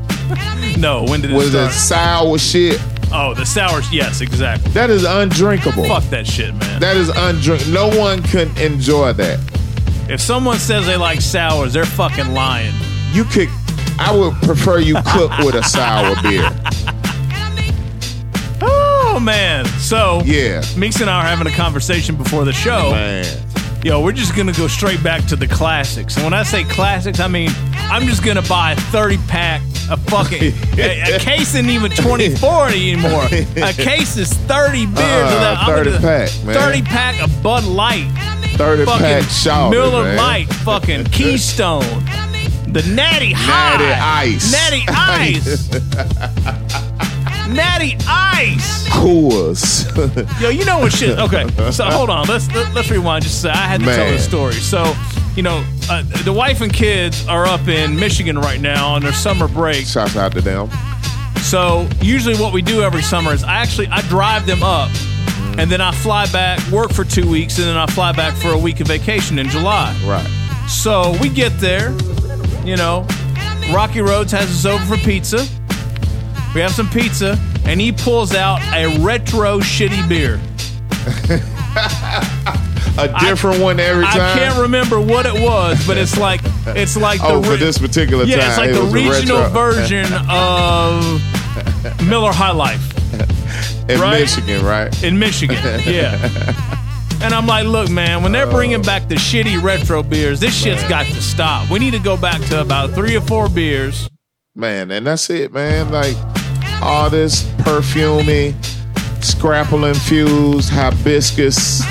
No, 0.77 1.05
when 1.05 1.21
did 1.21 1.31
it 1.31 1.41
start? 1.41 1.45
was 1.45 1.53
start? 1.53 1.71
it 1.71 1.73
sour 1.73 2.39
shit? 2.39 2.81
Oh, 3.13 3.33
the 3.33 3.47
sours. 3.47 3.93
Yes, 3.93 4.23
exactly. 4.23 4.73
That 4.73 4.91
is 4.91 5.05
undrinkable. 5.05 5.85
Fuck 5.87 6.03
that 6.11 6.27
shit, 6.27 6.53
man. 6.53 6.81
That 6.81 6.97
is 6.97 7.11
undrink. 7.11 7.73
No 7.73 7.97
one 7.97 8.25
can 8.25 8.49
enjoy 8.59 9.13
that. 9.13 9.39
If 10.11 10.21
someone 10.21 10.59
says 10.59 10.85
they 10.87 10.97
like 10.97 11.21
sours, 11.21 11.75
they're 11.75 11.87
fucking 11.87 12.35
lying. 12.35 12.75
You 13.13 13.23
could. 13.23 13.51
I 14.01 14.13
would 14.13 14.35
prefer 14.43 14.81
you 14.81 14.97
cook 15.07 15.31
with 15.39 15.55
a 15.55 15.63
sour 15.63 16.21
beer. 16.23 16.51
Oh 19.17 19.21
man. 19.21 19.65
So 19.79 20.23
Yeah. 20.25 20.61
Meeks 20.77 21.01
and 21.01 21.09
I 21.09 21.21
are 21.23 21.25
having 21.29 21.47
a 21.47 21.55
conversation 21.57 22.17
before 22.17 22.45
the 22.45 22.53
show. 22.53 22.91
Man. 22.91 23.25
Yo, 23.85 24.01
we're 24.03 24.13
just 24.13 24.35
gonna 24.35 24.53
go 24.53 24.67
straight 24.67 25.03
back 25.05 25.25
to 25.27 25.37
the 25.37 25.47
classics. 25.47 26.17
And 26.17 26.25
when 26.25 26.33
I 26.35 26.43
say 26.43 26.65
classics, 26.65 27.21
I 27.21 27.29
mean 27.29 27.51
I'm 27.75 28.07
just 28.07 28.25
gonna 28.25 28.43
buy 28.43 28.73
a 28.73 28.77
30 28.77 29.19
pack 29.29 29.63
of 29.91 30.03
fucking 30.07 30.53
a, 30.79 31.15
a 31.17 31.19
case 31.21 31.55
isn't 31.55 31.69
even 31.71 31.93
24 31.93 32.69
anymore. 32.69 33.25
A 33.27 33.73
case 33.73 34.17
is 34.17 34.33
30 34.33 34.87
beers. 34.87 34.97
Uh, 34.99 35.55
that. 35.59 35.67
30 35.69 35.91
gonna- 35.91 36.01
pack, 36.01 36.31
man. 36.45 36.55
30 36.57 36.83
pack 36.83 37.23
of 37.23 37.43
Bud 37.43 37.65
Light. 37.65 38.09
30 38.57 38.85
fucking 38.85 39.01
pack 39.01 39.23
shawty, 39.25 39.71
Miller 39.71 40.03
man. 40.05 40.17
Light, 40.17 40.49
fucking 40.53 41.05
Keystone. 41.13 41.85
The 42.73 42.83
Natty 42.93 43.33
High. 43.33 43.77
Natty 43.79 44.35
Ice. 44.35 44.51
Natty 44.53 44.85
Ice. 44.89 46.84
Natty 47.49 47.97
Ice. 48.09 48.89
Coors. 48.89 50.41
Yo, 50.41 50.49
you 50.49 50.65
know 50.65 50.79
what 50.79 50.93
shit? 50.93 51.19
Okay, 51.19 51.49
so 51.71 51.85
hold 51.85 52.11
on. 52.11 52.27
Let's 52.27 52.53
let, 52.55 52.75
let's 52.75 52.91
rewind. 52.91 53.25
Just 53.25 53.39
a 53.39 53.41
sec. 53.49 53.57
I 53.57 53.67
had 53.67 53.81
to 53.81 53.87
tell 53.87 53.97
Man. 53.97 54.13
the 54.15 54.19
story. 54.19 54.55
So, 54.55 54.95
you 55.37 55.43
know, 55.43 55.65
uh, 55.91 56.03
the 56.25 56.33
wife 56.33 56.61
and 56.61 56.73
kids 56.73 57.27
are 57.29 57.47
up 57.47 57.69
in 57.69 57.97
Michigan 57.97 58.39
right 58.39 58.61
now 58.61 58.95
on 58.95 59.03
their 59.03 59.13
summer 59.13 59.49
break. 59.49 59.87
Shouts 59.87 60.17
out 60.17 60.33
to 60.33 60.41
them. 60.41 60.71
So 61.43 61.89
usually, 62.01 62.37
what 62.37 62.53
we 62.53 62.63
do 62.63 62.83
every 62.83 63.03
summer 63.03 63.33
is 63.33 63.45
I 63.45 63.57
actually 63.57 63.89
I 63.89 64.01
drive 64.09 64.47
them 64.47 64.63
up, 64.63 64.91
and 65.59 65.71
then 65.71 65.81
I 65.81 65.93
fly 65.93 66.27
back, 66.33 66.59
work 66.71 66.93
for 66.93 67.05
two 67.05 67.29
weeks, 67.29 67.59
and 67.59 67.67
then 67.67 67.77
I 67.77 67.87
fly 67.87 68.13
back 68.13 68.35
for 68.35 68.49
a 68.53 68.59
week 68.59 68.81
of 68.81 68.87
vacation 68.87 69.39
in 69.39 69.49
July. 69.49 69.95
Right. 70.05 70.27
So 70.69 71.15
we 71.21 71.29
get 71.29 71.51
there, 71.61 71.91
you 72.65 72.77
know, 72.77 73.07
Rocky 73.73 74.01
Roads 74.01 74.33
has 74.33 74.49
us 74.49 74.65
over 74.65 74.97
for 74.97 75.03
pizza. 75.05 75.47
We 76.55 76.61
have 76.61 76.73
some 76.73 76.89
pizza, 76.89 77.39
and 77.65 77.81
he 77.81 77.91
pulls 77.91 78.35
out 78.35 78.61
a 78.73 78.99
retro 79.01 79.59
shitty 79.59 80.09
beer. 80.09 80.41
A 82.97 83.09
different 83.19 83.61
one 83.61 83.81
every 83.81 84.05
time. 84.05 84.21
I 84.21 84.39
can't 84.39 84.59
remember 84.61 85.01
what 85.01 85.27
it 85.27 85.35
was, 85.35 85.85
but 85.85 85.99
it's 85.99 86.17
like 86.17 86.41
it's 86.67 86.97
like 86.97 87.19
Oh, 87.25 87.41
the 87.41 87.49
for 87.49 87.57
this 87.57 87.77
particular 87.77 88.25
yeah, 88.25 88.49
it's 88.49 88.59
like 88.59 88.71
it 88.71 88.75
the 88.75 88.85
regional 88.85 89.49
version 89.49 90.07
of 90.31 91.21
Miller 92.09 92.33
High 92.33 92.53
Life 92.53 92.81
in 93.91 94.01
right? 94.01 94.21
Michigan, 94.21 94.65
right? 94.65 95.03
in 95.03 95.19
Michigan. 95.19 95.59
Yeah. 95.85 96.71
And 97.23 97.33
I'm 97.33 97.47
like, 97.47 97.65
look, 97.65 97.89
man, 97.89 98.23
when 98.23 98.33
they're 98.33 98.51
bringing 98.51 98.81
oh. 98.81 98.83
back 98.83 99.09
the 99.09 99.15
shitty 99.15 99.63
retro 99.63 100.03
beers, 100.03 100.41
this 100.41 100.55
shit's 100.55 100.87
got 100.89 101.07
to 101.07 101.23
stop. 101.23 101.71
We 101.71 101.79
need 101.79 101.93
to 101.93 101.99
go 101.99 102.19
back 102.19 102.43
to 102.49 102.61
about 102.61 102.91
three 102.91 103.17
or 103.17 103.23
four 103.23 103.49
beers. 103.49 104.11
Man, 104.55 104.91
and 104.91 105.07
that's 105.07 105.31
it, 105.31 105.51
man. 105.51 105.91
Like 105.91 106.17
all 106.85 107.11
this 107.11 107.43
perfumey, 107.65 108.55
scrapple 109.25 109.85
infused 109.87 110.71
hibiscus, 110.71 111.81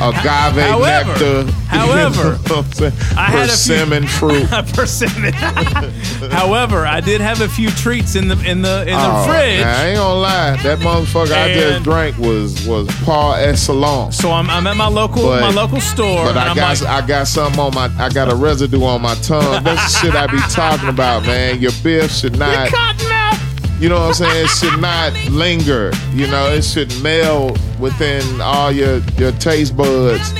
agave 0.00 0.54
However- 0.62 1.08
nectar. 1.44 1.52
however, 1.66 2.38
you 2.48 2.54
know 2.56 2.62
saying? 2.62 2.92
Had 2.92 3.34
a 3.34 3.38
few- 3.38 3.46
persimmon 3.48 4.06
fruit. 4.06 4.48
Persimmon. 4.74 5.32
However, 6.30 6.86
I 6.86 7.00
did 7.00 7.20
have 7.20 7.40
a 7.40 7.48
few 7.48 7.68
treats 7.70 8.14
in 8.14 8.28
the 8.28 8.34
in 8.48 8.62
the 8.62 8.80
in 8.82 8.86
the 8.86 8.94
Oh, 8.98 9.24
fridge. 9.26 9.60
now, 9.60 9.80
I 9.80 9.86
ain't 9.88 9.96
gonna 9.98 10.20
lie, 10.20 10.56
that 10.62 10.78
motherfucker 10.78 11.32
I 11.32 11.52
just 11.52 11.82
drank 11.84 12.16
was 12.18 12.66
was 12.66 12.88
par 13.04 13.36
excellence. 13.38 14.16
So 14.16 14.30
I'm, 14.32 14.48
I'm 14.50 14.66
at 14.66 14.76
my 14.76 14.88
local 14.88 15.22
But- 15.24 15.40
my 15.40 15.50
local 15.50 15.80
store. 15.80 16.24
But 16.24 16.36
and 16.36 16.38
I 16.38 16.54
got 16.54 16.80
like, 16.80 16.88
I 17.04 17.06
got 17.06 17.26
something 17.26 17.60
on 17.60 17.74
my 17.74 17.90
I 17.98 18.08
got 18.08 18.32
a 18.32 18.34
residue 18.36 18.82
on 18.84 19.02
my 19.02 19.14
tongue. 19.16 19.62
That's 19.64 19.92
the 19.92 20.06
shit 20.06 20.14
I 20.14 20.26
be 20.28 20.38
talking 20.50 20.88
about, 20.88 21.24
man. 21.24 21.60
Your 21.60 21.72
beer 21.82 22.08
should 22.08 22.38
not 22.38 22.70
you 23.82 23.88
know 23.88 23.96
what 23.96 24.06
I'm 24.06 24.14
saying? 24.14 24.44
It 24.44 24.48
should 24.48 24.80
not 24.80 25.12
linger. 25.32 25.90
You 26.12 26.28
know, 26.28 26.46
it 26.52 26.62
should 26.62 27.02
meld 27.02 27.58
within 27.80 28.40
all 28.40 28.70
your 28.70 28.98
your 29.18 29.32
taste 29.32 29.76
buds 29.76 30.32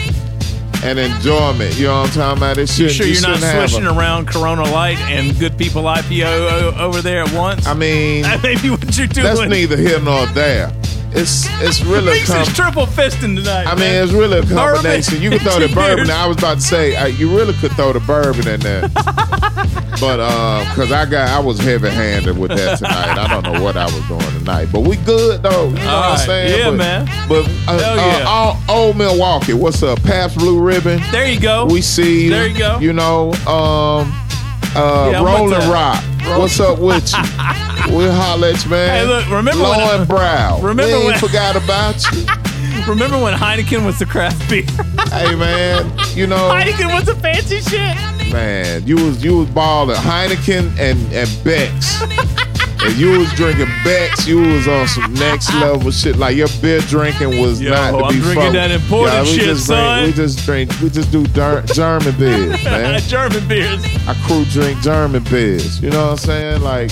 and 0.85 0.97
enjoyment. 0.97 1.77
You 1.77 1.87
know 1.87 2.03
what 2.03 2.11
I'm 2.11 2.15
talking 2.15 2.39
about? 2.39 2.59
It 2.59 2.69
shouldn't. 2.69 2.95
sure 2.95 3.07
you 3.07 3.15
you're 3.15 3.23
not 3.23 3.39
swishing 3.39 3.85
around 3.85 4.29
Corona 4.29 4.63
Light 4.63 4.99
and 4.99 5.37
Good 5.41 5.59
People 5.59 5.83
IPO 5.83 6.79
over 6.79 7.03
there 7.03 7.25
at 7.25 7.33
once? 7.33 7.67
I 7.67 7.75
mean, 7.75 8.23
that 8.23 8.45
may 8.45 8.55
be 8.63 8.71
what 8.71 8.97
you're 8.97 9.09
doing. 9.09 9.25
That's 9.27 9.41
neither 9.41 9.77
here 9.77 10.01
nor 10.01 10.27
there. 10.27 10.73
It's 11.15 11.47
it's 11.61 11.83
really 11.85 12.21
a 12.21 12.25
com- 12.25 12.47
triple 12.47 12.87
fisting 12.87 13.37
tonight. 13.37 13.67
I 13.67 13.71
mean, 13.75 13.81
man. 13.81 14.05
it's 14.05 14.13
really 14.13 14.39
a 14.39 14.43
Bourbon 14.43 14.57
combination. 14.57 15.21
You 15.21 15.31
can 15.31 15.41
throw 15.41 15.59
the 15.59 15.73
bourbon. 15.75 16.11
I 16.11 16.27
was 16.27 16.39
about 16.39 16.55
to 16.55 16.61
say 16.63 16.97
uh, 16.97 17.07
you 17.07 17.35
really 17.37 17.53
could 17.55 17.73
throw 17.73 17.93
the 17.93 18.01
bourbon 18.01 18.49
in 18.49 18.61
there, 18.61 18.89
but 20.01 20.17
because 20.71 20.91
I 20.91 21.05
got 21.07 21.29
I 21.29 21.39
was 21.39 21.59
heavy 21.59 21.91
handed 21.91 22.39
with 22.39 22.51
that 22.53 22.79
tonight. 22.79 23.19
I 23.19 23.29
don't 23.29 23.53
know 23.53 23.63
what 23.63 23.77
I 23.77 23.85
was 23.85 24.01
doing 24.09 24.21
tonight, 24.39 24.69
but 24.73 24.81
we 24.81 24.97
good 24.97 25.43
though. 25.43 25.69
You 25.69 25.75
know 25.75 25.81
All 25.83 26.01
what 26.01 26.05
I'm 26.05 26.11
right. 26.13 26.27
saying? 26.27 26.59
Yeah, 26.59 26.71
but, 26.71 26.77
man. 26.77 27.29
But 27.29 27.49
uh, 27.69 27.73
uh, 27.73 27.95
yeah. 27.97 28.25
all- 28.27 28.59
old 28.69 28.97
Milwaukee, 28.97 29.53
what's 29.53 29.83
up? 29.83 30.03
Pabst 30.03 30.39
Blue 30.39 30.61
Ribbon. 30.61 31.01
There 31.11 31.31
you 31.31 31.41
go. 31.41 31.67
We 31.67 31.83
see. 31.83 32.29
There 32.29 32.47
you 32.47 32.59
go. 32.59 32.79
You 32.79 32.93
know, 32.95 33.33
um, 33.47 34.13
uh, 34.77 35.11
Yeah, 35.13 35.23
Rolling? 35.25 35.71
Rock. 35.71 36.03
What's 36.39 36.59
up 36.61 36.79
with 36.79 37.13
you? 37.13 37.19
We'll 37.93 38.13
holler 38.13 38.49
at 38.49 38.65
you, 38.65 38.71
man. 38.71 38.89
Hey, 38.89 39.05
look, 39.07 39.29
remember 39.29 39.65
when 39.65 39.81
I- 39.81 39.99
Löwenbräu. 40.07 40.63
remember 40.63 40.99
we 41.01 41.07
when- 41.07 41.19
forgot 41.19 41.57
about 41.57 41.97
you. 42.13 42.25
Remember 42.89 43.19
when 43.21 43.35
Heineken 43.35 43.85
was 43.85 43.99
the 43.99 44.07
craft 44.07 44.49
beer? 44.49 44.63
hey 45.13 45.35
man, 45.37 45.85
you 46.15 46.27
know, 46.27 46.49
Heineken 46.51 46.93
was 46.95 47.05
the 47.05 47.15
fancy 47.17 47.61
shit. 47.61 47.97
man, 48.33 48.87
you 48.87 48.97
was 48.97 49.23
you 49.23 49.37
was 49.39 49.49
balling 49.51 49.97
Heineken 49.97 50.71
and 50.79 50.99
and 51.13 51.29
Beck's. 51.45 52.01
And 52.85 52.97
you 52.97 53.19
was 53.19 53.33
drinking 53.35 53.69
Beck's, 53.85 54.27
you 54.27 54.41
was 54.41 54.67
on 54.69 54.87
some 54.89 55.13
next 55.15 55.53
level 55.55 55.91
shit. 55.91 56.17
Like 56.17 56.37
your 56.37 56.49
beer 56.61 56.81
drinking 56.81 57.41
was 57.41 57.61
Yo, 57.61 57.71
not 57.71 57.91
to 57.93 58.05
I'm 58.05 58.15
be 58.15 58.21
drinking 58.21 58.43
fucked- 58.43 58.53
that 58.55 58.71
imported 58.71 59.21
we 59.23 59.27
shit, 59.27 59.45
just 59.45 59.67
son. 59.67 60.03
Drink, 60.03 60.17
we 60.17 60.23
just 60.23 60.45
drink, 60.45 60.81
we 60.83 60.91
just 60.91 61.13
do 61.13 61.25
dur- 61.29 61.63
German 61.75 62.17
beers, 62.19 62.65
man. 62.65 63.01
German 63.03 63.47
beers. 63.49 63.85
I 64.07 64.15
crew 64.27 64.45
drink 64.47 64.81
German 64.81 65.23
beers. 65.25 65.81
You 65.81 65.91
know 65.91 66.03
what 66.05 66.11
I'm 66.13 66.17
saying? 66.19 66.63
Like 66.63 66.91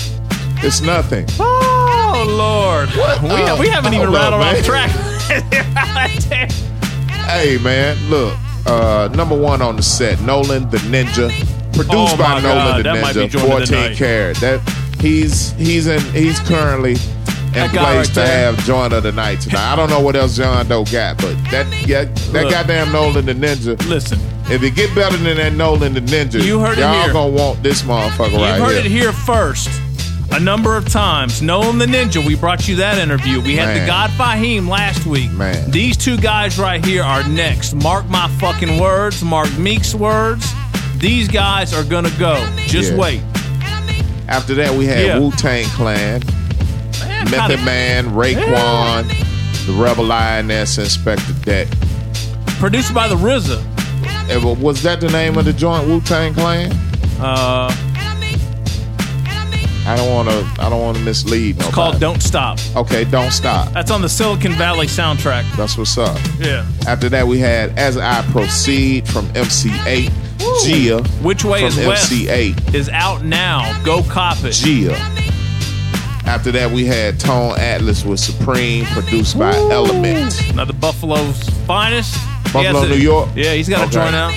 it's 0.63 0.81
nothing. 0.81 1.25
Oh 1.39 2.25
Lord, 2.27 2.89
what? 2.97 3.21
we, 3.23 3.29
uh, 3.29 3.57
we 3.59 3.67
haven't 3.69 3.93
even 3.93 4.11
rattled 4.11 4.41
off 4.43 4.63
track. 4.63 4.91
Hey 7.31 7.57
man, 7.59 7.97
look, 8.09 8.35
uh, 8.65 9.07
number 9.15 9.37
one 9.37 9.61
on 9.61 9.75
the 9.77 9.81
set, 9.83 10.19
Nolan 10.21 10.69
the 10.69 10.77
Ninja, 10.79 11.29
produced 11.73 11.93
Oh, 11.93 12.17
by 12.17 12.41
Nolan 12.41 12.43
God, 12.43 12.77
the 12.79 12.83
that 12.83 13.01
might 13.01 13.13
be 13.15 13.27
Ninja, 13.27 13.39
14 13.47 13.65
tonight. 13.67 13.95
carat. 13.97 14.37
That 14.37 14.59
he's 15.01 15.51
he's 15.53 15.87
in 15.87 15.99
he's 16.13 16.39
currently 16.41 16.91
in 17.53 17.67
place 17.69 17.73
right 17.73 18.05
to 18.13 18.25
have 18.25 18.57
joint 18.65 18.93
of 18.93 19.03
the 19.03 19.11
night 19.11 19.41
tonight. 19.41 19.73
I 19.73 19.75
don't 19.75 19.89
know 19.89 19.99
what 19.99 20.15
else 20.15 20.37
John 20.37 20.67
Doe 20.67 20.85
got, 20.85 21.17
but 21.17 21.35
that 21.51 21.65
yeah, 21.87 22.05
that 22.05 22.43
Look. 22.43 22.51
goddamn 22.51 22.91
Nolan 22.93 23.25
the 23.25 23.33
Ninja. 23.33 23.77
Listen, 23.89 24.19
if 24.49 24.63
it 24.63 24.73
get 24.75 24.93
better 24.95 25.17
than 25.17 25.35
that 25.37 25.53
Nolan 25.53 25.93
the 25.93 25.99
Ninja, 26.01 26.41
You 26.43 26.59
heard 26.59 26.77
it 26.77 26.81
y'all 26.81 27.03
here. 27.03 27.13
gonna 27.13 27.31
want 27.31 27.61
this 27.61 27.81
motherfucker 27.81 28.31
You've 28.31 28.41
right 28.41 28.59
heard 28.61 28.85
here. 28.85 28.85
it 28.85 28.85
here 28.85 29.11
first. 29.11 29.69
a 30.31 30.39
number 30.39 30.77
of 30.77 30.87
times. 30.87 31.41
Nolan 31.41 31.77
the 31.77 31.85
Ninja, 31.87 32.25
we 32.25 32.35
brought 32.35 32.65
you 32.69 32.77
that 32.77 32.97
interview. 32.97 33.41
We 33.41 33.57
had 33.57 33.65
Man. 33.75 33.81
the 33.81 33.85
God 33.85 34.11
Fahim 34.11 34.69
last 34.69 35.05
week. 35.05 35.29
Man. 35.31 35.69
These 35.71 35.97
two 35.97 36.15
guys 36.17 36.57
right 36.57 36.83
here 36.85 37.03
are 37.03 37.27
next. 37.27 37.73
Mark 37.73 38.07
my 38.07 38.29
fucking 38.39 38.79
words, 38.79 39.21
Mark 39.23 39.51
Meek's 39.57 39.93
words. 39.93 40.49
These 40.99 41.27
guys 41.27 41.73
are 41.73 41.83
gonna 41.83 42.11
go. 42.17 42.35
Just 42.65 42.91
Yeah. 42.93 42.97
wait. 42.97 43.21
After 44.31 44.53
that, 44.55 44.73
we 44.73 44.85
had 44.85 45.05
Yeah. 45.05 45.19
Wu 45.19 45.31
Tang 45.31 45.65
Clan, 45.75 46.21
Method 47.29 47.57
kinda- 47.57 47.57
Man, 47.65 48.05
Raekwon, 48.11 49.07
the 49.67 49.73
Rebel 49.73 50.05
Lioness, 50.05 50.77
Inspectah 50.77 51.43
Deck. 51.43 51.67
Produced 52.59 52.93
by 52.93 53.07
the 53.07 53.15
RZA. 53.17 53.61
Well, 54.43 54.55
Was 54.55 54.81
that 54.83 55.01
the 55.01 55.09
name 55.09 55.37
of 55.37 55.45
the 55.45 55.53
joint 55.53 55.87
Wu 55.87 55.99
Tang 56.01 56.33
Clan? 56.33 56.71
Uh, 57.19 57.73
I 59.85 59.95
don't 59.95 60.09
want 60.13 60.29
to. 60.29 60.45
I 60.63 60.69
don't 60.69 60.79
want 60.81 60.95
to 60.97 61.03
mislead. 61.03 61.57
it's 61.59 61.67
called 61.69 61.99
Don't 61.99 62.21
Stop. 62.21 62.59
Okay, 62.75 63.03
don't 63.03 63.31
stop. 63.31 63.73
That's 63.73 63.89
on 63.91 64.01
the 64.01 64.07
Silicon 64.09 64.53
Valley 64.53 64.85
soundtrack. 64.87 65.43
That's 65.57 65.75
what's 65.77 65.97
up. 65.97 66.17
Yeah. 66.39 66.63
After 66.87 67.09
that, 67.09 67.27
we 67.27 67.39
had 67.39 67.77
As 67.77 67.97
I 67.97 68.21
Proceed 68.31 69.07
from 69.07 69.27
MC 69.35 69.69
Eiht, 69.69 70.11
Gia. 70.65 71.01
Which 71.23 71.43
way 71.45 71.59
from 71.69 71.79
is 71.79 71.87
west? 71.87 72.11
MC 72.11 72.25
Eiht, 72.27 72.73
Is 72.73 72.89
out 72.89 73.23
now. 73.23 73.79
Go 73.83 74.03
cop 74.03 74.37
it. 74.43 74.51
Gia. 74.53 74.93
After 76.25 76.51
that, 76.51 76.71
we 76.71 76.85
had 76.85 77.19
Tone 77.19 77.59
Atlas 77.59 78.05
with 78.05 78.19
Supreme, 78.19 78.85
produced 78.85 79.37
by 79.37 79.53
Element. 79.53 80.49
Another 80.49 80.73
Buffalo's 80.73 81.41
finest. 81.67 82.13
Buffalo, 82.53 82.63
has 82.63 82.83
a- 82.83 82.87
New 82.89 82.95
York? 83.01 83.29
Yeah, 83.35 83.53
he's 83.53 83.67
got 83.67 83.79
a 83.79 83.83
Okay. 83.83 83.93
joint 83.93 84.15
out. 84.15 84.33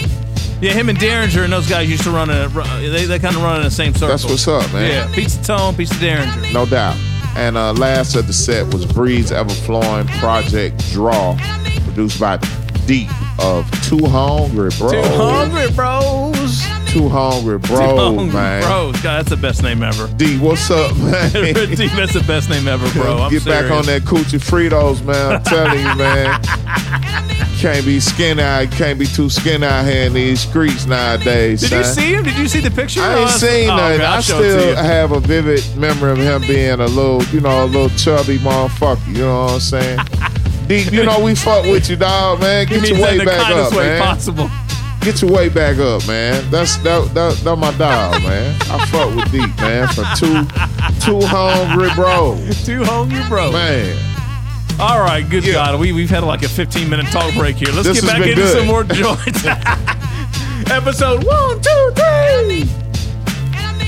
Yeah, 0.60 0.72
him 0.72 0.88
and 0.88 0.98
Daringer 0.98 1.44
and 1.44 1.52
those 1.52 1.68
guys 1.68 1.88
used 1.90 2.04
to 2.04 2.10
run 2.10 2.30
in. 2.30 2.36
A, 2.36 2.48
they 2.88 3.04
they 3.04 3.18
kind 3.18 3.36
of 3.36 3.42
run 3.42 3.58
in 3.58 3.64
the 3.64 3.70
same 3.70 3.92
circle. 3.92 4.08
That's 4.08 4.24
what's 4.24 4.48
up, 4.48 4.72
man. 4.72 4.88
Yeah, 4.90 5.14
piece 5.14 5.36
of 5.36 5.44
Tone, 5.46 5.74
piece 5.76 5.90
of 5.90 5.98
Daringer. 5.98 6.52
No 6.52 6.64
doubt. 6.64 6.96
And 7.36 7.56
uh, 7.56 7.72
last 7.74 8.14
of 8.16 8.26
the 8.28 8.32
set 8.32 8.72
was 8.72 8.86
Breeze 8.86 9.30
Evahflowin 9.30 10.06
Project 10.20 10.78
Draw, 10.92 11.36
produced 11.84 12.18
by 12.20 12.38
Deep 12.86 13.10
of 13.38 13.68
Too 13.88 14.04
Hungry 14.06 14.70
Bros. 14.78 14.92
Too 14.92 15.02
hungry, 15.02 15.70
bros. 15.72 16.62
Too 16.92 17.08
Hungry 17.08 17.58
Bros, 17.58 17.78
Too 17.80 17.96
hungry, 17.96 18.26
man. 18.32 18.62
bros. 18.62 18.92
God, 19.02 19.16
that's 19.18 19.30
the 19.30 19.36
best 19.36 19.62
name 19.62 19.82
ever. 19.82 20.06
D, 20.16 20.38
what's 20.38 20.70
up, 20.70 20.96
man? 20.98 21.30
D, 21.32 21.88
that's 21.88 22.12
the 22.14 22.24
best 22.26 22.48
name 22.48 22.68
ever, 22.68 22.88
bro. 22.92 23.18
I'm 23.18 23.30
Get 23.30 23.44
back 23.44 23.70
on 23.70 23.84
that 23.86 24.02
coochie 24.02 24.38
Fritos, 24.38 25.04
man. 25.04 25.32
I'm 25.36 25.42
telling 25.42 25.78
you, 25.80 25.94
man. 25.96 26.40
Can't 27.58 27.84
be 27.86 27.98
skin 27.98 28.38
out. 28.38 28.70
Can't 28.72 28.98
be 28.98 29.06
too 29.06 29.30
skin 29.30 29.62
out 29.62 29.86
here 29.86 30.04
in 30.06 30.12
these 30.12 30.40
streets 30.40 30.84
nowadays. 30.86 31.62
Did 31.62 31.72
you 31.72 31.84
see 31.84 32.12
him? 32.14 32.22
Did 32.22 32.36
you 32.36 32.46
see 32.46 32.60
the 32.60 32.70
picture? 32.70 33.00
I 33.00 33.04
Oh, 33.04 33.08
ain't 33.20 33.30
that's- 33.30 33.40
seen 33.40 33.70
oh, 33.70 33.76
nothing. 33.76 34.00
I 34.02 34.20
show 34.20 34.38
it 34.38 34.42
to 34.42 34.60
still 34.60 34.76
have 34.76 35.12
a 35.12 35.20
vivid 35.20 35.64
memory 35.76 36.10
of 36.12 36.18
him 36.18 36.42
being 36.42 36.72
a 36.80 36.86
little, 36.86 37.22
you 37.34 37.40
know, 37.40 37.64
a 37.64 37.66
little 37.66 37.88
chubby 37.96 38.38
motherfucker. 38.38 39.06
You 39.08 39.22
know 39.24 39.44
what 39.44 39.52
I'm 39.54 39.60
saying? 39.60 39.98
Deep, 40.66 40.92
you 40.92 41.04
know 41.04 41.22
we 41.22 41.34
fuck 41.34 41.64
with 41.64 41.90
you, 41.90 41.96
dog, 41.96 42.40
man. 42.40 42.66
Get 42.66 42.88
your 42.88 43.00
way 43.00 43.24
back 43.24 43.50
up, 43.50 43.72
man. 43.72 44.02
possible. 44.02 44.50
Get 45.02 45.20
your 45.20 45.30
way 45.32 45.50
back 45.50 45.76
up, 45.78 46.06
man. 46.06 46.50
That's 46.50 46.76
that 46.78 47.12
that, 47.12 47.36
that 47.44 47.56
my 47.56 47.70
dog, 47.76 48.22
man. 48.22 48.56
I 48.62 48.86
fuck 48.86 49.14
with 49.14 49.30
Deep, 49.30 49.54
man. 49.58 49.86
for 49.88 50.04
two 50.16 50.44
two 51.04 51.20
hungry 51.26 51.90
bros. 51.94 52.64
Too 52.64 52.82
hungry, 52.82 53.22
bro. 53.28 53.52
Man. 53.52 53.94
All 54.80 55.00
right, 55.00 55.28
good 55.28 55.44
God. 55.44 55.78
We, 55.78 55.92
we've 55.92 56.10
had 56.10 56.24
like 56.24 56.42
a 56.42 56.48
15 56.48 56.88
minute 56.88 57.06
talk 57.06 57.32
break 57.34 57.56
here. 57.56 57.68
Let's 57.72 57.86
This 57.86 58.00
get 58.00 58.06
back 58.08 58.22
into 58.22 58.34
good. 58.36 58.56
some 58.56 58.66
more 58.66 58.82
joints. 58.82 59.44
Episode 60.70 61.22
one, 61.24 61.60
two, 61.60 61.92
three. 61.94 62.64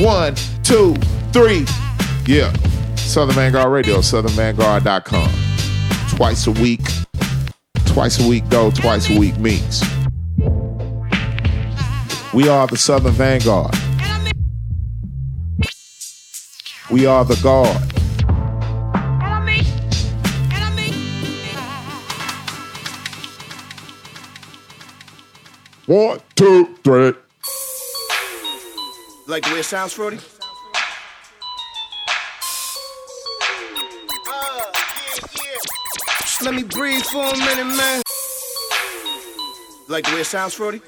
One, 0.05 0.35
two, 0.63 0.95
three. 1.33 1.65
Yeah. 2.27 2.53
Southern 2.97 3.35
Vanguard 3.35 3.73
Radio, 3.73 3.99
southernvanguard.com. 3.99 5.46
Twice 6.17 6.47
a 6.47 6.53
week. 6.53 6.81
Twice 7.85 8.25
a 8.25 8.27
week 8.27 8.49
go, 8.49 8.71
twice 8.71 9.11
a 9.11 9.19
week 9.19 9.37
meets. 9.37 9.85
We 12.33 12.49
are 12.49 12.67
the 12.67 12.79
Southern 12.79 13.13
Vanguard. 13.13 13.75
We 16.91 17.05
are 17.05 17.23
the 17.23 17.39
guard. 17.43 17.83
One, 25.85 26.21
two, 26.35 26.77
three. 26.83 27.13
Like 29.27 29.45
the 29.45 29.53
way 29.53 29.61
it 29.61 29.65
sounds, 29.65 29.95
Frody? 29.95 30.36
Let 36.43 36.55
me 36.55 36.65
breathe 36.65 37.03
for 37.03 37.25
a 37.25 37.37
minute, 37.39 37.65
man. 37.65 38.03
Like 39.89 40.05
the 40.05 40.13
way 40.15 40.21
it 40.21 40.27
sounds, 40.27 40.55
Frody? 40.57 40.83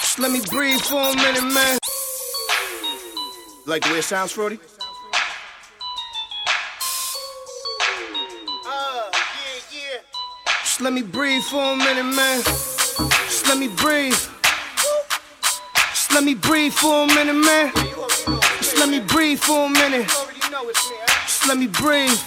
Just 0.00 0.18
let 0.18 0.30
me 0.30 0.40
breathe 0.50 0.80
for 0.80 1.00
a 1.00 1.16
minute, 1.16 1.44
man. 1.52 1.78
Like 3.66 3.82
the 3.82 3.90
way 3.90 3.98
it 3.98 4.04
sounds, 4.04 4.32
Frody? 4.32 4.58
Just 10.62 10.80
let 10.80 10.92
me 10.92 11.02
breathe 11.02 11.42
for 11.42 11.62
a 11.62 11.76
minute, 11.76 12.04
man. 12.04 12.42
Just 12.42 13.46
let 13.48 13.58
me 13.58 13.68
breathe. 13.68 14.12
Just 15.90 16.14
let 16.14 16.24
me 16.24 16.34
breathe 16.34 16.72
for 16.72 17.04
a 17.04 17.06
minute, 17.08 17.34
man. 17.34 18.51
Let 18.82 18.90
me 18.90 18.98
breathe 18.98 19.38
for 19.38 19.66
a 19.66 19.70
minute. 19.70 20.10
Just 20.10 21.46
let 21.46 21.56
me 21.56 21.68
breathe. 21.68 22.18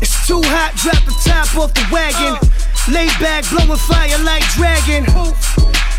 It's 0.00 0.26
too 0.26 0.40
hot, 0.48 0.72
drop 0.80 0.96
the 1.04 1.12
top 1.20 1.44
off 1.60 1.76
the 1.76 1.84
wagon. 1.92 2.40
Lay 2.88 3.12
back, 3.20 3.44
blowing 3.52 3.76
fire 3.76 4.16
like 4.24 4.40
dragon. 4.56 5.04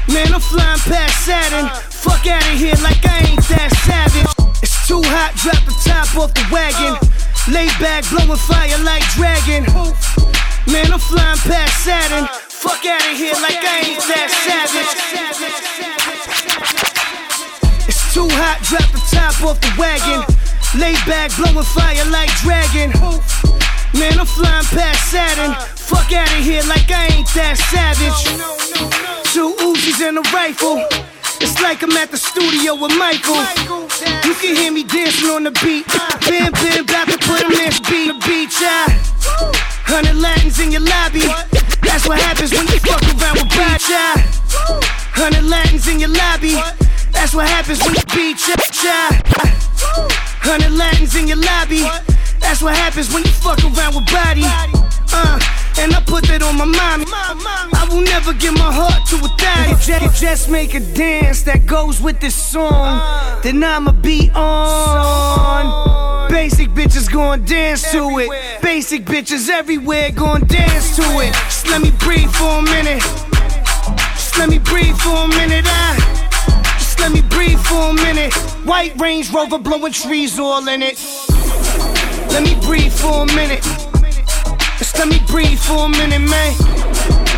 Man, 0.09 0.33
I'm 0.33 0.41
flying 0.41 0.81
past 0.89 1.21
Saturn. 1.21 1.69
Fuck 1.93 2.25
out 2.25 2.41
of 2.41 2.57
here 2.57 2.73
like 2.81 3.05
I 3.05 3.29
ain't 3.29 3.45
that 3.53 3.69
savage. 3.85 4.25
It's 4.65 4.87
too 4.89 5.05
hot, 5.05 5.37
drop 5.37 5.61
the 5.69 5.77
top 5.85 6.09
off 6.17 6.33
the 6.33 6.41
wagon. 6.49 6.97
Lay 7.53 7.69
back, 7.77 8.09
blowing 8.09 8.41
fire 8.49 8.81
like 8.81 9.05
dragon. 9.13 9.69
Man, 10.65 10.89
I'm 10.89 10.97
flying 10.97 11.37
past 11.45 11.85
Saturn. 11.85 12.25
Fuck 12.49 12.89
out 12.89 13.05
of 13.05 13.13
here 13.21 13.37
like 13.37 13.61
I 13.61 13.85
ain't 13.85 14.01
that 14.01 14.33
savage. 14.33 15.92
Too 18.13 18.29
hot, 18.29 18.61
drop 18.61 18.85
the 18.93 19.01
top 19.09 19.33
off 19.41 19.57
the 19.57 19.73
wagon. 19.73 20.21
Lay 20.77 20.93
back, 21.09 21.33
blowing 21.33 21.65
fire 21.65 22.05
like 22.13 22.29
dragon. 22.45 22.93
Man, 23.97 24.21
I'm 24.21 24.29
flying 24.29 24.69
past 24.69 25.09
Saturn. 25.09 25.57
Fuck 25.73 26.13
out 26.13 26.29
of 26.29 26.45
here 26.45 26.61
like 26.69 26.85
I 26.93 27.09
ain't 27.09 27.25
that 27.33 27.57
savage. 27.73 28.13
Two 29.33 29.57
Uzis 29.65 29.97
and 30.05 30.21
a 30.21 30.25
rifle. 30.29 30.77
It's 31.41 31.57
like 31.65 31.81
I'm 31.81 31.89
at 31.97 32.13
the 32.13 32.21
studio 32.21 32.77
with 32.77 32.93
Michael. 33.01 33.41
You 34.29 34.37
can 34.37 34.61
hear 34.61 34.69
me 34.69 34.85
dancing 34.85 35.33
on 35.33 35.41
the 35.41 35.53
beat. 35.65 35.89
Bam, 36.29 36.53
bam, 36.53 36.85
about 36.85 37.09
to 37.09 37.17
put 37.17 37.41
him 37.41 37.49
in 37.49 37.73
beat. 37.89 38.13
The 38.13 38.17
beat, 38.29 38.53
child. 38.53 38.93
Hundred 39.89 40.21
Latins 40.21 40.61
in 40.61 40.69
your 40.69 40.85
lobby. 40.85 41.25
That's 41.81 42.05
what 42.05 42.21
happens 42.21 42.53
when 42.53 42.69
you 42.69 42.77
fuck 42.77 43.01
around 43.09 43.41
with 43.41 43.49
child. 43.81 44.21
Hundred 45.17 45.49
Latins 45.49 45.89
in 45.89 45.97
your 45.97 46.13
lobby. 46.13 46.61
That's 47.23 47.33
what 47.33 47.47
happens 47.47 47.79
when 47.79 47.95
you 47.95 48.03
beat, 48.13 48.37
child. 48.37 49.23
Hundred 50.43 50.71
Latins 50.73 51.15
in 51.15 51.25
your 51.25 51.37
lobby. 51.37 51.87
That's 52.41 52.61
what 52.61 52.75
happens 52.75 53.13
when 53.13 53.23
you 53.23 53.31
fuck 53.31 53.63
around 53.63 53.95
with 53.95 54.11
body. 54.11 54.43
Uh, 54.43 55.39
and 55.79 55.95
I 55.95 56.03
put 56.05 56.27
that 56.27 56.43
on 56.43 56.57
my 56.57 56.65
mommy. 56.65 57.05
I 57.07 57.87
will 57.89 58.01
never 58.01 58.33
give 58.33 58.53
my 58.55 58.69
heart 58.69 59.07
to 59.07 59.15
a 59.23 59.29
thotty. 59.39 59.71
Just, 59.79 60.21
just 60.21 60.49
make 60.49 60.75
a 60.75 60.81
dance 60.81 61.43
that 61.43 61.65
goes 61.65 62.01
with 62.01 62.19
this 62.19 62.35
song. 62.35 62.99
Then 63.41 63.63
I'ma 63.63 63.93
be 63.93 64.29
on. 64.35 66.29
Basic 66.29 66.71
bitches 66.71 67.09
gon' 67.09 67.45
dance 67.45 67.89
to 67.93 68.19
it. 68.19 68.61
Basic 68.61 69.05
bitches 69.05 69.47
everywhere 69.47 70.11
gon' 70.11 70.45
dance 70.45 70.97
to 70.97 71.03
it. 71.21 71.31
Just 71.31 71.69
let 71.69 71.81
me 71.81 71.91
breathe 71.99 72.29
for 72.31 72.59
a 72.59 72.61
minute. 72.63 73.01
Just 74.11 74.37
let 74.37 74.49
me 74.49 74.59
breathe 74.59 74.97
for 74.97 75.15
a 75.23 75.27
minute. 75.29 75.63
I. 75.65 76.22
Let 76.99 77.11
me 77.11 77.21
breathe 77.29 77.59
for 77.59 77.89
a 77.89 77.93
minute. 77.93 78.33
White 78.65 78.99
Range 78.99 79.29
Rover 79.31 79.57
blowing 79.57 79.93
trees 79.93 80.39
all 80.39 80.67
in 80.67 80.81
it. 80.81 80.97
Let 82.29 82.43
me 82.43 82.55
breathe 82.65 82.93
for 82.93 83.23
a 83.23 83.25
minute. 83.27 83.63
Just 84.77 84.97
let 84.97 85.07
me 85.07 85.19
breathe 85.27 85.59
for 85.59 85.85
a 85.85 85.89
minute, 85.89 86.19
man. 86.19 86.53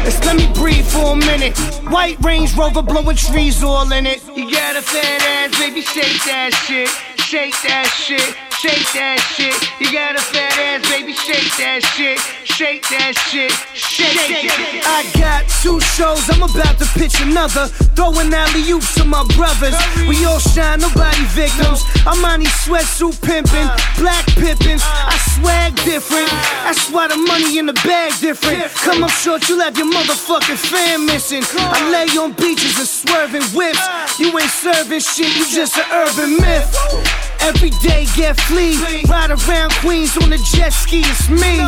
Just 0.06 0.24
let 0.26 0.36
me 0.36 0.52
breathe 0.54 0.86
for 0.86 1.14
a 1.14 1.16
minute. 1.16 1.58
White 1.90 2.18
Range 2.24 2.54
Rover 2.56 2.82
blowing 2.82 3.18
trees 3.18 3.64
all 3.64 3.92
in 3.92 4.06
it. 4.06 4.24
You 4.36 4.52
got 4.52 4.76
a 4.76 4.82
fat 4.82 5.22
ass, 5.22 5.60
baby, 5.60 5.82
shake 5.82 6.24
that 6.26 6.54
shit. 6.54 6.90
Shake 7.20 7.56
that 7.64 7.88
shit. 7.88 8.55
Shake 8.62 8.88
that 8.96 9.20
shit. 9.36 9.56
You 9.84 9.92
got 9.92 10.16
a 10.16 10.24
fat 10.24 10.56
ass, 10.56 10.88
baby, 10.88 11.12
shake 11.12 11.52
that 11.60 11.84
shit, 11.84 12.18
shake 12.48 12.88
that 12.88 13.12
shit, 13.28 13.52
shake 13.76 14.16
it. 14.16 14.88
I 14.88 15.04
got 15.20 15.44
two 15.60 15.76
shows, 15.94 16.24
I'm 16.32 16.40
about 16.40 16.80
to 16.80 16.88
pitch 16.96 17.20
another. 17.20 17.68
Throwing 18.00 18.32
alley 18.32 18.64
oops 18.72 18.96
to 18.96 19.04
my 19.04 19.28
brothers. 19.36 19.76
We 20.08 20.24
all 20.24 20.40
shine, 20.40 20.80
nobody 20.80 21.28
victims. 21.36 21.84
I'm 22.08 22.24
on 22.24 22.40
these 22.40 22.56
sweatsuit 22.64 23.20
pimping, 23.22 23.68
uh. 23.68 23.78
black 24.00 24.26
pippins. 24.40 24.82
Uh. 24.82 25.12
I 25.12 25.18
swag 25.36 25.76
different. 25.84 26.32
Uh. 26.32 26.72
That's 26.72 26.90
why 26.90 27.12
the 27.12 27.18
money 27.18 27.60
in 27.60 27.66
the 27.68 27.78
bag 27.84 28.16
different. 28.24 28.72
Come 28.88 29.04
up 29.04 29.12
short, 29.12 29.48
you'll 29.50 29.60
have 29.60 29.78
your 29.78 29.92
motherfucking 29.92 30.58
fan 30.58 31.06
missing. 31.06 31.44
I 31.60 31.92
lay 31.92 32.08
on 32.16 32.32
beaches 32.34 32.80
and 32.80 32.88
swerving 32.88 33.44
whips. 33.52 33.84
You 34.18 34.32
ain't 34.32 34.50
serving 34.50 35.04
shit, 35.04 35.36
you 35.36 35.44
just 35.44 35.76
an 35.76 35.86
urban 35.92 36.40
myth. 36.40 37.35
Every 37.46 37.70
day 37.70 38.08
get 38.16 38.40
flea, 38.42 38.76
ride 39.08 39.30
around 39.30 39.72
Queens 39.74 40.18
on 40.18 40.34
a 40.34 40.38
jet 40.38 40.74
ski, 40.74 41.02
it's 41.06 41.30
me. 41.30 41.62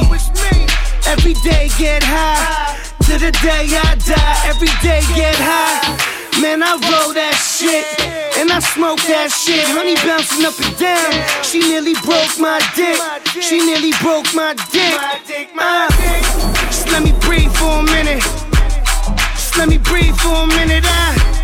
Every 1.06 1.36
day 1.46 1.70
get 1.78 2.02
high, 2.02 2.74
to 3.06 3.14
the 3.20 3.32
day 3.46 3.70
I 3.70 3.94
die. 4.02 4.42
Every 4.50 4.74
day 4.82 5.02
get 5.14 5.36
high. 5.38 6.42
Man, 6.42 6.64
I 6.64 6.74
roll 6.82 7.14
that 7.14 7.38
shit, 7.38 7.86
and 8.42 8.52
I 8.52 8.58
smoke 8.58 8.98
that 9.06 9.30
shit. 9.30 9.70
Honey 9.70 9.94
bouncing 10.02 10.46
up 10.50 10.58
and 10.58 10.76
down. 10.82 11.14
She 11.44 11.60
nearly 11.60 11.94
broke 12.02 12.40
my 12.40 12.58
dick. 12.74 12.98
She 13.40 13.62
nearly 13.64 13.94
broke 14.02 14.34
my 14.34 14.58
dick. 14.74 14.98
Uh, 15.58 15.90
just 16.74 16.90
let 16.90 17.04
me 17.04 17.14
breathe 17.22 17.54
for 17.54 17.70
a 17.70 17.84
minute. 17.84 18.24
Just 19.38 19.56
let 19.58 19.70
me 19.70 19.78
breathe 19.78 20.18
for 20.18 20.42
a 20.42 20.48
minute. 20.48 20.86
Uh, 20.88 21.37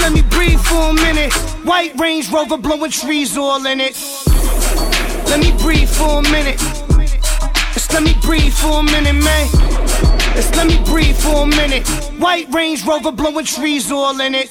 let 0.00 0.12
me 0.12 0.22
breathe 0.22 0.60
for 0.60 0.90
a 0.90 0.92
minute. 0.92 1.32
White 1.64 1.98
Range 1.98 2.28
Rover 2.30 2.56
blowing 2.56 2.90
trees 2.90 3.36
all 3.36 3.64
in 3.66 3.80
it. 3.80 3.96
Let 5.26 5.40
me 5.40 5.52
breathe 5.62 5.88
for 5.88 6.18
a 6.18 6.22
minute. 6.22 6.58
Just 7.74 7.92
let 7.92 8.02
me 8.02 8.14
breathe 8.22 8.52
for 8.52 8.80
a 8.80 8.82
minute, 8.82 9.12
man. 9.12 9.48
Just 10.34 10.56
let 10.56 10.66
me 10.66 10.82
breathe 10.84 11.16
for 11.16 11.42
a 11.42 11.46
minute. 11.46 11.86
White 12.18 12.52
Range 12.52 12.84
Rover 12.84 13.12
blowing 13.12 13.44
trees 13.44 13.90
all 13.92 14.20
in 14.20 14.34
it. 14.34 14.50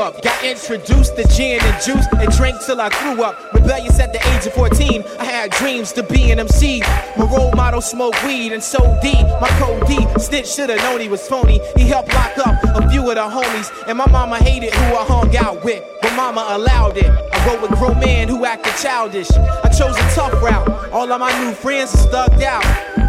Up. 0.00 0.22
Got 0.22 0.44
introduced 0.44 1.16
to 1.16 1.26
gin 1.28 1.60
and 1.62 1.82
juice 1.82 2.06
and 2.18 2.30
drank 2.36 2.56
till 2.64 2.80
I 2.80 2.88
grew 2.88 3.22
up. 3.22 3.52
Rebellious 3.52 3.98
at 4.00 4.12
the 4.12 4.20
age 4.30 4.46
of 4.46 4.52
14. 4.54 5.04
I 5.18 5.24
had 5.24 5.50
dreams 5.50 5.92
to 5.92 6.02
be 6.02 6.30
an 6.30 6.38
MC. 6.38 6.80
My 7.16 7.24
role 7.24 7.52
model 7.52 7.80
smoked 7.80 8.22
weed 8.24 8.52
and 8.52 8.62
so 8.62 8.78
D. 9.02 9.12
My 9.40 9.48
code 9.58 9.86
D. 9.86 10.06
Snitch 10.18 10.48
should 10.48 10.70
have 10.70 10.78
known 10.80 11.00
he 11.00 11.08
was 11.08 11.26
phony. 11.26 11.60
He 11.76 11.84
helped 11.84 12.12
lock 12.14 12.38
up 12.38 12.56
a 12.64 12.88
few 12.88 13.08
of 13.08 13.16
the 13.16 13.28
homies. 13.28 13.70
And 13.88 13.98
my 13.98 14.08
mama 14.10 14.36
hated 14.36 14.72
who 14.72 14.96
I 14.96 15.04
hung 15.04 15.36
out 15.36 15.64
with. 15.64 15.82
But 16.00 16.14
mama 16.14 16.46
allowed 16.50 16.96
it. 16.96 17.10
I 17.32 17.46
rode 17.46 17.62
with 17.62 17.78
grown 17.78 17.98
men 17.98 18.28
who 18.28 18.44
acted 18.44 18.74
childish. 18.76 19.30
I 19.30 19.68
chose 19.68 19.96
a 19.96 20.14
tough 20.14 20.42
route. 20.42 20.92
All 20.92 21.10
of 21.10 21.20
my 21.20 21.32
new 21.40 21.52
friends 21.52 21.94
is 21.94 22.06
thugged 22.06 22.42
out. 22.42 22.64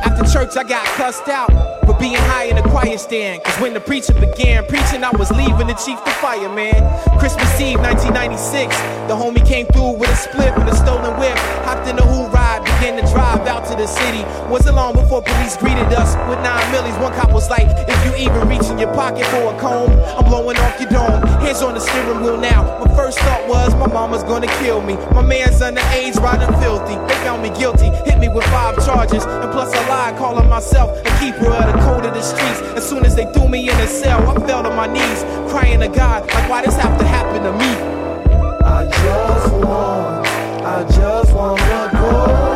After 0.05 0.25
church, 0.31 0.57
I 0.57 0.63
got 0.63 0.85
cussed 0.85 1.27
out 1.27 1.68
being 1.99 2.15
high 2.15 2.45
in 2.45 2.55
the 2.55 2.63
choir 2.63 2.97
stand. 2.97 3.43
Cause 3.43 3.59
when 3.59 3.73
the 3.73 3.79
preacher 3.79 4.13
began 4.13 4.65
preaching, 4.65 5.03
I 5.03 5.11
was 5.11 5.29
leaving 5.31 5.67
the 5.67 5.75
chief 5.75 6.01
to 6.03 6.11
fire, 6.23 6.49
man. 6.49 6.79
Christmas 7.19 7.51
Eve 7.59 7.79
1996, 7.79 8.75
the 9.11 9.15
homie 9.15 9.45
came 9.45 9.67
through 9.67 9.99
with 9.99 10.09
a 10.09 10.15
split 10.15 10.55
with 10.55 10.67
a 10.67 10.75
stolen 10.75 11.19
whip. 11.19 11.37
Hopped 11.67 11.87
in 11.87 11.97
the 11.97 12.03
who 12.03 12.27
ride, 12.31 12.63
began 12.63 12.95
to 12.95 13.05
drive 13.13 13.45
out 13.47 13.67
to 13.67 13.75
the 13.75 13.85
city. 13.85 14.23
Wasn't 14.49 14.75
long 14.75 14.93
before 14.93 15.21
police 15.21 15.57
greeted 15.57 15.91
us 15.93 16.15
with 16.29 16.39
nine 16.39 16.63
millies. 16.71 16.95
One 16.97 17.13
cop 17.13 17.31
was 17.33 17.49
like, 17.49 17.67
if 17.67 17.99
you 18.05 18.15
even 18.15 18.47
reach 18.47 18.65
in 18.71 18.79
your 18.79 18.93
pocket 18.93 19.25
for 19.27 19.53
a 19.53 19.59
comb, 19.59 19.91
I'm 20.17 20.25
blowing 20.25 20.57
off 20.57 20.79
your 20.79 20.89
dome. 20.89 21.21
Hands 21.43 21.61
on 21.61 21.73
the 21.73 21.79
steering 21.81 22.21
wheel 22.21 22.37
now. 22.37 22.63
My 22.79 22.95
first 22.95 23.19
thought 23.19 23.47
was 23.47 23.75
my 23.75 23.87
mama's 23.87 24.23
gonna 24.23 24.47
kill 24.63 24.81
me. 24.81 24.95
My 25.11 25.21
man's 25.21 25.59
underage, 25.59 26.15
riding 26.23 26.55
filthy. 26.61 26.95
They 27.07 27.17
found 27.25 27.43
me 27.43 27.49
guilty, 27.57 27.89
hit 28.07 28.19
me 28.19 28.29
with 28.29 28.45
five 28.45 28.75
charges, 28.85 29.25
and 29.25 29.51
plus 29.51 29.73
I 29.73 29.87
lied, 29.89 30.17
calling 30.17 30.47
myself 30.49 30.89
a 31.05 31.11
keeper 31.19 31.51
of 31.51 31.65
the 31.73 31.79
code 31.89 32.05
of 32.05 32.13
the 32.13 32.21
streets. 32.21 32.61
As 32.77 32.87
soon 32.87 33.05
as 33.05 33.15
they 33.15 33.25
threw 33.33 33.47
me 33.47 33.69
in 33.69 33.77
a 33.77 33.87
cell, 33.87 34.21
I 34.29 34.47
fell 34.47 34.63
to 34.63 34.69
my 34.69 34.87
knees, 34.87 35.23
crying 35.51 35.79
to 35.79 35.87
God, 35.87 36.27
like 36.33 36.49
why 36.49 36.61
this 36.63 36.75
have 36.77 36.97
to 36.99 37.05
happen 37.05 37.41
to 37.43 37.53
me? 37.61 37.71
I 38.77 38.85
just 39.03 39.53
want, 39.53 40.27
I 40.75 40.77
just 40.99 41.33
wanna 41.33 41.89
go. 41.93 42.48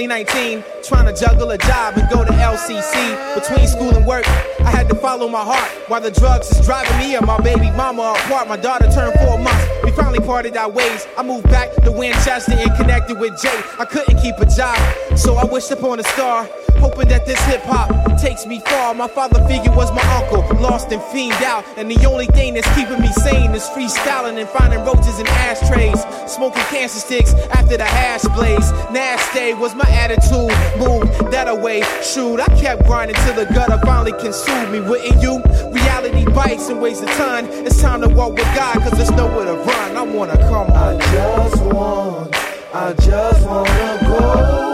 Only 0.00 0.06
19, 0.06 0.64
trying 0.82 1.04
to 1.04 1.20
juggle 1.20 1.50
a 1.50 1.58
job 1.58 1.98
and 1.98 2.08
go 2.08 2.24
to 2.24 2.32
LCC. 2.32 3.34
Between 3.34 3.66
school 3.66 3.94
and 3.94 4.06
work, 4.06 4.26
I 4.60 4.70
had 4.70 4.88
to 4.88 4.94
follow 4.94 5.28
my 5.28 5.42
heart 5.42 5.70
while 5.88 6.00
the 6.00 6.10
drugs 6.10 6.50
is 6.52 6.64
driving 6.64 6.96
me 6.96 7.16
and 7.16 7.26
my 7.26 7.38
baby 7.40 7.70
mama 7.72 8.14
apart. 8.16 8.48
My 8.48 8.56
daughter 8.56 8.90
turned 8.90 9.12
four 9.20 9.36
months. 9.36 9.66
We 9.84 9.90
finally 9.90 10.20
parted 10.20 10.56
our 10.56 10.70
ways. 10.70 11.06
I 11.18 11.22
moved 11.22 11.50
back 11.50 11.74
to 11.84 11.92
Winchester 11.92 12.52
and 12.52 12.74
connected 12.76 13.20
with 13.20 13.38
Jay. 13.42 13.60
I 13.78 13.84
couldn't 13.84 14.18
keep 14.22 14.36
a 14.38 14.46
job, 14.46 14.78
so 15.18 15.34
I 15.36 15.44
wished 15.44 15.70
upon 15.70 16.00
a 16.00 16.04
star, 16.04 16.48
hoping 16.80 17.08
that 17.08 17.26
this 17.26 17.40
hip 17.44 17.62
hop 17.62 17.88
takes 18.18 18.46
me 18.46 18.60
far. 18.60 18.94
My 18.94 19.08
father 19.08 19.46
figure 19.46 19.72
was 19.72 19.92
my 19.92 20.02
uncle, 20.16 20.42
lost 20.60 20.90
and 20.92 21.02
fiend 21.12 21.42
out, 21.44 21.64
and 21.76 21.90
the 21.90 22.04
only 22.06 22.26
thing 22.26 22.54
that's 22.54 22.68
keeping 22.74 23.00
me 23.00 23.08
sane 23.24 23.52
is 23.52 23.64
freestyling 23.68 24.38
and 24.38 24.48
finding 24.48 24.80
roaches 24.80 25.20
in 25.20 25.26
ashtrays, 25.28 26.00
smoking 26.26 26.62
cancer 26.64 26.98
sticks 26.98 27.34
after 27.52 27.76
the 27.76 27.84
hash 27.84 28.24
blaze. 28.34 28.72
Nasty 28.90 29.54
was 29.54 29.74
my 29.74 29.88
attitude, 29.90 30.52
move 30.78 31.04
that 31.30 31.48
away. 31.48 31.82
Shoot, 32.02 32.40
I 32.40 32.46
kept 32.60 32.86
grinding 32.86 33.16
till 33.24 33.34
the 33.34 33.46
gutter 33.52 33.78
finally 33.84 34.12
consumed 34.12 34.72
me. 34.72 34.80
Wouldn't 34.80 35.22
you? 35.22 35.42
Reality 35.70 36.24
bites 36.32 36.68
and 36.68 36.80
weighs 36.80 37.00
a 37.00 37.06
ton. 37.18 37.46
It's 37.66 37.80
time 37.80 38.00
to 38.00 38.08
walk 38.08 38.32
with 38.32 38.54
God, 38.56 38.80
cause 38.82 38.92
there's 38.92 39.10
nowhere 39.10 39.44
to 39.44 39.54
run. 39.54 39.96
I 39.96 40.02
wanna 40.02 40.36
come. 40.48 40.70
I 40.72 40.96
just 41.12 41.62
want, 41.62 42.34
I 42.74 42.92
just 42.94 43.46
wanna 43.46 43.98
go. 44.02 44.69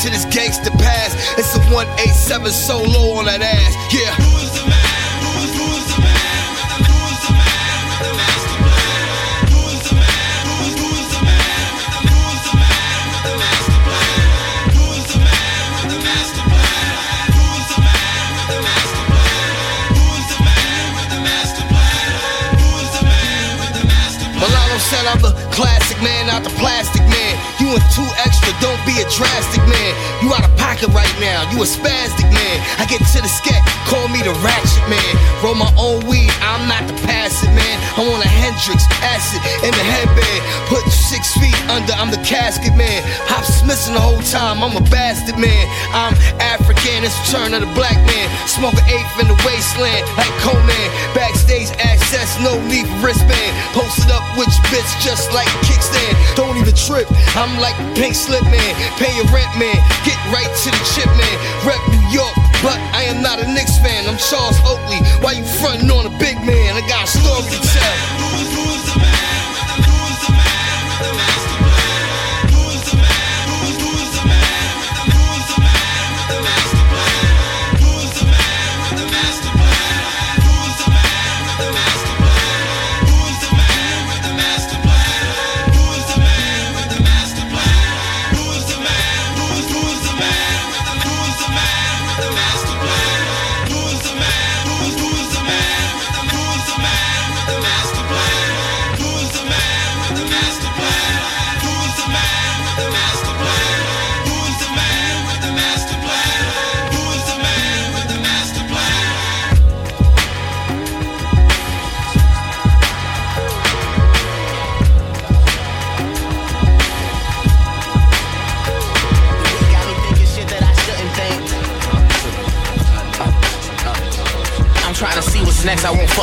To 0.00 0.08
this 0.08 0.24
gangster 0.24 0.70
past. 0.70 1.14
It's 1.38 1.54
a 1.56 1.60
187 1.68 2.50
solo 2.52 3.18
on 3.18 3.26
that 3.26 3.42
ass. 3.42 3.76
Yeah. 3.92 4.14
Who's 4.16 4.50
the 4.56 4.64
man? 4.64 4.80
Who's, 5.20 5.52
who's 5.52 5.94
the 5.94 6.00
man? 6.00 6.20
Said 24.80 25.06
I'm 25.06 25.22
the 25.22 25.30
classic 25.52 26.02
man, 26.02 26.26
not 26.26 26.42
the 26.42 26.50
plastic. 26.58 26.89
And 27.70 27.78
too 27.94 28.02
extra, 28.26 28.50
don't 28.58 28.82
be 28.84 28.98
a 28.98 29.06
drastic 29.06 29.62
man. 29.62 29.94
You 30.22 30.34
out 30.34 30.42
of 30.42 30.49
pocket 30.60 30.92
right 30.92 31.16
now, 31.16 31.48
you 31.48 31.56
a 31.64 31.66
spastic 31.66 32.28
man. 32.28 32.56
I 32.76 32.84
get 32.84 33.00
to 33.00 33.18
the 33.24 33.32
scat, 33.32 33.64
call 33.88 34.06
me 34.12 34.20
the 34.20 34.36
ratchet 34.44 34.84
man. 34.92 35.12
Roll 35.40 35.56
my 35.56 35.72
own 35.80 36.04
weed, 36.04 36.28
I'm 36.44 36.68
not 36.68 36.84
the 36.84 36.94
passive 37.08 37.48
man. 37.56 37.76
I 37.96 38.04
want 38.04 38.20
a 38.20 38.28
Hendrix, 38.28 38.84
acid 39.00 39.40
in 39.64 39.72
the 39.72 39.86
headband. 39.88 40.40
Put 40.68 40.84
six 40.92 41.32
feet 41.40 41.56
under, 41.72 41.96
I'm 41.96 42.12
the 42.12 42.20
casket 42.20 42.76
man. 42.76 43.00
Hop 43.32 43.40
missing 43.64 43.96
the 43.96 44.04
whole 44.04 44.20
time, 44.28 44.60
I'm 44.60 44.76
a 44.76 44.84
bastard 44.92 45.40
man. 45.40 45.64
I'm 45.96 46.12
African, 46.38 47.08
it's 47.08 47.16
turn 47.32 47.56
of 47.56 47.64
the 47.64 47.72
black 47.72 47.96
man. 48.04 48.26
Smoke 48.44 48.76
an 48.76 48.86
eighth 48.92 49.16
in 49.16 49.26
the 49.32 49.38
wasteland, 49.48 50.04
like 50.20 50.32
Conan. 50.44 50.88
Backstage 51.16 51.72
access, 51.80 52.36
no 52.44 52.60
need 52.68 52.84
for 52.84 53.00
wristband. 53.08 53.52
Posted 53.72 54.12
up 54.12 54.24
with 54.36 54.52
your 54.52 54.66
bitch 54.68 54.92
just 55.00 55.32
like 55.32 55.48
a 55.48 55.58
kickstand. 55.64 56.14
Don't 56.36 56.60
even 56.60 56.76
trip, 56.76 57.08
I'm 57.32 57.56
like 57.58 57.74
pink 57.96 58.14
slip 58.14 58.44
man. 58.44 58.72
Pay 59.00 59.10
your 59.16 59.28
rent 59.32 59.50
man, 59.56 59.78
get 60.04 60.18
right 60.34 60.49
to 60.50 60.68
the 60.70 60.82
chip 60.94 61.10
man. 61.16 61.36
Rep 61.64 61.80
New 61.88 62.04
York, 62.10 62.34
but 62.62 62.78
I 62.92 63.04
am 63.06 63.22
not 63.22 63.38
a 63.38 63.46
Knicks 63.46 63.78
fan. 63.78 64.06
I'm 64.06 64.18
Charles 64.18 64.58
Oakley. 64.66 65.00
Why 65.22 65.32
you 65.32 65.44
frontin' 65.60 65.90
on 65.90 66.06
a 66.06 66.14
big 66.18 66.36
man? 66.42 66.76
I 66.76 66.82
got 66.88 67.04
a 67.04 67.10
story 67.10 67.48
to 67.50 67.60
tell. 67.72 68.19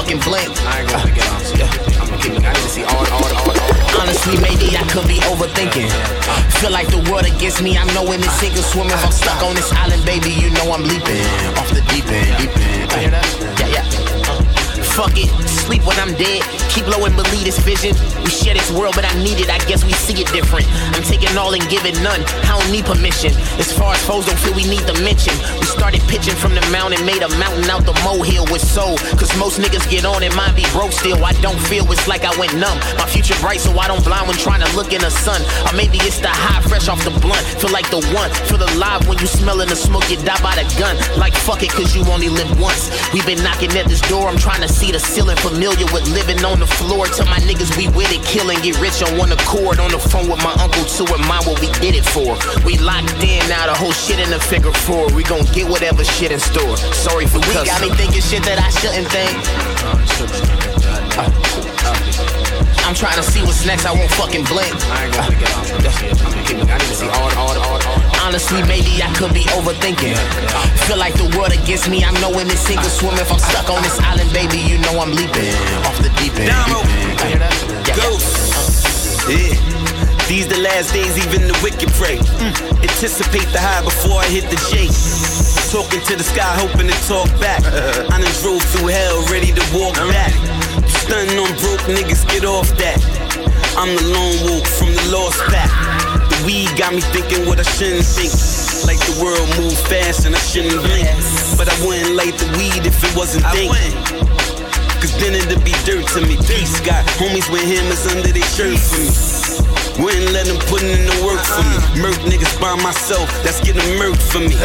Fucking 0.07 0.23
blink. 0.23 0.47
I 0.63 0.81
ain't 0.81 0.89
gonna 0.89 1.11
get 1.11 1.27
on. 1.27 1.41
Yeah. 1.59 1.67
I'm 1.99 2.07
gonna 2.07 2.21
keep 2.21 2.31
I 2.39 2.53
need 2.53 2.63
to 2.63 2.71
see 2.71 2.83
all, 2.83 3.03
all, 3.11 3.27
all, 3.27 3.51
all. 3.51 3.99
Honestly, 3.99 4.39
maybe 4.39 4.71
I 4.77 4.83
could 4.87 5.07
be 5.07 5.19
overthinking. 5.27 5.91
Feel 6.59 6.71
like 6.71 6.87
the 6.87 7.03
world 7.11 7.25
against 7.25 7.61
me. 7.61 7.77
I'm 7.77 7.87
knowing 7.93 8.21
this 8.21 8.31
sink 8.39 8.55
or 8.55 8.63
swim. 8.63 8.87
If 8.87 9.03
I'm 9.03 9.11
stuck 9.11 9.43
on 9.43 9.55
this 9.55 9.71
island, 9.73 10.05
baby, 10.05 10.31
you 10.31 10.49
know 10.51 10.71
I'm 10.71 10.83
leaping 10.83 11.19
off 11.59 11.69
the 11.75 11.83
deep 11.91 12.07
end. 12.07 12.39
Deep 12.39 12.55
end. 12.55 12.91
Yeah, 13.59 13.67
yeah. 13.67 13.83
Fuck 14.95 15.13
it, 15.13 15.29
sleep 15.45 15.85
when 15.85 15.99
I'm 15.99 16.13
dead. 16.15 16.41
Keep 16.71 16.87
low 16.87 17.03
and 17.05 17.15
believe 17.15 17.43
this 17.43 17.59
vision. 17.59 17.93
We 18.27 18.35
share 18.35 18.59
this 18.59 18.67
world, 18.75 18.91
but 18.91 19.07
I 19.07 19.15
need 19.23 19.39
it. 19.39 19.47
I 19.47 19.55
guess 19.71 19.87
we 19.87 19.95
see 19.95 20.19
it 20.19 20.27
different. 20.35 20.67
I'm 20.91 21.03
taking 21.07 21.31
all 21.39 21.55
and 21.55 21.63
giving 21.71 21.95
none. 22.03 22.19
I 22.43 22.59
don't 22.59 22.67
need 22.75 22.83
permission. 22.83 23.31
As 23.55 23.71
far 23.71 23.95
as 23.95 24.03
foes 24.03 24.27
don't 24.27 24.35
feel 24.43 24.51
we 24.51 24.67
need 24.67 24.83
to 24.83 24.95
mention. 24.99 25.31
We 25.63 25.65
started 25.71 26.03
pitching 26.11 26.35
from 26.35 26.51
the 26.51 26.59
mountain, 26.67 26.99
made 27.07 27.23
a 27.23 27.31
mountain 27.39 27.71
out 27.71 27.87
the 27.87 27.95
molehill 28.03 28.43
with 28.51 28.59
soul. 28.59 28.99
Cause 29.15 29.31
most 29.39 29.63
niggas 29.63 29.87
get 29.87 30.03
on 30.03 30.27
and 30.27 30.35
mine 30.35 30.51
be 30.59 30.67
broke 30.75 30.91
still. 30.91 31.23
I 31.23 31.39
don't 31.39 31.55
feel 31.71 31.87
it's 31.87 32.03
like 32.03 32.27
I 32.27 32.35
went 32.35 32.51
numb. 32.59 32.75
My 32.99 33.07
future 33.07 33.37
bright, 33.39 33.63
so 33.63 33.71
I 33.79 33.87
don't 33.87 34.03
blind 34.03 34.27
when 34.27 34.35
trying 34.35 34.59
to 34.59 34.69
look 34.75 34.91
in 34.91 34.99
the 34.99 35.09
sun. 35.09 35.39
Or 35.63 35.71
maybe 35.71 35.95
it's 36.03 36.19
the 36.19 36.27
high 36.27 36.59
fresh 36.67 36.91
off 36.91 36.99
the 37.07 37.15
blunt. 37.23 37.47
Feel 37.63 37.71
like 37.71 37.87
the 37.95 38.03
one. 38.11 38.27
Feel 38.51 38.59
alive 38.75 39.07
when 39.07 39.23
you 39.23 39.27
smelling 39.27 39.71
the 39.71 39.79
smoke, 39.79 40.03
you 40.11 40.19
die 40.19 40.35
by 40.43 40.59
the 40.59 40.67
gun. 40.75 40.99
Like 41.15 41.31
fuck 41.31 41.63
it, 41.63 41.71
cause 41.71 41.95
you 41.95 42.03
only 42.11 42.27
live 42.27 42.51
once. 42.59 42.91
we 43.15 43.23
been 43.23 43.39
knocking 43.39 43.71
at 43.79 43.87
this 43.87 44.03
door, 44.11 44.27
I'm 44.27 44.37
trying 44.37 44.67
to 44.67 44.67
see 44.67 44.91
the 44.91 44.99
ceiling. 44.99 45.37
Familiar 45.39 45.87
with 45.95 46.11
living 46.11 46.43
on 46.43 46.59
the 46.59 46.67
floor. 46.67 47.07
Tell 47.07 47.25
my 47.31 47.39
niggas 47.47 47.71
we 47.79 47.87
with 47.95 48.11
it, 48.11 48.16
killing, 48.23 48.59
get 48.61 48.79
rich 48.79 49.01
on 49.03 49.17
one 49.17 49.31
accord. 49.31 49.79
On 49.79 49.91
the 49.91 49.99
phone 49.99 50.29
with 50.29 50.41
my 50.43 50.53
uncle 50.59 50.83
to 50.85 51.03
remind 51.11 51.45
what 51.45 51.59
we 51.61 51.67
did 51.79 51.95
it 51.95 52.05
for. 52.05 52.37
We 52.65 52.77
locked 52.77 53.23
in, 53.23 53.41
now 53.49 53.67
the 53.67 53.75
whole 53.75 53.91
shit 53.91 54.19
in 54.19 54.29
the 54.29 54.39
figure 54.39 54.73
four. 54.85 55.11
We 55.13 55.23
gon' 55.23 55.45
get 55.53 55.69
whatever 55.69 56.03
shit 56.03 56.31
in 56.31 56.39
store. 56.39 56.77
Sorry 56.93 57.25
for 57.25 57.39
we 57.39 57.53
got 57.53 57.81
me 57.81 57.89
thinking 57.95 58.21
shit 58.21 58.43
that 58.43 58.59
I 58.59 58.69
shouldn't 58.79 59.07
think. 59.11 59.35
I'm 62.87 62.95
trying 62.95 63.17
to 63.17 63.23
see 63.23 63.41
what's 63.43 63.65
next, 63.65 63.85
I 63.85 63.91
won't 63.91 64.11
fucking 64.11 64.45
blink. 64.45 64.71
I 64.87 65.05
ain't 65.05 65.13
gonna 65.13 65.35
get 65.35 65.51
off. 65.51 65.67
I 66.47 66.77
need 66.79 66.87
to 66.87 66.95
see 66.95 67.09
all, 67.09 67.31
all, 67.35 67.51
all, 67.59 67.81
all. 67.83 68.01
Honestly, 68.23 68.63
maybe 68.63 69.03
I 69.03 69.11
could 69.15 69.33
be 69.33 69.43
overthinking. 69.55 70.15
Feel 70.87 70.97
like 70.97 71.13
the 71.15 71.27
world 71.37 71.51
against 71.51 71.89
me. 71.89 72.03
I'm 72.03 72.15
knowing 72.21 72.47
this 72.47 72.59
sink 72.65 72.79
or 72.79 72.89
swim. 72.89 73.15
If 73.15 73.31
I'm 73.31 73.39
stuck 73.39 73.69
on 73.69 73.83
this 73.83 73.99
island, 73.99 74.31
baby, 74.31 74.59
you 74.59 74.77
know 74.79 74.99
I'm 74.99 75.11
leaping 75.11 75.51
off 75.83 75.97
the 75.99 76.09
deep 76.15 76.35
end. 76.39 76.47
Deep 76.47 77.41
end. 77.41 77.46
Ghosts. 77.97 79.25
Yeah. 79.25 79.57
These 80.29 80.45
the 80.47 80.61
last 80.61 80.93
days, 80.93 81.17
even 81.17 81.49
the 81.49 81.57
wicked 81.65 81.89
pray. 81.97 82.21
Mm. 82.37 82.85
Anticipate 82.85 83.49
the 83.49 83.57
high 83.57 83.81
before 83.81 84.21
I 84.21 84.27
hit 84.29 84.45
the 84.53 84.59
J. 84.69 84.85
Talking 85.73 86.05
to 86.05 86.13
the 86.13 86.23
sky, 86.23 86.45
hoping 86.61 86.85
to 86.85 86.97
talk 87.09 87.25
back. 87.41 87.65
I 88.13 88.21
done 88.21 88.35
drove 88.45 88.61
through 88.69 88.93
hell, 88.93 89.25
ready 89.33 89.49
to 89.49 89.63
walk 89.73 89.97
back. 90.13 90.29
Stunning 91.01 91.41
on 91.41 91.49
broke 91.57 91.81
niggas, 91.89 92.21
get 92.29 92.45
off 92.45 92.69
that. 92.77 93.01
I'm 93.73 93.89
the 93.97 94.05
lone 94.13 94.37
wolf 94.45 94.67
from 94.77 94.93
the 94.93 95.05
lost 95.09 95.41
pack. 95.49 95.71
The 96.29 96.37
weed 96.45 96.69
got 96.77 96.93
me 96.93 97.01
thinking 97.01 97.49
what 97.49 97.57
I 97.57 97.65
shouldn't 97.65 98.05
think. 98.05 98.29
Like 98.85 99.01
the 99.09 99.17
world 99.17 99.47
move 99.57 99.73
fast 99.89 100.29
and 100.29 100.35
I 100.35 100.43
shouldn't 100.45 100.77
blink. 100.85 101.09
But 101.57 101.65
I 101.65 101.75
wouldn't 101.81 102.13
light 102.13 102.37
the 102.37 102.45
weed 102.61 102.85
if 102.85 103.01
it 103.01 103.13
wasn't 103.17 103.47
think. 103.55 103.73
Cause 105.01 105.13
then 105.21 105.35
it'd 105.35 105.63
be 105.63 105.73
dirt 105.85 106.05
to 106.17 106.21
me. 106.21 106.37
Peace 106.49 106.79
got 106.81 107.05
homies 107.21 107.45
with 107.51 107.61
hammers 107.61 108.05
under 108.09 108.33
their 108.33 108.49
shirt 108.57 108.77
for 108.77 108.97
me. 108.97 109.13
Wouldn't 110.01 110.31
let 110.33 110.45
them 110.45 110.57
put 110.69 110.81
in 110.81 111.05
the 111.05 111.17
work 111.25 111.41
for 111.41 111.63
me. 111.65 111.77
Murk 112.01 112.17
niggas 112.25 112.59
by 112.61 112.75
myself, 112.81 113.29
that's 113.43 113.61
getting 113.61 113.85
murked 113.97 114.21
for 114.31 114.39
me. 114.39 114.57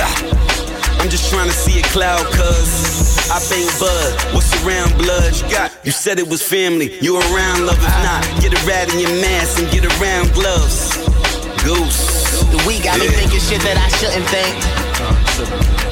I'm 1.00 1.08
just 1.08 1.30
trying 1.30 1.48
to 1.48 1.56
see 1.56 1.80
a 1.80 1.82
cloud, 1.92 2.24
cuz 2.32 3.12
I 3.30 3.40
bang 3.48 3.68
bud. 3.80 4.34
What's 4.34 4.52
around 4.64 4.96
blood? 4.98 5.34
You 5.36 5.48
got 5.50 5.72
you 5.84 5.92
said 5.92 6.18
it 6.18 6.28
was 6.28 6.42
family. 6.42 6.96
You 7.00 7.16
around 7.16 7.66
love 7.66 7.80
if 7.80 7.96
not. 8.04 8.22
Get 8.40 8.52
a 8.52 8.60
rat 8.66 8.92
in 8.92 9.00
your 9.00 9.14
mask 9.20 9.58
and 9.58 9.70
get 9.70 9.84
around 9.84 10.32
gloves. 10.32 10.96
Goose. 11.64 12.40
The 12.52 12.62
weed 12.66 12.82
got 12.84 13.00
me 13.00 13.08
thinking 13.08 13.40
shit 13.40 13.62
that 13.62 13.76
I 13.76 13.88
shouldn't 13.96 14.28
think. 14.28 14.56
Uh, 15.00 15.91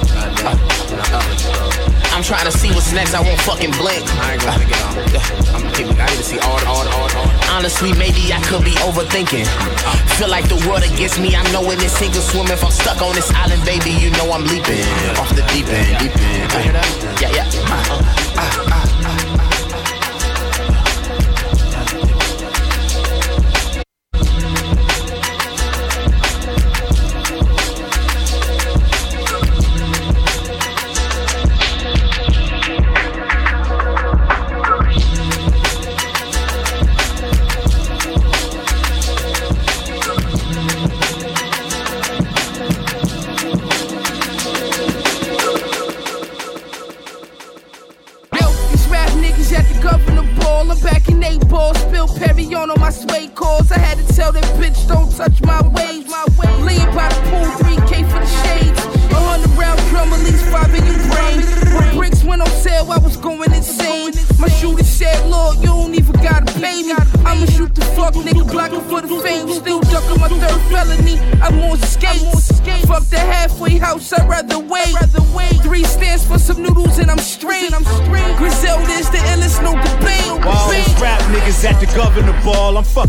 I'm 2.20 2.26
trying 2.26 2.52
to 2.52 2.58
see 2.58 2.68
what's 2.72 2.92
next, 2.92 3.14
I 3.14 3.22
won't 3.22 3.40
fucking 3.48 3.70
blink. 3.80 4.04
I 4.20 4.34
ain't 4.34 4.42
gonna 4.44 4.66
get 4.68 4.76
on. 4.84 5.56
I'm 5.56 5.64
I 5.72 6.04
need 6.04 6.20
to 6.20 6.22
see 6.22 6.38
all, 6.40 6.60
all, 6.68 6.86
all, 6.86 7.08
all. 7.16 7.30
Honestly, 7.48 7.94
maybe 7.94 8.30
I 8.30 8.38
could 8.44 8.62
be 8.62 8.76
overthinking. 8.84 9.48
Feel 10.18 10.28
like 10.28 10.46
the 10.46 10.60
world 10.68 10.82
against 10.84 11.18
me. 11.18 11.34
I 11.34 11.42
know 11.44 11.62
knowing 11.62 11.78
this 11.78 11.96
sink 11.96 12.14
or 12.14 12.20
swim. 12.20 12.48
If 12.48 12.62
I'm 12.62 12.72
stuck 12.72 13.00
on 13.00 13.14
this 13.14 13.32
island, 13.32 13.64
baby, 13.64 13.92
you 13.92 14.10
know 14.20 14.32
I'm 14.32 14.44
leaping 14.44 14.84
off 15.16 15.30
the 15.30 15.40
deep 15.48 15.72
end. 15.72 15.96
Deep 15.96 16.16
end. 16.20 16.52
Yeah, 17.24 17.32
yeah. 17.32 17.48
Uh, 17.64 18.04
uh, 18.36 18.64
uh. 18.66 18.69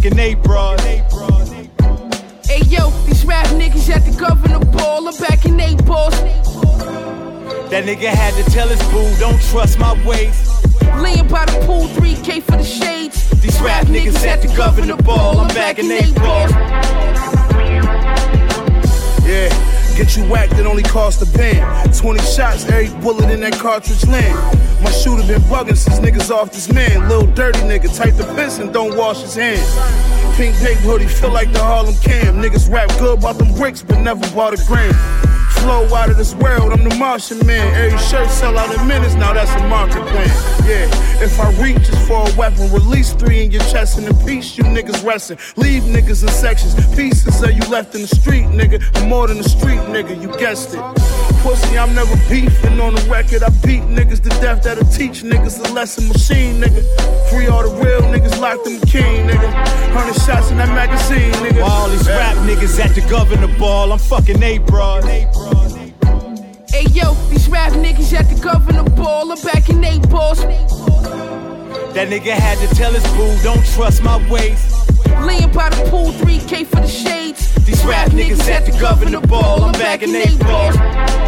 Fucking 0.02 0.20
A 0.20 0.36
bro. 0.36 0.76
Hey 2.44 2.62
yo, 2.68 2.90
these 3.06 3.24
rap 3.26 3.46
niggas 3.48 3.90
at 3.90 4.04
the 4.04 4.16
governor 4.20 4.60
ball, 4.60 5.08
I'm 5.08 5.18
back 5.18 5.46
in 5.46 5.60
eight 5.60 5.84
balls. 5.86 6.20
That 7.70 7.86
nigga 7.86 8.10
had 8.10 8.34
to 8.34 8.52
tell 8.52 8.68
his 8.68 8.82
boo, 8.90 9.14
don't 9.20 9.42
trust 9.44 9.80
my 9.80 9.94
ways. 10.06 10.50
Laying 11.02 11.28
by 11.28 11.46
the 11.46 11.64
pool, 11.66 11.88
3K 11.88 12.42
for 12.42 12.58
the 12.58 12.64
shades. 12.64 13.30
These 13.42 13.62
rap 13.62 13.86
niggas 13.88 14.26
at 14.26 14.42
the 14.42 14.54
governor 14.58 14.98
ball, 14.98 15.40
I'm 15.40 15.48
back 15.50 15.80
in 15.80 15.92
eight 15.92 16.16
balls. 16.16 16.52
Yeah, 19.24 19.50
get 19.96 20.18
you 20.18 20.24
whacked, 20.26 20.54
it 20.54 20.66
only 20.66 20.84
cost 20.84 21.22
a 21.22 21.38
band. 21.38 21.96
20 21.96 22.20
shots, 22.22 22.66
every 22.66 22.90
bullet 23.02 23.30
in 23.30 23.40
that 23.42 23.54
cartridge 23.54 24.06
land. 24.08 24.71
My 24.82 24.92
shooter 24.92 25.26
been 25.28 25.42
bugging 25.44 25.78
since 25.78 26.00
niggas 26.00 26.32
off 26.32 26.52
this 26.52 26.72
man. 26.72 27.08
Little 27.08 27.28
dirty 27.28 27.60
nigga, 27.60 27.96
type 27.96 28.16
the 28.16 28.26
piss 28.36 28.58
and 28.58 28.74
don't 28.74 28.98
wash 28.98 29.22
his 29.22 29.36
hands. 29.36 29.70
Pink 30.36 30.56
tape 30.58 30.80
hoodie, 30.80 31.08
feel 31.08 31.32
like 31.32 31.52
the 31.54 31.60
Harlem 31.60 31.96
Cam. 32.02 32.42
Niggas 32.42 32.72
rap 32.72 32.90
good 32.98 33.20
about 33.20 33.38
them 33.38 33.54
bricks, 33.54 33.84
but 33.84 34.00
never 34.00 34.28
bought 34.34 34.54
a 34.54 34.66
gram. 34.66 34.94
Flow 35.62 35.86
out 35.94 36.10
of 36.10 36.18
this 36.18 36.34
world, 36.34 36.74
I'm 36.74 36.84
the 36.84 36.96
Martian 36.96 37.46
man. 37.46 37.74
Every 37.76 38.00
shirt 38.00 38.30
sell 38.32 38.58
out 38.58 38.74
in 38.76 38.88
minutes, 38.88 39.14
now 39.14 39.34
that's 39.34 39.52
a 39.52 39.68
market 39.68 40.02
plan. 40.08 40.28
Yeah, 40.66 40.90
if 41.24 41.40
I 41.40 41.52
reach 41.62 41.88
is 41.88 42.08
for 42.08 42.28
a 42.28 42.36
weapon, 42.36 42.72
release 42.72 43.14
three 43.14 43.44
in 43.44 43.52
your 43.52 43.62
chest 43.64 44.00
and 44.00 44.08
in 44.08 44.16
peace, 44.26 44.58
you 44.58 44.64
niggas 44.64 45.06
resting. 45.06 45.38
Leave 45.58 45.84
niggas 45.84 46.24
in 46.24 46.30
sections, 46.30 46.74
pieces 46.96 47.44
of 47.44 47.52
you 47.52 47.62
left 47.70 47.94
in 47.94 48.02
the 48.02 48.08
street, 48.08 48.46
nigga. 48.46 48.82
I'm 48.98 49.10
more 49.10 49.28
than 49.28 49.38
a 49.38 49.44
street 49.44 49.82
nigga, 49.94 50.20
you 50.20 50.36
guessed 50.40 50.74
it. 50.74 51.21
Pussy, 51.42 51.76
I'm 51.76 51.96
never 51.96 52.16
beefing 52.30 52.80
on 52.80 52.94
the 52.94 53.02
record. 53.10 53.42
I 53.42 53.50
beat 53.66 53.82
niggas 53.82 54.22
to 54.22 54.30
death 54.42 54.62
that'll 54.64 54.86
teach 54.86 55.24
niggas 55.24 55.60
a 55.60 55.74
lesson 55.74 56.08
machine, 56.08 56.62
nigga. 56.62 56.82
Free 57.30 57.48
all 57.48 57.64
the 57.64 57.84
real 57.84 58.02
niggas 58.02 58.40
locked 58.40 58.68
in 58.68 58.80
the 58.80 58.86
king, 58.86 59.28
nigga. 59.28 59.52
Hundred 59.92 60.16
shots 60.22 60.52
in 60.52 60.58
that 60.58 60.70
magazine, 60.70 61.32
nigga. 61.44 61.62
While 61.62 61.72
all 61.72 61.90
these 61.90 62.08
rap 62.08 62.38
niggas 62.46 62.80
at 62.80 62.94
the 62.94 63.02
governor 63.10 63.48
ball, 63.58 63.92
I'm 63.92 63.98
fucking 63.98 64.42
A 64.44 64.60
bro. 64.60 65.02
Hey 66.70 66.86
yo, 66.92 67.16
these 67.30 67.50
rap 67.50 67.74
niggas 67.74 68.14
at 68.14 68.30
the 68.30 68.40
governor 68.40 68.84
ball, 68.92 69.32
I'm 69.32 69.42
back 69.42 69.68
in 69.70 69.84
eight 69.84 70.08
balls. 70.10 70.42
That 71.94 72.08
nigga 72.08 72.34
had 72.34 72.58
to 72.60 72.76
tell 72.76 72.94
his 72.94 73.04
boo, 73.14 73.36
don't 73.44 73.66
trust 73.74 74.04
my 74.04 74.18
ways. 74.30 74.62
Laying 75.26 75.52
by 75.52 75.70
the 75.70 75.90
pool, 75.90 76.12
3K 76.12 76.68
for 76.68 76.82
the 76.82 76.88
shades. 76.88 77.54
These 77.66 77.84
rap 77.84 78.10
niggas 78.12 78.48
at 78.48 78.66
the 78.66 78.80
governor 78.80 79.22
ball, 79.22 79.64
I'm 79.64 79.74
back 79.74 80.04
in 80.04 80.16
eight 80.16 80.40
balls. 80.40 81.21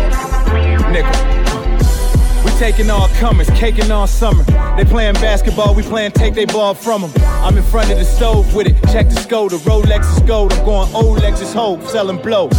Nigga. 0.94 2.46
We 2.46 2.52
taking 2.60 2.92
all 2.92 3.08
comers, 3.18 3.50
caking 3.52 3.90
all 3.90 4.06
summer. 4.06 4.44
They 4.78 4.86
playing 4.86 5.16
basketball, 5.16 5.74
we 5.74 5.82
playing 5.82 6.12
take 6.12 6.36
they 6.36 6.46
ball 6.46 6.76
from 6.76 7.02
them. 7.02 7.12
I'm 7.44 7.58
in 7.58 7.64
front 7.64 7.92
of 7.92 7.98
the 7.98 8.06
stove 8.06 8.54
with 8.54 8.68
it, 8.68 8.76
check 8.92 9.10
the 9.10 9.16
score, 9.16 9.50
the 9.50 9.56
Rolex 9.58 10.16
is 10.16 10.22
gold. 10.24 10.54
I'm 10.54 10.64
going 10.64 10.94
old 10.94 11.18
Lexus 11.18 11.52
Hope, 11.52 11.82
selling 11.88 12.22
blow. 12.22 12.50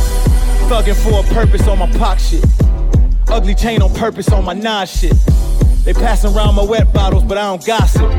Thugging 0.69 0.97
for 0.97 1.21
a 1.21 1.35
purpose 1.35 1.69
on 1.69 1.79
my 1.79 1.91
pock 1.93 2.19
shit. 2.19 2.45
Ugly 3.29 3.55
chain 3.55 3.83
on 3.83 3.95
purpose 3.95 4.29
on 4.31 4.45
my 4.45 4.53
nine 4.53 4.89
shit. 4.89 5.15
They 5.85 5.93
passing 5.93 6.35
around 6.35 6.57
my 6.57 6.65
wet 6.65 6.93
bottles, 6.93 7.23
but 7.23 7.39
I 7.39 7.43
don't 7.43 7.65
gossip. 7.65 8.11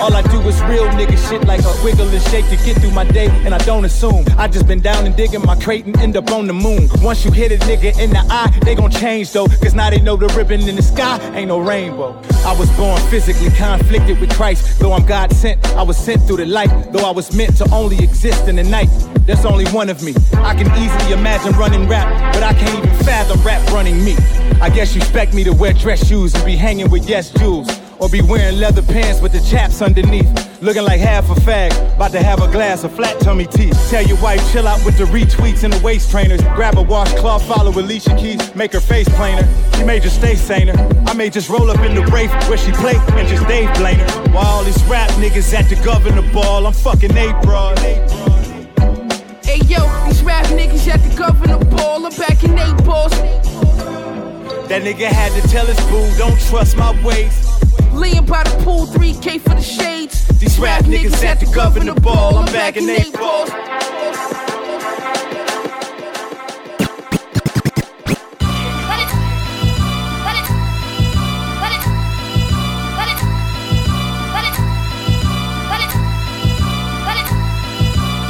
All 0.00 0.14
I 0.14 0.22
do 0.22 0.40
is 0.48 0.58
real 0.62 0.88
nigga 0.96 1.16
shit 1.28 1.46
like 1.46 1.60
a 1.60 1.84
wiggle 1.84 2.08
and 2.08 2.22
shake 2.30 2.48
to 2.48 2.56
get 2.64 2.80
through 2.80 2.92
my 2.92 3.04
day, 3.04 3.28
and 3.44 3.54
I 3.54 3.58
don't 3.58 3.84
assume. 3.84 4.24
I 4.38 4.48
just 4.48 4.66
been 4.66 4.80
down 4.80 5.04
and 5.04 5.14
digging 5.14 5.42
my 5.42 5.56
crate 5.56 5.84
and 5.84 5.94
end 5.98 6.16
up 6.16 6.30
on 6.30 6.46
the 6.46 6.54
moon. 6.54 6.88
Once 7.02 7.24
you 7.24 7.30
hit 7.30 7.52
a 7.52 7.58
nigga 7.66 7.98
in 8.00 8.08
the 8.10 8.24
eye, 8.30 8.50
they 8.64 8.74
gon' 8.74 8.90
change 8.90 9.32
though, 9.32 9.46
cause 9.46 9.74
now 9.74 9.90
they 9.90 10.00
know 10.00 10.16
the 10.16 10.28
ribbon 10.28 10.66
in 10.66 10.76
the 10.76 10.82
sky 10.82 11.18
ain't 11.34 11.48
no 11.48 11.58
rainbow. 11.58 12.18
I 12.46 12.58
was 12.58 12.70
born 12.78 12.98
physically 13.10 13.50
conflicted 13.50 14.18
with 14.20 14.30
Christ, 14.32 14.80
though 14.80 14.92
I'm 14.94 15.04
God 15.04 15.32
sent. 15.32 15.64
I 15.76 15.82
was 15.82 15.98
sent 15.98 16.22
through 16.22 16.38
the 16.38 16.46
light, 16.46 16.70
though 16.92 17.06
I 17.06 17.10
was 17.10 17.36
meant 17.36 17.58
to 17.58 17.68
only 17.70 18.02
exist 18.02 18.48
in 18.48 18.56
the 18.56 18.64
night. 18.64 18.88
There's 19.26 19.44
only 19.44 19.66
one 19.66 19.90
of 19.90 20.02
me. 20.02 20.14
I 20.34 20.54
can 20.54 20.66
easily 20.82 21.12
imagine 21.12 21.52
running 21.58 21.86
rap, 21.86 22.08
but 22.32 22.42
I 22.42 22.54
can't 22.54 22.78
even 22.78 23.04
fathom 23.04 23.40
rap 23.42 23.66
running 23.70 24.02
me. 24.02 24.16
I 24.62 24.70
guess 24.70 24.94
you 24.94 25.02
expect 25.02 25.34
me 25.34 25.44
to 25.44 25.52
wear 25.52 25.74
dress 25.74 26.06
shoes 26.06 26.34
and 26.34 26.44
be 26.44 26.56
hanging 26.56 26.90
with 26.90 27.06
yes 27.06 27.30
jewels. 27.30 27.79
Or 28.00 28.08
be 28.08 28.22
wearing 28.22 28.58
leather 28.58 28.82
pants 28.82 29.20
with 29.20 29.32
the 29.32 29.40
chaps 29.40 29.82
underneath. 29.82 30.28
Looking 30.62 30.84
like 30.84 31.00
half 31.00 31.30
a 31.30 31.34
fag, 31.34 31.70
about 31.94 32.12
to 32.12 32.22
have 32.22 32.42
a 32.42 32.50
glass 32.50 32.82
of 32.84 32.92
flat 32.92 33.20
tummy 33.20 33.46
tea. 33.46 33.70
Tell 33.88 34.02
your 34.02 34.20
wife, 34.22 34.40
chill 34.52 34.66
out 34.66 34.82
with 34.84 34.96
the 34.96 35.04
retweets 35.04 35.64
and 35.64 35.72
the 35.72 35.82
waist 35.84 36.10
trainers. 36.10 36.40
Grab 36.54 36.78
a 36.78 36.82
washcloth, 36.82 37.46
follow 37.46 37.70
Alicia 37.70 38.16
Keys, 38.16 38.54
make 38.54 38.72
her 38.72 38.80
face 38.80 39.08
plainer. 39.10 39.46
She 39.76 39.84
may 39.84 40.00
just 40.00 40.16
stay 40.16 40.34
saner. 40.34 40.74
I 41.06 41.12
may 41.12 41.28
just 41.28 41.50
roll 41.50 41.70
up 41.70 41.80
in 41.80 41.94
the 41.94 42.02
Wraith 42.06 42.32
where 42.48 42.58
she 42.58 42.72
play 42.72 42.96
and 42.96 43.28
just 43.28 43.46
Dave 43.46 43.72
blame 43.74 43.98
her. 43.98 44.30
While 44.32 44.46
all 44.46 44.64
these 44.64 44.82
rap 44.84 45.10
niggas 45.12 45.52
at 45.52 45.68
the 45.68 45.76
governor 45.84 46.22
ball, 46.32 46.66
I'm 46.66 46.72
fucking 46.72 47.16
A 47.16 47.40
bro. 47.42 47.74
Hey 49.42 49.60
yo, 49.66 49.80
these 50.06 50.22
rap 50.22 50.46
niggas 50.46 50.88
at 50.88 51.02
the 51.02 51.14
governor 51.16 51.58
ball, 51.76 52.06
I'm 52.06 52.16
back 52.16 52.42
in 52.44 52.58
eight 52.58 52.84
balls. 52.84 53.12
That 54.68 54.82
nigga 54.82 55.06
had 55.06 55.32
to 55.40 55.48
tell 55.48 55.66
his 55.66 55.80
boo, 55.86 56.08
don't 56.16 56.40
trust 56.48 56.76
my 56.76 56.92
ways. 57.04 57.46
Laying 57.92 58.24
by 58.26 58.42
the 58.44 58.62
pool, 58.64 58.86
3K 58.86 59.40
for 59.40 59.50
the 59.50 59.62
shades. 59.62 60.26
These 60.38 60.58
rap 60.58 60.84
niggas 60.84 61.22
at 61.24 61.40
the 61.40 61.46
governor 61.46 61.94
ball, 61.94 62.38
I'm 62.38 62.46
back 62.52 62.76
in 62.76 62.88
eight 62.88 63.12
balls. 63.12 63.50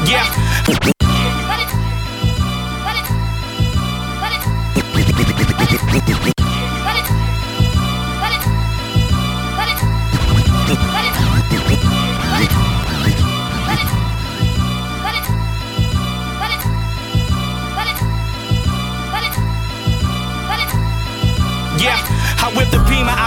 Yeah. 0.07 0.25
Yeah, 6.07 6.40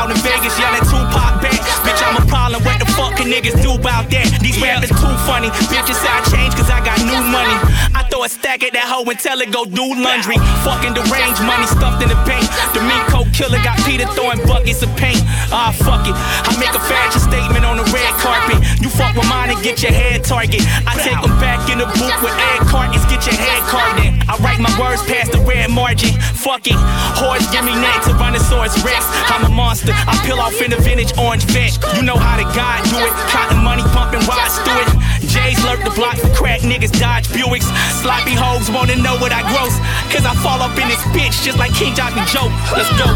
out 0.04 0.12
in 0.12 0.20
Vegas, 0.20 0.60
yelling 0.60 0.84
Tupac 0.84 1.40
back. 1.40 1.56
Bitch, 1.88 2.04
I'm 2.04 2.20
a 2.20 2.26
problem. 2.28 2.64
What 2.64 2.80
the 2.80 2.86
fuck 2.92 3.16
can 3.16 3.32
niggas 3.32 3.56
do 3.64 3.80
about 3.80 4.12
that? 4.12 4.28
These 4.44 4.60
rappers 4.60 4.92
too 4.92 5.16
funny. 5.24 5.48
Bitches 5.72 6.04
I 6.04 6.20
change 6.28 6.52
cause 6.60 6.68
I 6.70 6.84
got 6.84 7.00
new 7.00 7.24
money. 7.32 7.56
I 7.96 8.04
throw 8.12 8.24
a 8.24 8.30
stack 8.30 8.64
at 8.64 8.74
that 8.74 8.84
hoe 8.84 9.08
and 9.08 9.20
tell 9.20 9.40
it 9.40 9.52
go 9.56 9.64
do 9.64 9.96
laundry. 9.96 10.36
Fucking 10.68 10.94
deranged 10.94 11.40
money 11.48 11.68
stuffed 11.72 12.04
in 12.04 12.12
the 12.12 12.20
bank. 12.28 12.44
The 12.76 12.84
meat 12.84 13.04
coat 13.08 13.23
killer 13.34 13.60
got 13.62 13.78
Peter 13.84 14.08
throwing 14.16 14.40
buckets 14.48 14.82
of 14.82 14.90
paint. 14.96 15.22
Ah, 15.52 15.74
fuck 15.74 16.08
it. 16.08 16.16
I 16.16 16.54
make 16.58 16.74
a 16.74 16.82
fashion 16.82 17.22
statement 17.22 17.66
on 17.66 17.78
the 17.78 17.88
red 17.92 18.14
carpet. 18.18 18.58
You 18.82 18.90
fuck 18.90 19.14
with 19.18 19.28
mine 19.28 19.52
and 19.52 19.62
get 19.62 19.84
your 19.84 19.92
head 19.92 20.24
target. 20.24 20.64
I 20.88 20.96
take 21.02 21.20
them 21.20 21.36
back 21.44 21.70
in 21.70 21.78
the 21.78 21.90
booth 21.98 22.18
with 22.24 22.34
egg 22.56 22.66
cartons, 22.66 23.04
get 23.06 23.26
your 23.26 23.36
head 23.36 23.62
carved 23.70 24.02
in. 24.06 24.18
I 24.26 24.38
write 24.42 24.62
my 24.64 24.72
words 24.80 25.04
past 25.06 25.34
the 25.34 25.42
red 25.44 25.70
margin. 25.70 26.14
Fuck 26.40 26.66
it. 26.66 26.80
Horse 27.20 27.46
give 27.52 27.66
me 27.66 27.76
neck 27.76 28.04
to 28.08 28.14
Tyrannosaurus 28.14 28.78
Rex. 28.86 29.06
I'm 29.28 29.46
a 29.46 29.50
monster. 29.50 29.92
I 29.94 30.16
peel 30.26 30.40
off 30.40 30.62
in 30.62 30.72
the 30.72 30.78
vintage 30.78 31.18
orange 31.18 31.44
vest. 31.46 31.84
You 31.96 32.04
know 32.04 32.16
how 32.16 32.38
the 32.38 32.48
God 32.54 32.84
do 32.88 32.98
it. 33.02 33.14
Cotton 33.34 33.64
money 33.64 33.84
pumping 33.92 34.22
rods 34.30 34.56
through 34.62 34.86
it. 34.86 34.90
J's 35.28 35.64
lurk 35.64 35.84
the 35.84 35.92
block 35.96 36.18
for 36.18 36.30
crack 36.36 36.62
niggas 36.62 36.92
dodge 37.00 37.28
Buicks. 37.30 37.68
Sloppy 38.02 38.36
hoes 38.36 38.70
wanna 38.72 38.96
know 38.96 39.16
what 39.18 39.32
I 39.32 39.42
gross. 39.48 39.76
Cause 40.12 40.26
I 40.26 40.34
fall 40.44 40.62
up 40.62 40.76
in 40.78 40.88
this 40.88 41.02
bitch 41.16 41.44
just 41.44 41.58
like 41.58 41.74
King 41.74 41.96
Johnny 41.96 42.24
Joe. 42.28 42.52
Let's 42.76 42.92
go. 43.00 43.08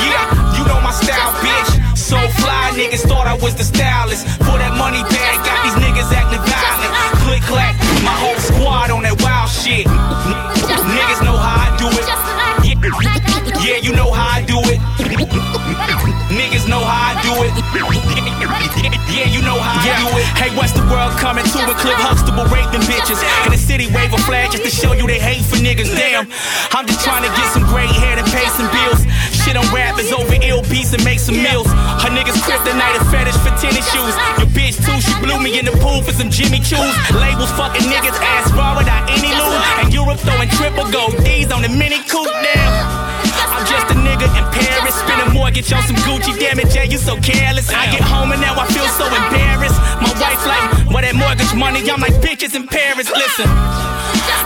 Yeah, 0.00 0.58
you 0.58 0.64
know 0.66 0.80
my 0.80 0.90
style, 0.90 1.32
bitch. 1.42 1.96
So 1.96 2.16
fly, 2.42 2.70
niggas 2.74 3.06
thought 3.08 3.26
I 3.26 3.34
was 3.34 3.54
the 3.54 3.64
stylist. 3.64 4.26
For 4.44 4.58
that 4.58 4.76
money 4.76 5.02
bag, 5.08 5.36
got 5.42 5.58
these 5.64 5.78
niggas 5.80 6.10
acting 6.12 6.42
violent. 6.42 6.92
Click 7.24 7.42
clack, 7.42 7.74
my 8.04 8.12
whole 8.12 8.38
squad 8.38 8.90
on 8.90 9.02
that 9.02 9.16
wild 9.22 9.50
shit. 9.50 9.86
Niggas 9.86 11.22
know 11.24 11.36
how 11.36 11.64
I 11.64 11.76
do 11.80 11.88
it. 11.90 12.06
Yeah, 12.64 13.64
yeah, 13.64 13.76
you 13.78 13.92
know 13.96 14.10
how 14.12 14.38
I 14.38 14.42
do 14.42 14.58
it. 14.68 16.13
Niggas 16.34 16.66
know 16.66 16.82
how 16.82 17.14
I 17.14 17.22
do 17.22 17.32
it. 17.46 17.54
Yeah, 19.14 19.30
you 19.30 19.46
know 19.46 19.54
how 19.54 19.78
I 19.78 19.94
do 20.02 20.10
it. 20.18 20.26
Hey, 20.34 20.50
what's 20.58 20.74
the 20.74 20.82
world 20.90 21.14
coming 21.22 21.46
to? 21.46 21.58
A 21.70 21.74
Cliff 21.78 21.94
Huxtable 22.02 22.50
raping 22.50 22.82
bitches. 22.90 23.22
In 23.46 23.54
the 23.54 23.60
city, 23.60 23.86
wave 23.94 24.10
a 24.10 24.18
flag 24.26 24.50
just 24.50 24.66
to 24.66 24.72
show 24.74 24.90
you 24.90 25.06
they 25.06 25.22
hate 25.22 25.46
for 25.46 25.54
niggas. 25.54 25.94
Damn, 25.94 26.26
I'm 26.74 26.82
just 26.82 27.06
trying 27.06 27.22
to 27.22 27.30
get 27.30 27.46
some 27.54 27.62
gray 27.70 27.86
hair 27.86 28.18
and 28.18 28.26
pay 28.26 28.42
some 28.58 28.66
bills. 28.74 29.06
Shit 29.30 29.54
on 29.54 29.62
rappers 29.70 30.10
over 30.10 30.34
ill 30.42 30.66
beats 30.66 30.90
and 30.90 31.04
make 31.06 31.22
some 31.22 31.38
meals. 31.38 31.70
Her 32.02 32.10
niggas 32.10 32.34
kryptonite 32.42 32.98
a 32.98 33.02
fetish 33.06 33.38
for 33.38 33.54
tennis 33.54 33.86
shoes. 33.94 34.14
Your 34.42 34.50
bitch 34.50 34.82
too, 34.82 34.98
she 34.98 35.14
blew 35.22 35.38
me 35.38 35.62
in 35.62 35.70
the 35.70 35.74
pool 35.78 36.02
for 36.02 36.10
some 36.10 36.26
Jimmy 36.26 36.58
Choos. 36.58 36.90
Labels 37.14 37.54
fucking 37.54 37.86
niggas 37.86 38.18
ass 38.18 38.50
raw 38.58 38.74
without 38.74 39.06
any 39.06 39.30
loot. 39.30 39.62
And 39.78 39.94
Europe 39.94 40.18
throwing 40.26 40.50
triple 40.58 40.90
gold 40.90 41.14
D's 41.22 41.54
on 41.54 41.62
the 41.62 41.70
mini 41.70 42.02
coupe. 42.10 42.34
Damn. 42.42 43.13
I'm 43.54 43.62
just 43.70 43.86
a 43.86 43.94
nigga 43.94 44.26
in 44.34 44.44
Paris, 44.50 44.94
spend 44.98 45.22
a 45.22 45.30
mortgage 45.30 45.72
on 45.72 45.82
some 45.86 45.96
Gucci. 46.02 46.34
Damn 46.38 46.58
it, 46.58 46.70
Jay, 46.74 46.90
you 46.90 46.98
so 46.98 47.14
careless. 47.22 47.70
I 47.70 47.86
get 47.86 48.02
home 48.02 48.32
and 48.32 48.40
now 48.42 48.58
I 48.58 48.66
feel 48.66 48.86
so 48.98 49.06
embarrassed. 49.06 49.78
My 50.02 50.10
wife 50.18 50.42
like, 50.42 50.90
what 50.90 51.06
that 51.06 51.14
mortgage 51.14 51.54
money? 51.54 51.78
I'm 51.86 52.02
like, 52.02 52.18
bitches 52.18 52.58
in 52.58 52.66
Paris. 52.66 53.06
Listen, 53.14 53.46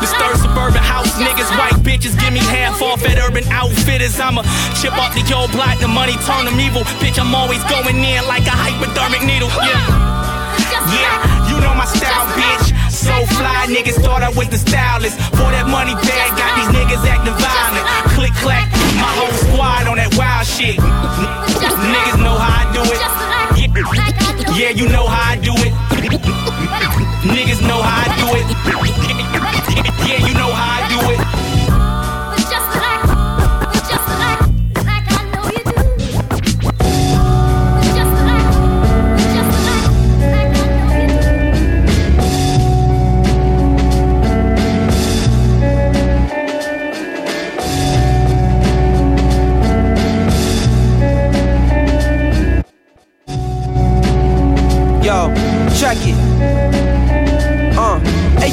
this 0.04 0.12
third 0.12 0.36
suburban 0.36 0.84
house, 0.84 1.08
niggas, 1.16 1.48
white 1.56 1.80
bitches, 1.80 2.20
give 2.20 2.36
me 2.36 2.44
half 2.52 2.84
off 2.84 3.00
at 3.08 3.16
Urban 3.16 3.48
Outfitters. 3.48 4.20
I'ma 4.20 4.44
chip 4.76 4.92
off 4.92 5.16
the 5.16 5.24
old 5.32 5.52
block, 5.56 5.80
the 5.80 5.88
money 5.88 6.12
turn 6.28 6.44
them 6.44 6.60
evil. 6.60 6.84
Bitch, 7.00 7.16
I'm 7.16 7.32
always 7.34 7.64
going 7.64 7.96
in 7.96 8.20
like 8.28 8.44
a 8.44 8.52
hypodermic 8.54 9.24
needle. 9.24 9.48
Yeah, 9.56 10.27
yeah, 10.94 11.48
you 11.50 11.56
know 11.60 11.74
my 11.74 11.86
style, 11.86 12.26
bitch. 12.38 12.72
So 12.90 13.14
fly, 13.36 13.66
niggas 13.68 13.98
thought 14.02 14.22
I 14.22 14.30
was 14.30 14.48
the 14.48 14.58
stylist. 14.58 15.16
For 15.38 15.48
that 15.54 15.66
money 15.68 15.94
bag, 15.94 16.28
got 16.36 16.52
these 16.58 16.70
niggas 16.74 17.02
acting 17.06 17.36
violent. 17.38 17.86
Click 18.14 18.34
clack, 18.42 18.66
my 18.98 19.12
whole 19.18 19.34
squad 19.46 19.86
on 19.88 19.96
that 19.96 20.12
wild 20.18 20.46
shit. 20.46 20.76
Niggas 20.78 22.18
know 22.20 22.36
how 22.36 22.62
I 22.62 22.64
do 22.74 22.82
it. 22.84 23.00
Yeah, 24.58 24.70
you 24.70 24.88
know 24.88 25.06
how 25.06 25.32
I 25.32 25.36
do 25.36 25.54
it. 25.54 25.72
Niggas 27.30 27.62
know 27.62 27.80
how 27.80 28.02
I 28.02 28.08
do 28.18 28.28
it. 28.38 28.46
Yeah, 30.08 30.26
you 30.26 30.34
know 30.34 30.50
how 30.50 30.78
I 30.78 30.88
do 30.88 30.98
it. 31.14 31.37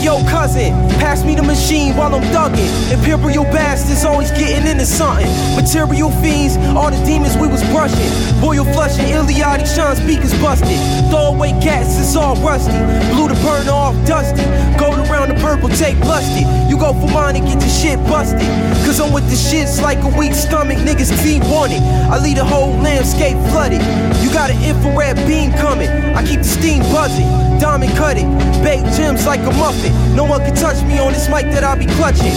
Yo, 0.05 0.21
cousin, 0.29 0.69
pass 1.01 1.25
me 1.25 1.33
the 1.33 1.41
machine 1.41 1.97
while 1.97 2.13
I'm 2.13 2.21
thugging. 2.29 2.69
Imperial 2.93 3.43
bastards 3.45 4.05
always 4.05 4.29
getting 4.31 4.69
into 4.69 4.85
something. 4.85 5.25
Material 5.55 6.11
fiends, 6.21 6.57
all 6.77 6.91
the 6.91 7.03
demons 7.05 7.35
we 7.37 7.47
was 7.47 7.63
brushing. 7.73 8.13
Boyle 8.39 8.65
flushing, 8.65 9.05
Iliadi 9.05 9.65
Sean 9.65 9.95
speakers 9.95 10.33
busted. 10.39 10.77
Throw 11.09 11.33
away 11.33 11.57
cats, 11.57 11.97
it's 11.97 12.15
all 12.15 12.35
rusty. 12.45 12.77
Blew 13.17 13.29
the 13.29 13.39
burner 13.41 13.71
off 13.71 13.95
dusty. 14.05 14.45
Gold 14.77 15.01
around 15.09 15.29
the 15.29 15.41
purple 15.41 15.69
tape 15.69 15.97
blusted. 15.97 16.45
You 16.69 16.77
go 16.77 16.93
for 16.93 17.09
mine 17.09 17.35
and 17.37 17.45
get 17.47 17.59
your 17.59 17.73
shit 17.73 17.97
busted. 18.05 18.45
Cause 18.85 19.01
I'm 19.01 19.11
with 19.11 19.25
the 19.33 19.35
shits 19.35 19.81
like 19.81 19.97
a 20.03 20.11
weak 20.19 20.35
stomach, 20.35 20.77
niggas 20.85 21.09
team 21.23 21.41
wanted. 21.49 21.81
I 22.13 22.21
leave 22.21 22.37
the 22.37 22.45
whole 22.45 22.77
landscape 22.77 23.37
flooded. 23.49 23.81
You 24.21 24.29
got 24.29 24.51
an 24.51 24.61
infrared 24.61 25.17
beam 25.25 25.51
coming. 25.53 25.89
I 25.89 26.21
keep 26.21 26.45
the 26.45 26.51
steam 26.59 26.83
buzzing. 26.93 27.25
Diamond 27.57 27.95
cut 27.97 28.17
it. 28.17 28.27
Baked 28.61 28.85
gems 28.97 29.25
like 29.25 29.39
a 29.39 29.51
muffin. 29.57 29.94
No 30.15 30.23
one 30.23 30.39
can 30.41 30.55
touch 30.55 30.81
me 30.83 30.97
on 30.97 31.11
this 31.11 31.27
mic 31.27 31.45
that 31.51 31.63
I 31.63 31.75
be 31.75 31.85
clutching. 31.99 32.31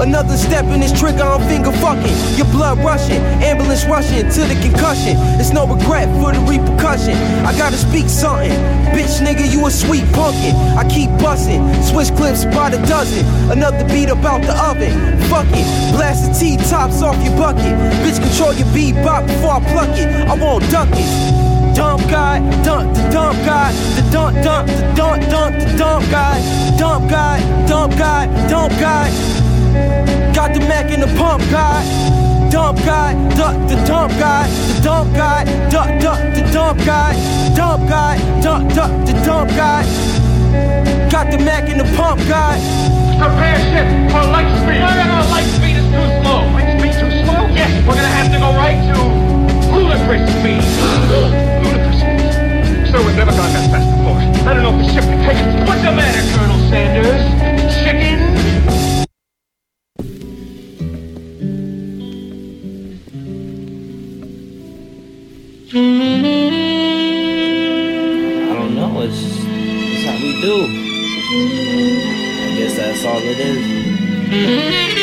Another 0.00 0.36
step 0.36 0.64
in 0.66 0.80
this 0.80 0.98
trigger, 0.98 1.22
I'm 1.22 1.46
finger 1.46 1.72
fucking. 1.72 2.16
Your 2.36 2.46
blood 2.46 2.78
rushing, 2.78 3.20
ambulance 3.44 3.84
rushing 3.84 4.28
to 4.28 4.40
the 4.48 4.56
concussion. 4.62 5.14
It's 5.38 5.52
no 5.52 5.66
regret 5.66 6.08
for 6.18 6.32
the 6.32 6.40
repercussion. 6.40 7.14
I 7.44 7.56
gotta 7.56 7.76
speak 7.76 8.08
something. 8.08 8.50
Bitch, 8.96 9.20
nigga, 9.20 9.46
you 9.46 9.66
a 9.66 9.70
sweet 9.70 10.04
pumpkin. 10.12 10.56
I 10.74 10.88
keep 10.88 11.10
busting, 11.22 11.60
switch 11.84 12.10
clips 12.16 12.44
by 12.46 12.70
the 12.70 12.78
dozen. 12.86 13.26
Another 13.50 13.86
beat 13.88 14.08
about 14.08 14.42
the 14.42 14.56
oven. 14.56 15.20
Fuck 15.28 15.46
it, 15.52 15.68
blast 15.94 16.26
the 16.26 16.32
T 16.32 16.56
tops 16.56 17.02
off 17.02 17.16
your 17.22 17.36
bucket. 17.36 17.76
Bitch, 18.02 18.18
control 18.18 18.54
your 18.54 18.66
bebop 18.68 19.26
before 19.26 19.60
I 19.60 19.60
pluck 19.72 19.96
it. 19.98 20.08
I 20.28 20.34
won't 20.34 20.68
duck 20.70 20.88
it 20.92 21.49
dump 21.74 22.02
guy, 22.10 22.40
dump 22.62 22.94
the 22.94 23.08
dump 23.10 23.38
guy, 23.44 23.72
the 23.96 24.02
dump 24.10 24.36
dump 24.42 24.66
the 24.68 24.92
dump 24.94 25.22
dump 25.30 25.58
the 25.58 25.76
dump 25.76 26.10
guy, 26.10 26.40
dump 26.78 27.10
guy, 27.10 27.66
dump 27.66 27.96
guy, 27.96 28.26
dump 28.48 28.72
guy. 28.80 29.10
Got 30.34 30.54
the 30.54 30.60
Mac 30.60 30.90
in 30.90 31.00
the 31.00 31.12
pump 31.18 31.42
guy. 31.50 31.84
Dump 32.50 32.78
guy, 32.78 33.14
duck 33.36 33.56
the 33.68 33.76
dump 33.86 34.12
guy, 34.18 34.48
the 34.48 34.82
dump 34.82 35.14
guy, 35.14 35.44
duck 35.70 36.00
duck 36.00 36.18
the 36.34 36.42
dump 36.52 36.78
guy, 36.84 37.14
dump 37.54 37.88
guy, 37.88 38.18
duck 38.42 38.62
duck 38.74 38.90
the 39.06 39.12
dump 39.24 39.50
guy. 39.50 39.84
Got 41.10 41.30
the 41.30 41.38
Mac 41.38 41.68
in 41.68 41.78
the 41.78 41.84
pump 41.96 42.20
guy. 42.28 42.58
Prepare 43.18 43.58
ship 43.70 43.86
for 44.10 44.24
light 44.32 44.50
speed. 44.58 44.80
No, 44.80 44.90
no, 44.90 45.04
no, 45.04 45.30
light 45.30 45.46
speed 45.54 45.76
is 45.76 45.86
too 45.86 46.06
slow. 46.22 46.42
Light 46.50 46.78
speed 46.78 46.94
too 46.94 47.10
slow? 47.24 47.46
Yes, 47.54 47.70
we're 47.86 47.94
gonna 47.94 48.08
have 48.08 48.32
to 48.32 48.38
go 48.38 48.50
right 48.56 48.80
to 48.90 49.30
ludicrous 49.70 50.28
speed. 50.40 51.56
Sir, 52.90 52.98
we've 53.06 53.14
never 53.14 53.30
gone 53.30 53.52
that 53.52 53.70
fast 53.70 53.86
before. 53.88 54.18
I 54.50 54.52
don't 54.52 54.64
know 54.64 54.74
if 54.74 54.84
the 54.84 54.92
ship 54.92 55.04
can 55.04 55.18
take 55.22 55.38
it. 55.38 55.68
What's 55.68 55.82
the 55.82 55.92
matter, 55.92 56.22
Colonel 56.34 56.58
Sanders? 56.68 57.22
Chicken? 57.84 58.18
I 68.40 68.54
don't 68.58 68.74
know. 68.74 69.02
It's, 69.02 69.20
it's 69.22 70.04
how 70.04 70.16
we 70.16 70.30
do. 70.42 70.66
I 72.42 72.58
guess 72.58 72.74
that's 72.76 73.04
all 73.04 73.20
it 73.22 73.38
is. 73.38 74.99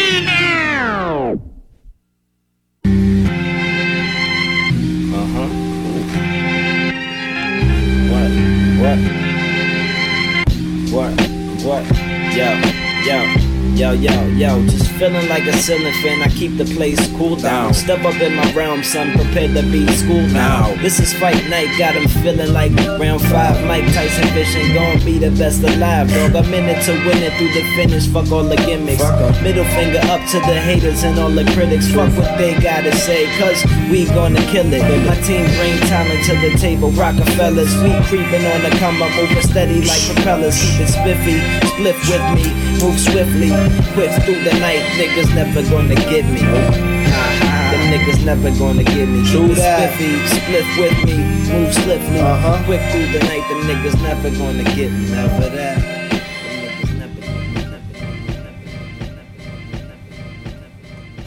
Yo, 13.78 13.91
yo, 13.91 14.26
yo. 14.30 14.66
Just 14.66 14.91
feeling 14.94 15.30
like 15.30 15.45
a 15.45 15.54
ceiling 15.54 15.94
fan. 16.02 16.24
I 16.24 16.30
keep 16.30 16.58
the 16.58 16.66
place 16.66 16.99
cool 17.16 17.36
down. 17.36 17.74
Step 17.74 18.04
up 18.04 18.20
in 18.20 18.34
my 18.36 18.52
realm, 18.54 18.84
son. 18.84 19.12
Prepare 19.14 19.54
to 19.54 19.62
be 19.72 19.86
school 19.94 20.26
now. 20.34 20.74
This 20.82 20.99
is 20.99 21.14
fight 21.14 21.48
night. 21.48 21.70
Got 21.78 21.95
him 21.95 22.08
feeling 22.24 22.54
like 22.54 22.74
round 22.99 23.22
five. 23.22 23.64
Mike 23.68 23.86
Tyson 23.94 24.28
fishing. 24.34 24.74
Gonna 24.74 25.04
be 25.06 25.20
the 25.20 25.30
best 25.32 25.62
alive, 25.64 26.10
dog. 26.10 26.36
I'm 26.36 26.54
in 26.54 26.66
it 26.66 26.82
to 26.86 26.94
win 27.06 27.22
it 27.22 27.34
through 27.38 27.54
the 27.54 27.64
finish. 27.76 28.08
Fuck 28.08 28.32
all 28.32 28.44
the 28.44 28.58
gimmicks. 28.58 29.04
Middle 29.44 29.66
finger 29.78 30.02
up 30.10 30.26
to 30.32 30.40
the 30.40 30.58
haters 30.60 31.04
and 31.04 31.20
all 31.20 31.30
the 31.30 31.45
critics. 31.54 31.88
Fuck 31.94 32.10
what 32.18 32.38
they 32.38 32.58
gotta 32.60 32.95
say, 32.95 33.30
cause 33.38 33.64
we 33.91 34.06
gonna 34.06 34.41
kill 34.49 34.66
it. 34.74 34.82
My 35.06 35.16
team 35.22 35.45
bring 35.58 35.78
talent 35.86 36.26
to 36.26 36.34
the 36.41 36.58
table. 36.58 36.90
Rockefellers, 36.91 37.74
we 37.84 37.94
creeping 38.10 38.45
on 38.45 38.64
the 38.64 38.74
come 38.80 39.02
up, 39.04 39.14
moving 39.16 39.41
steady 39.44 39.86
like 39.86 40.02
propellers. 40.16 40.58
Keep 40.58 40.82
it 40.82 40.90
spiffy, 40.90 41.38
split 41.70 41.98
with 42.10 42.26
me, 42.34 42.45
move 42.82 42.99
swiftly, 42.99 43.52
quick 43.94 44.11
through 44.23 44.44
the 44.44 44.53
night. 44.60 44.84
Niggas 44.98 45.34
never 45.35 45.61
gonna 45.69 45.95
get 45.95 46.26
me. 46.26 46.41
Them 46.41 47.84
niggas 47.91 48.23
never 48.23 48.52
gonna 48.57 48.84
get 48.84 49.07
me. 49.10 49.23
Keep 49.27 49.52
it 49.52 49.57
spiffy, 49.57 50.11
split 50.27 50.68
with 50.77 50.98
me, 51.06 51.18
move 51.52 51.73
swiftly, 51.73 52.22
quick 52.65 52.81
through 52.91 53.11
the 53.11 53.19
night. 53.27 53.44
Them 53.49 53.61
niggas 53.69 54.02
never 54.02 54.30
gonna 54.31 54.64
get 54.76 54.91
me. 54.91 55.10
Never 55.11 55.49
that. 55.49 55.98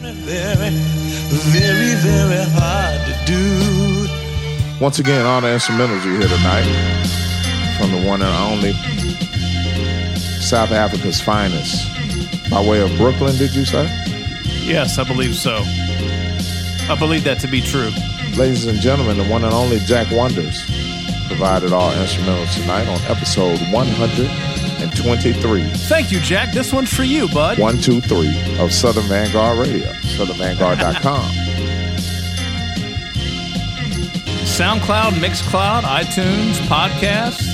Very, 0.01 0.71
very, 0.71 1.93
very 1.95 2.45
hard 2.51 2.99
to 3.05 3.13
do. 3.25 3.41
Once 4.79 4.97
again, 4.99 5.25
all 5.25 5.41
the 5.41 5.47
instrumentals 5.47 6.03
you 6.05 6.17
hear 6.17 6.27
tonight 6.27 6.65
from 7.77 7.91
the 7.91 8.07
one 8.07 8.21
and 8.21 8.35
only 8.51 8.73
South 10.41 10.71
Africa's 10.71 11.21
finest. 11.21 12.00
By 12.51 12.61
way 12.67 12.81
of 12.81 12.95
Brooklyn, 12.97 13.35
did 13.37 13.55
you 13.55 13.63
say? 13.63 13.85
Yes, 14.61 14.99
I 14.99 15.05
believe 15.05 15.35
so. 15.35 15.61
I 16.91 16.95
believe 16.99 17.23
that 17.23 17.39
to 17.39 17.47
be 17.47 17.61
true. 17.61 17.91
Ladies 18.37 18.65
and 18.65 18.77
gentlemen, 18.79 19.17
the 19.17 19.23
one 19.23 19.45
and 19.45 19.53
only 19.53 19.79
Jack 19.79 20.11
Wonders 20.11 20.61
provided 21.27 21.71
all 21.71 21.91
instrumentals 21.93 22.53
tonight 22.59 22.89
on 22.89 22.99
episode 23.09 23.57
123. 23.71 25.63
Thank 25.63 26.11
you, 26.11 26.19
Jack. 26.19 26.51
This 26.51 26.73
one's 26.73 26.93
for 26.93 27.03
you, 27.03 27.29
bud. 27.29 27.57
123 27.57 28.59
of 28.59 28.73
Southern 28.73 29.05
Vanguard 29.05 29.57
Radio, 29.65 29.87
southernvanguard.com. 29.93 31.31
SoundCloud, 34.43 35.11
Mixcloud, 35.13 35.83
iTunes, 35.83 36.55
podcasts. 36.67 37.47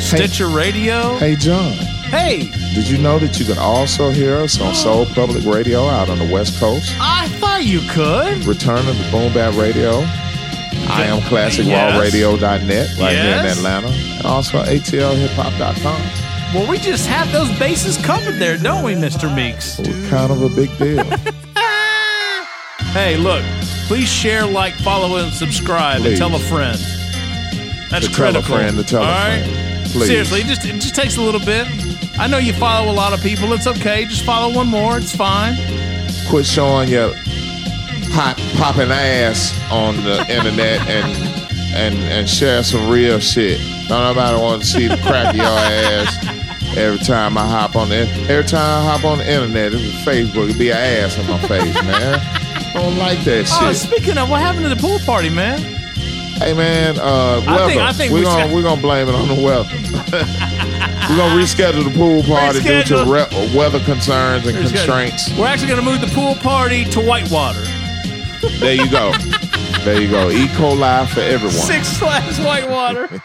Stitcher 0.00 0.48
Radio. 0.48 1.16
Hey, 1.16 1.34
John. 1.34 1.72
Hey, 1.72 2.50
Did 2.74 2.88
you 2.88 2.98
know 2.98 3.18
that 3.20 3.38
you 3.38 3.46
can 3.46 3.56
also 3.58 4.10
hear 4.10 4.36
us 4.40 4.60
on 4.60 4.74
Soul 4.74 5.06
Public 5.06 5.44
Radio 5.44 5.86
out 5.86 6.08
on 6.10 6.18
the 6.18 6.26
West 6.32 6.58
Coast? 6.58 6.92
I 6.98 7.28
thought 7.38 7.64
you 7.64 7.80
could. 7.88 8.44
Return 8.44 8.78
of 8.78 8.98
the 8.98 9.08
Boom 9.12 9.32
Bap 9.32 9.54
Radio. 9.56 10.00
I 10.90 11.04
am 11.04 11.18
Yes. 11.18 11.28
classicrawradio.net 11.58 12.98
right 12.98 13.16
here 13.16 13.36
in 13.38 13.46
Atlanta. 13.46 13.88
And 13.88 14.26
also 14.26 14.62
atlhiphop.com. 14.64 16.00
Well, 16.52 16.66
we 16.68 16.78
just 16.78 17.06
have 17.06 17.30
those 17.32 17.50
bases 17.58 17.96
covered 17.96 18.38
there, 18.38 18.56
don't 18.58 18.82
we, 18.84 18.94
Mr. 18.94 19.32
Meeks? 19.34 19.78
We're 19.78 20.08
kind 20.10 20.30
of 20.32 20.42
a 20.42 20.48
big 20.50 20.76
deal. 20.78 21.04
Hey, 22.92 23.16
look, 23.16 23.42
please 23.88 24.08
share, 24.08 24.46
like, 24.46 24.72
follow, 24.74 25.16
and 25.16 25.32
subscribe, 25.32 26.02
Please. 26.02 26.20
and 26.20 26.30
tell 26.30 26.34
a 26.36 26.38
friend. 26.38 26.78
That's 27.90 28.06
To 28.06 28.12
tell 28.12 28.28
a 28.28 28.32
critical. 28.40 28.42
friend 28.56 28.76
to 28.76 28.84
tell 28.84 29.02
a 29.02 29.06
all 29.06 29.10
right? 29.10 29.42
friend. 29.42 29.86
Please. 29.90 30.06
Seriously, 30.06 30.40
it 30.42 30.46
just 30.46 30.64
it 30.64 30.74
just 30.80 30.94
takes 30.94 31.16
a 31.16 31.20
little 31.20 31.40
bit. 31.44 31.66
I 32.18 32.26
know 32.28 32.38
you 32.38 32.52
follow 32.52 32.90
a 32.90 32.94
lot 32.94 33.12
of 33.12 33.20
people. 33.22 33.52
It's 33.52 33.66
okay. 33.66 34.04
Just 34.06 34.24
follow 34.24 34.54
one 34.54 34.68
more. 34.68 34.96
It's 34.98 35.14
fine. 35.14 35.56
Quit 36.28 36.46
showing 36.46 36.88
your 36.88 37.12
hot 38.12 38.36
popping 38.56 38.90
ass 38.90 39.52
on 39.70 39.96
the 40.04 40.20
internet 40.30 40.80
and 40.88 41.12
and 41.74 41.94
and 42.12 42.28
share 42.28 42.62
some 42.62 42.88
real 42.88 43.18
shit. 43.18 43.58
Don't 43.88 44.00
nobody 44.14 44.40
want 44.40 44.62
to 44.62 44.68
see 44.68 44.86
the 44.86 44.96
crack 44.98 45.30
of 45.30 45.36
your 45.36 45.44
ass 45.46 46.76
every 46.76 46.98
time 46.98 47.36
I 47.36 47.46
hop 47.46 47.74
on 47.76 47.88
the 47.88 48.06
every 48.28 48.44
time 48.44 48.60
I 48.86 48.90
hop 48.92 49.04
on 49.04 49.18
the 49.18 49.30
internet. 49.30 49.74
It's 49.74 49.82
Facebook. 50.04 50.44
It'd 50.48 50.58
be 50.58 50.70
an 50.70 50.76
ass 50.76 51.18
on 51.18 51.26
my 51.28 51.38
face, 51.48 51.74
man. 51.82 52.20
Don't 52.74 52.96
like 52.96 53.18
that 53.24 53.46
shit. 53.46 53.58
Oh, 53.62 53.72
speaking 53.72 54.18
of, 54.18 54.30
what 54.30 54.40
happened 54.40 54.62
to 54.64 54.68
the 54.68 54.76
pool 54.80 54.98
party, 55.00 55.30
man? 55.30 55.58
Hey 56.38 56.52
man, 56.52 56.98
uh, 56.98 57.44
I 57.46 57.68
think- 57.68 57.80
I 57.80 57.92
think 57.92 58.12
we're 58.12 58.18
we 58.20 58.24
gonna 58.24 58.44
should- 58.46 58.54
we're 58.54 58.62
gonna 58.62 58.80
blame 58.80 59.08
it 59.08 59.14
on 59.14 59.28
the 59.28 59.34
weather. 59.34 59.68
we're 61.10 61.16
gonna 61.16 61.34
reschedule 61.40 61.84
the 61.84 61.90
pool 61.96 62.22
party 62.22 62.60
due 62.60 62.82
to 62.84 62.94
Reschedule. 62.94 63.30
re- 63.52 63.56
weather 63.56 63.80
concerns 63.80 64.46
and 64.46 64.56
We're 64.56 64.62
just 64.62 64.74
gonna- 64.74 64.86
constraints. 65.08 65.38
We're 65.38 65.46
actually 65.46 65.68
going 65.68 65.80
to 65.84 65.90
move 65.90 66.00
the 66.00 66.14
pool 66.14 66.34
party 66.36 66.84
to 66.86 67.00
Whitewater. 67.00 67.62
There 68.58 68.74
you 68.74 68.90
go. 68.90 69.12
there 69.84 70.00
you 70.00 70.08
go. 70.10 70.30
E. 70.30 70.46
coli 70.48 71.06
for 71.08 71.20
everyone. 71.20 71.54
Six 71.54 71.96
Flags 71.98 72.38
Whitewater. 72.40 73.08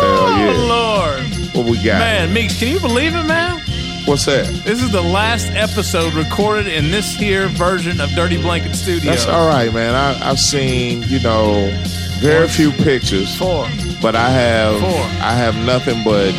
Oh, 0.00 0.66
Lord. 0.68 1.54
What 1.54 1.66
we 1.70 1.76
got? 1.82 1.98
Man, 1.98 2.32
Meeks, 2.32 2.58
can 2.58 2.68
you 2.68 2.78
believe 2.80 3.14
it, 3.14 3.24
man? 3.24 3.60
What's 4.04 4.24
that? 4.26 4.46
This 4.64 4.80
is 4.82 4.90
the 4.92 5.02
last 5.02 5.48
episode 5.50 6.14
recorded 6.14 6.66
in 6.68 6.90
this 6.90 7.14
here 7.16 7.48
version 7.48 8.00
of 8.00 8.08
Dirty 8.10 8.40
Blanket 8.40 8.74
Studios. 8.74 9.04
That's 9.04 9.26
all 9.26 9.46
right, 9.48 9.72
man. 9.72 9.94
I, 9.94 10.30
I've 10.30 10.38
seen, 10.38 11.02
you 11.08 11.20
know, 11.20 11.68
very 12.20 12.48
few 12.48 12.70
pictures. 12.72 13.36
Four. 13.36 13.66
But 14.00 14.14
I 14.14 14.30
have 14.30 14.80
Four. 14.80 14.90
I 14.90 15.34
have 15.34 15.56
nothing 15.66 16.04
but 16.04 16.32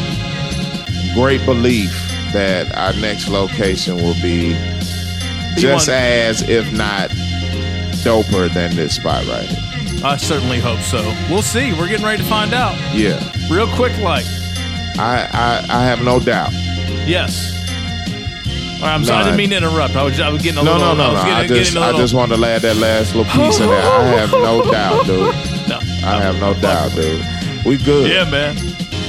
great 1.13 1.43
belief 1.45 1.91
that 2.33 2.73
our 2.77 2.93
next 3.01 3.27
location 3.27 3.97
will 3.97 4.13
be 4.21 4.53
just 5.57 5.89
as, 5.89 6.41
if 6.47 6.71
not 6.71 7.09
doper 8.03 8.53
than 8.53 8.75
this 8.75 8.95
spot 8.95 9.25
right 9.25 9.43
here. 9.45 9.59
I 10.05 10.15
certainly 10.15 10.59
hope 10.59 10.79
so. 10.79 11.01
We'll 11.29 11.41
see. 11.41 11.73
We're 11.73 11.89
getting 11.89 12.05
ready 12.05 12.23
to 12.23 12.29
find 12.29 12.53
out. 12.53 12.77
Yeah. 12.95 13.19
Real 13.51 13.67
quick, 13.75 13.97
like. 13.97 14.25
I 14.97 15.27
I, 15.33 15.65
I 15.69 15.83
have 15.85 16.01
no 16.03 16.19
doubt. 16.19 16.51
Yes. 16.53 17.55
All 18.81 18.85
right, 18.85 18.93
I'm 18.93 19.03
sorry. 19.03 19.19
I 19.19 19.23
didn't 19.25 19.37
mean 19.37 19.49
to 19.49 19.57
interrupt. 19.57 19.95
I 19.97 20.03
was, 20.03 20.19
I 20.21 20.29
was 20.29 20.41
getting 20.41 20.59
a 20.59 20.63
No, 20.63 20.77
little. 20.77 20.95
no, 20.95 21.13
no, 21.13 21.19
I 21.19 21.41
no. 21.41 21.47
getting, 21.47 21.57
I 21.57 21.59
just 21.63 21.75
a 21.75 21.79
I 21.79 21.85
little. 21.87 21.99
just 22.01 22.13
wanted 22.13 22.37
to 22.37 22.45
add 22.45 22.61
that 22.61 22.77
last 22.77 23.13
little 23.13 23.29
piece 23.33 23.59
in 23.59 23.67
there. 23.67 23.81
I 23.81 24.03
have 24.05 24.31
no 24.31 24.61
doubt, 24.71 25.05
dude. 25.05 25.35
No. 25.67 25.79
I 26.07 26.21
have 26.21 26.39
no 26.39 26.53
doubt, 26.53 26.91
dude. 26.95 27.21
We 27.65 27.77
good. 27.77 28.09
Yeah, 28.09 28.29
man. 28.29 28.57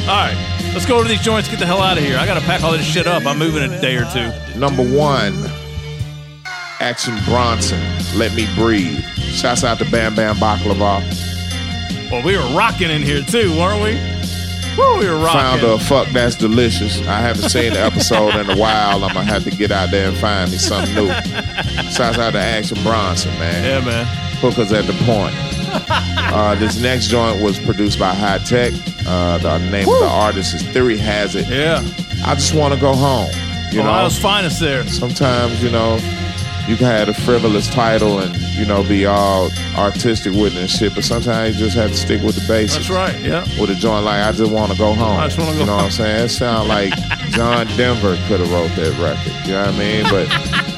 All 0.09 0.17
right, 0.17 0.71
let's 0.75 0.87
go 0.87 0.95
over 0.97 1.05
to 1.05 1.09
these 1.09 1.21
joints. 1.21 1.49
Get 1.49 1.59
the 1.59 1.67
hell 1.67 1.81
out 1.81 1.99
of 1.99 2.05
here. 2.05 2.17
I 2.19 2.27
got 2.27 2.35
to 2.35 2.41
pack 2.47 2.63
all 2.63 2.73
this 2.73 2.85
shit 2.85 3.07
up. 3.07 3.25
I'm 3.27 3.39
moving 3.39 3.63
in 3.63 3.73
a 3.73 3.81
day 3.81 3.97
or 3.97 4.05
two. 4.13 4.33
Number 4.59 4.83
one, 4.83 5.35
Action 6.81 7.17
Bronson, 7.27 7.81
Let 8.17 8.35
Me 8.35 8.47
Breathe. 8.55 9.03
Shouts 9.17 9.63
out 9.65 9.79
to 9.79 9.91
Bam 9.91 10.15
Bam 10.15 10.37
Baklava, 10.37 11.01
Well, 12.11 12.23
we 12.25 12.37
were 12.37 12.57
rocking 12.57 12.91
in 12.91 13.03
here 13.03 13.23
too, 13.23 13.51
weren't 13.59 13.83
we? 13.83 13.95
Woo, 14.77 14.99
we 14.99 15.07
were 15.09 15.17
rocking. 15.17 15.41
founder 15.41 15.67
of 15.67 15.83
Fuck 15.83 16.09
That's 16.09 16.37
Delicious. 16.37 17.01
I 17.03 17.21
haven't 17.21 17.51
seen 17.51 17.73
the 17.75 17.81
episode 17.81 18.35
in 18.37 18.49
a 18.51 18.57
while. 18.57 19.05
I'm 19.05 19.13
to 19.15 19.23
have 19.23 19.45
to 19.45 19.51
get 19.51 19.71
out 19.71 19.91
there 19.91 20.09
and 20.09 20.17
find 20.17 20.51
me 20.51 20.59
something 20.59 20.95
new. 20.95 21.09
Shouts 21.91 22.19
out 22.19 22.33
to 22.33 22.39
Action 22.39 22.83
Bronson, 22.83 23.33
man. 23.39 23.65
Yeah, 23.65 23.85
man. 23.85 24.07
Hookers 24.41 24.73
at 24.73 24.87
the 24.87 24.95
point. 25.05 25.35
Uh, 26.31 26.55
this 26.55 26.81
next 26.81 27.09
joint 27.09 27.43
was 27.43 27.59
produced 27.59 27.99
by 27.99 28.15
Hi-Tek. 28.15 28.73
Uh, 29.05 29.39
the 29.39 29.59
name 29.59 29.89
of 29.89 29.99
the 29.99 30.09
artist 30.09 30.55
is 30.55 30.63
Theory 30.63 30.97
Hazit. 30.97 31.49
Yeah. 31.51 31.83
I 32.25 32.35
just 32.37 32.55
want 32.55 32.73
to 32.73 32.79
go 32.79 32.95
home. 32.95 33.29
You 33.73 33.83
know, 33.83 33.89
Ohio's 33.91 34.17
finest 34.17 34.61
there. 34.61 34.87
sometimes 34.87 35.61
you 35.61 35.71
know 35.73 35.97
you 36.69 36.77
can 36.77 36.87
have 36.87 37.09
a 37.09 37.15
frivolous 37.15 37.69
title 37.69 38.21
and 38.21 38.37
you 38.55 38.65
know 38.65 38.85
be 38.85 39.07
all 39.07 39.51
artistic 39.77 40.33
with 40.35 40.55
it 40.55 40.61
and 40.61 40.71
shit, 40.71 40.95
but 40.95 41.03
sometimes 41.03 41.59
you 41.59 41.65
just 41.65 41.77
have 41.77 41.91
to 41.91 41.97
stick 41.97 42.23
with 42.23 42.37
the 42.37 42.47
basics. 42.47 42.89
That's 42.89 42.91
right. 42.91 43.21
Yeah. 43.21 43.43
With 43.61 43.71
a 43.71 43.75
joint 43.75 44.05
like 44.05 44.23
I 44.25 44.31
just 44.31 44.53
want 44.53 44.71
to 44.71 44.79
go 44.79 44.95
home. 44.95 45.19
I 45.19 45.27
just 45.27 45.37
wanna 45.39 45.53
go 45.55 45.59
You 45.61 45.67
know 45.67 45.77
what 45.77 45.85
I'm 45.87 45.91
saying? 45.91 46.27
It 46.27 46.29
sounds 46.29 46.69
like 46.69 46.93
John 47.31 47.67
Denver 47.77 48.17
could 48.29 48.39
have 48.39 48.53
wrote 48.53 48.71
that 48.77 48.97
record. 49.03 49.47
You 49.49 49.55
know 49.55 49.67
what 49.67 49.75
I 49.75 49.79
mean? 49.79 50.05
But 50.05 50.70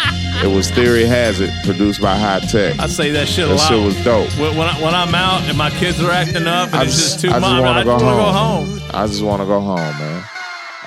it 0.42 0.54
was 0.54 0.70
Theory 0.70 1.04
Hazit, 1.04 1.50
produced 1.64 2.00
by 2.00 2.16
Hi-Tek. 2.16 2.78
I 2.80 2.86
say 2.86 3.10
that 3.12 3.28
shit 3.28 3.44
a 3.44 3.48
That 3.48 3.54
lot. 3.56 3.68
shit 3.68 3.84
was 3.84 4.04
dope. 4.04 4.28
When, 4.38 4.56
when, 4.56 4.68
I, 4.68 4.80
when 4.82 4.94
I'm 4.94 5.14
out 5.14 5.42
and 5.48 5.56
my 5.56 5.70
kids 5.70 6.00
are 6.02 6.10
acting 6.10 6.46
up 6.46 6.72
and 6.72 6.82
it's 6.82 6.96
just, 6.96 7.20
just 7.20 7.20
too 7.20 7.30
I 7.30 7.38
much, 7.38 7.62
just 7.62 7.64
I 7.64 7.82
just 7.84 8.04
wanna 8.04 8.16
go 8.16 8.32
home. 8.32 8.80
I 8.94 9.06
just 9.06 9.22
want 9.22 9.42
to 9.42 9.46
go 9.46 9.60
home, 9.60 9.76
man. 9.98 10.24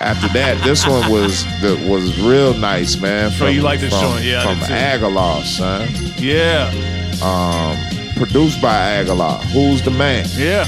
After 0.01 0.27
that, 0.33 0.61
this 0.63 0.85
one 0.85 1.09
was 1.09 1.45
the, 1.61 1.75
was 1.89 2.19
real 2.21 2.53
nice, 2.53 2.97
man. 2.97 3.31
Oh, 3.41 3.47
you 3.47 3.61
like 3.61 3.79
this 3.79 3.93
from, 3.93 4.11
joint? 4.13 4.25
Yeah, 4.25 4.43
from. 4.43 4.59
Agallah, 4.59 5.43
son. 5.43 5.87
Yeah. 6.17 6.69
Um, 7.23 7.77
produced 8.15 8.61
by 8.61 8.75
Agallah. 9.03 9.41
Who's 9.53 9.81
the 9.81 9.91
man? 9.91 10.25
Yeah. 10.35 10.65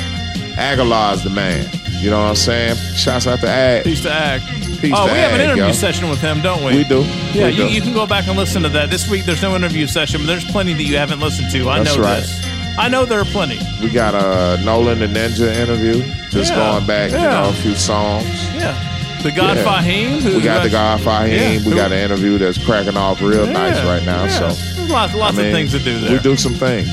Agallah's 0.55 1.23
the 1.23 1.30
man. 1.30 1.69
You 1.99 2.09
know 2.09 2.22
what 2.22 2.30
I'm 2.30 2.35
saying? 2.35 2.76
Shouts 2.95 3.27
out 3.27 3.41
to 3.41 3.49
Ag. 3.49 3.84
Peace 3.84 4.01
to 4.03 4.11
Ag. 4.11 4.41
Peace 4.81 4.93
oh, 4.95 5.05
we 5.05 5.11
have 5.19 5.31
an 5.33 5.41
interview 5.41 5.73
session 5.73 6.09
with 6.09 6.19
him, 6.21 6.41
don't 6.41 6.63
we? 6.63 6.77
We 6.77 6.83
do. 6.83 7.01
Yeah, 7.33 7.45
We 7.47 7.51
you, 7.51 7.67
do. 7.67 7.73
you 7.73 7.81
can 7.81 7.93
go 7.93 8.05
back 8.05 8.27
and 8.27 8.37
listen 8.37 8.61
to 8.63 8.69
that. 8.69 8.89
This 8.91 9.09
week 9.09 9.25
there's 9.25 9.41
no 9.41 9.55
interview 9.55 9.87
session, 9.87 10.21
but 10.21 10.27
there's 10.27 10.45
plenty 10.45 10.73
that 10.73 10.83
you 10.83 10.97
haven't 10.97 11.19
listened 11.19 11.51
to. 11.51 11.69
I 11.69 11.79
That's 11.83 11.95
know 11.97 12.03
right. 12.03 12.19
this. 12.19 12.45
I 12.77 12.87
know 12.89 13.05
there 13.05 13.19
are 13.19 13.25
plenty. 13.25 13.59
We 13.81 13.89
got 13.89 14.13
a 14.13 14.63
Nolan 14.63 14.99
the 14.99 15.07
Ninja 15.07 15.51
interview. 15.55 16.03
Just 16.29 16.51
Yeah. 16.51 16.73
going 16.73 16.85
back, 16.85 17.09
you 17.11 17.17
Yeah. 17.17 17.41
know, 17.41 17.49
a 17.49 17.53
few 17.53 17.73
songs. 17.75 18.25
Yeah. 18.53 18.75
The 19.23 19.31
God 19.31 19.57
Yeah. 19.57 19.63
Fahim. 19.63 20.21
Who 20.21 20.35
We 20.37 20.41
got 20.43 20.61
the 20.61 20.69
God 20.69 20.99
Fahim. 21.01 21.31
Yeah, 21.63 21.67
we 21.67 21.73
got 21.75 21.91
an 21.91 21.97
interview 21.99 22.37
that's 22.37 22.59
cracking 22.59 22.95
off 22.95 23.19
real 23.19 23.47
nice 23.47 23.83
right 23.83 24.05
now. 24.05 24.27
So 24.27 24.49
There's 24.49 24.89
lots, 24.91 25.15
lots 25.15 25.33
I 25.33 25.41
mean, 25.41 25.47
of 25.47 25.53
things 25.53 25.71
to 25.71 25.79
do 25.79 25.99
there. 26.01 26.11
We 26.11 26.19
do 26.19 26.35
some 26.37 26.53
things. 26.53 26.87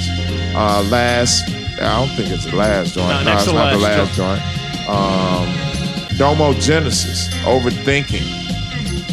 Uh, 0.55 0.83
last, 0.89 1.45
I 1.83 1.99
don't 1.99 2.09
think 2.17 2.31
it's 2.31 2.47
the 2.47 2.57
last 2.57 2.95
joint. 2.95 3.09
No, 3.09 3.19
No, 3.19 3.25
next 3.25 3.43
it's 3.43 3.53
to 3.53 3.59
not 3.59 3.73
the 3.73 3.79
last 3.79 4.17
last 4.19 4.41
joint. 4.41 4.89
Um, 4.89 5.49
Domo 6.17 6.53
Genesis, 6.55 7.29
Overthinking, 7.45 8.23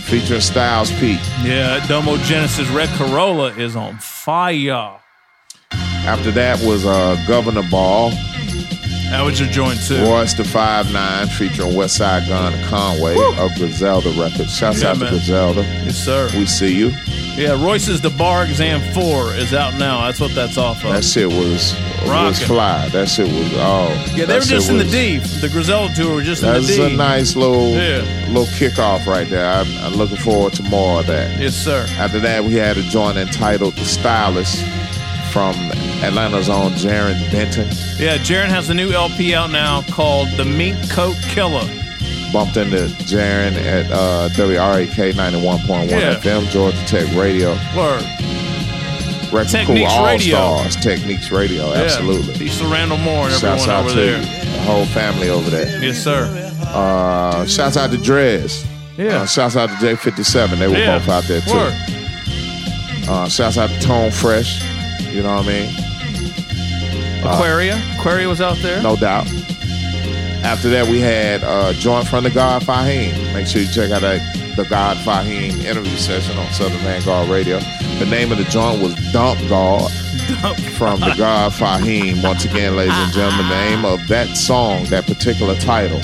featuring 0.02 0.40
Styles 0.42 0.92
P. 1.00 1.14
Yeah, 1.44 1.84
Domo 1.88 2.18
Genesis 2.18 2.68
Red 2.70 2.90
Corolla 2.90 3.54
is 3.54 3.76
on 3.76 3.98
fire. 3.98 5.00
After 5.72 6.30
that 6.32 6.60
was 6.62 6.86
uh, 6.86 7.24
Governor 7.28 7.64
Ball, 7.72 8.12
That 9.12 9.24
was 9.26 9.40
your 9.40 9.50
joint 9.50 9.80
too. 9.84 10.04
Royce 10.06 10.34
da 10.34 10.44
5'9", 10.44 11.28
featuring 11.38 11.72
Westside 11.74 12.28
Gunn 12.30 12.54
and 12.54 12.66
Conway 12.68 13.16
of 13.38 13.54
Griselda 13.56 14.10
Records. 14.12 14.56
Shouts 14.56 14.82
Yeah, 14.82 14.92
out 14.92 15.00
man. 15.00 15.10
to 15.12 15.18
Griselda. 15.18 15.62
Yes, 15.86 15.98
sir. 15.98 16.30
We 16.34 16.46
see 16.46 16.74
you. 16.74 16.92
Yeah, 17.36 17.62
Royce's 17.62 18.00
The 18.02 18.10
Bar 18.10 18.46
Exam 18.46 18.82
4 18.94 19.34
is 19.36 19.54
out 19.54 19.76
now. 19.76 20.06
That's 20.06 20.20
what 20.20 20.34
that's 20.34 20.58
off 20.58 20.84
of. 20.86 20.94
That 20.94 21.04
shit 21.04 21.28
was 21.28 21.76
was 22.06 22.42
fly. 22.44 22.88
That 22.90 23.08
shit 23.10 23.28
was 23.28 23.52
oh. 23.56 23.90
yeah, 24.16 24.26
they 24.26 24.36
were 24.36 24.40
just 24.42 24.70
in 24.70 24.78
the 24.78 24.84
was- 24.86 24.92
D. 24.94 25.18
The 25.20 25.50
Griselda 25.50 25.94
tour 25.94 26.16
were 26.16 26.24
just 26.24 26.42
in 26.44 26.48
the 26.54 26.60
That's 26.62 26.76
D. 26.76 26.94
a 26.94 26.98
nice 26.98 27.36
little 27.36 27.70
Yeah. 27.72 28.04
little 28.30 28.46
kickoff 28.46 29.06
right 29.06 29.30
there. 29.30 29.46
I'm, 29.46 29.68
I'm 29.80 29.94
looking 29.96 30.18
forward 30.18 30.54
to 30.54 30.64
more 30.64 31.02
of 31.02 31.08
that. 31.08 31.38
Yes, 31.40 31.56
sir. 31.56 31.86
After 31.98 32.20
that, 32.22 32.44
we 32.44 32.56
had 32.56 32.78
a 32.78 32.82
joint 32.84 33.18
entitled 33.18 33.76
"The 33.76 33.86
Stylist" 33.86 34.64
from 35.32 35.56
Atlanta's 36.04 36.50
own 36.50 36.72
Jaron 36.74 37.20
Benton. 37.32 37.68
Yeah, 37.98 38.18
Jaron 38.18 38.48
has 38.50 38.70
a 38.70 38.74
new 38.74 38.92
LP 38.92 39.34
out 39.34 39.50
now 39.52 39.82
called 39.84 40.28
The 40.38 40.46
Mink 40.46 40.90
Coat 40.92 41.16
Killer. 41.30 41.68
Bumped 42.34 42.58
into 42.58 42.88
Jaron 43.06 43.54
at 43.56 43.92
uh, 43.92 44.30
WREK 44.34 45.14
91.1 45.14 45.90
Yeah. 45.90 46.16
FM, 46.16 46.50
Georgia 46.50 46.78
Tech 46.86 47.14
Radio. 47.16 47.50
Word. 47.76 48.04
Record 49.34 49.50
Techniques 49.50 49.92
All 49.92 50.06
Radio. 50.06 50.36
Stars, 50.36 50.76
Techniques 50.78 51.32
Radio, 51.32 51.68
Yeah. 51.74 51.82
absolutely. 51.84 52.34
Peace 52.38 52.58
to 52.60 52.66
Randall 52.68 52.98
Moore 52.98 53.26
and 53.28 53.34
Shouts 53.34 53.64
everyone 53.64 53.70
out 53.70 53.86
over 53.86 53.90
to 53.90 53.96
there. 53.96 54.20
the 54.20 54.62
whole 54.64 54.86
family 54.88 55.30
over 55.30 55.50
there. 55.50 55.82
Yes, 55.84 55.98
sir. 56.04 56.26
Uh, 56.66 57.46
shouts 57.46 57.78
out 57.78 57.92
to 57.92 57.98
Drez. 57.98 58.66
Yeah. 58.98 59.22
Uh, 59.22 59.26
shouts 59.26 59.56
out 59.56 59.70
to 59.70 59.76
J57. 59.76 60.60
They 60.60 60.68
were 60.68 60.76
Yeah. 60.78 61.00
both 61.00 61.08
out 61.10 61.24
there 61.26 61.42
too. 61.42 61.54
Word. 61.54 61.74
Uh, 63.08 63.28
shouts 63.30 63.58
out 63.58 63.70
to 63.70 63.80
Tone 63.80 64.12
Fresh. 64.12 64.62
You 65.10 65.24
know 65.24 65.36
what 65.36 65.46
I 65.46 65.48
mean? 65.48 65.76
Uh, 67.24 67.34
Aquaria. 67.36 67.82
Aquaria 67.98 68.28
was 68.28 68.42
out 68.42 68.58
there. 68.58 68.82
No 68.82 68.96
doubt. 68.96 69.28
After 70.44 70.70
that, 70.70 70.88
we 70.90 71.00
had 71.00 71.44
uh, 71.44 71.74
joint 71.74 72.08
from 72.08 72.24
the 72.24 72.32
God 72.32 72.64
Fahim. 72.64 73.34
Make 73.34 73.46
sure 73.48 73.62
you 73.62 73.68
check 73.72 73.92
out 73.92 74.02
that 74.02 74.56
the 74.56 74.66
God 74.66 74.98
Fahim 74.98 75.64
interview 75.64 75.96
session 75.98 76.38
on 76.38 76.52
Southern 76.52 76.80
Vanguard 76.80 77.30
Radio. 77.30 77.60
The 78.00 78.08
name 78.08 78.32
of 78.32 78.40
the 78.40 78.44
joint 78.46 78.82
was 78.82 78.96
Dump 79.12 79.40
God 79.48 79.92
from 80.78 81.00
the 81.00 81.14
God 81.16 81.52
Fahim. 81.52 82.24
Once 82.24 82.44
again, 82.46 82.76
ladies 82.76 82.96
and 82.96 83.14
gentlemen, 83.14 83.48
the 83.50 83.56
name 83.56 83.86
of 83.86 84.08
that 84.08 84.36
song, 84.36 84.86
that 84.86 85.06
particular 85.06 85.56
title, 85.56 86.00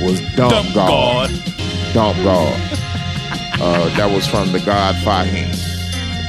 was 0.00 0.20
Dump, 0.34 0.52
Dump 0.52 0.74
God. 0.74 1.28
Dump 1.92 2.16
God. 2.24 2.60
Uh, 3.60 3.94
that 3.96 4.10
was 4.10 4.26
from 4.26 4.52
the 4.52 4.60
God 4.60 4.94
Fahim. 4.96 5.52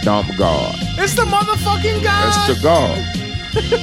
Dump 0.04 0.30
God. 0.38 0.76
It's 0.98 1.14
the 1.16 1.24
motherfucking 1.24 2.04
guy. 2.04 2.26
That's 2.26 2.58
the 2.58 2.64
God. 2.64 2.98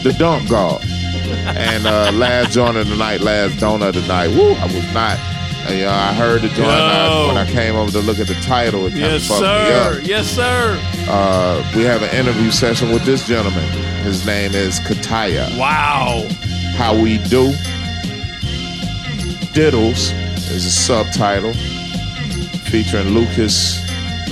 the 0.03 0.13
dump 0.19 0.49
God. 0.49 0.85
And 0.87 1.87
uh, 1.87 2.11
last 2.13 2.53
joint 2.53 2.77
of 2.77 2.89
the 2.89 2.97
night, 2.97 3.21
last 3.21 3.57
donut 3.57 3.89
of 3.89 3.95
the 3.95 4.07
night. 4.07 4.29
Woo, 4.29 4.53
I 4.55 4.65
was 4.67 4.95
not. 4.95 5.19
uh, 5.69 5.73
you 5.73 5.83
know, 5.85 5.91
I 5.91 6.13
heard 6.15 6.43
the 6.43 6.49
joint 6.49 6.69
I- 6.71 7.27
when 7.27 7.37
I 7.37 7.45
came 7.51 7.75
over 7.77 7.91
to 7.93 7.99
look 8.01 8.19
at 8.19 8.29
the 8.29 8.35
title. 8.37 8.87
It 8.87 8.91
kind 8.91 9.01
Yes, 9.03 9.23
of 9.23 9.29
fucked 9.29 9.41
sir. 9.41 9.93
me 9.95 9.99
up. 10.03 10.07
Yes, 10.09 10.27
sir. 10.27 10.81
Uh, 11.09 11.73
we 11.77 11.83
have 11.85 12.03
an 12.03 12.15
interview 12.15 12.51
session 12.51 12.91
with 12.93 13.05
this 13.05 13.27
gentleman. 13.27 13.69
His 14.05 14.25
name 14.25 14.55
is 14.55 14.81
Kataya. 14.81 15.57
Wow. 15.59 16.27
How 16.77 16.95
we 16.99 17.19
do. 17.19 17.53
Diddles 19.53 20.13
is 20.51 20.67
a 20.67 20.71
subtitle 20.71 21.53
featuring 22.71 23.09
Lucas 23.09 23.81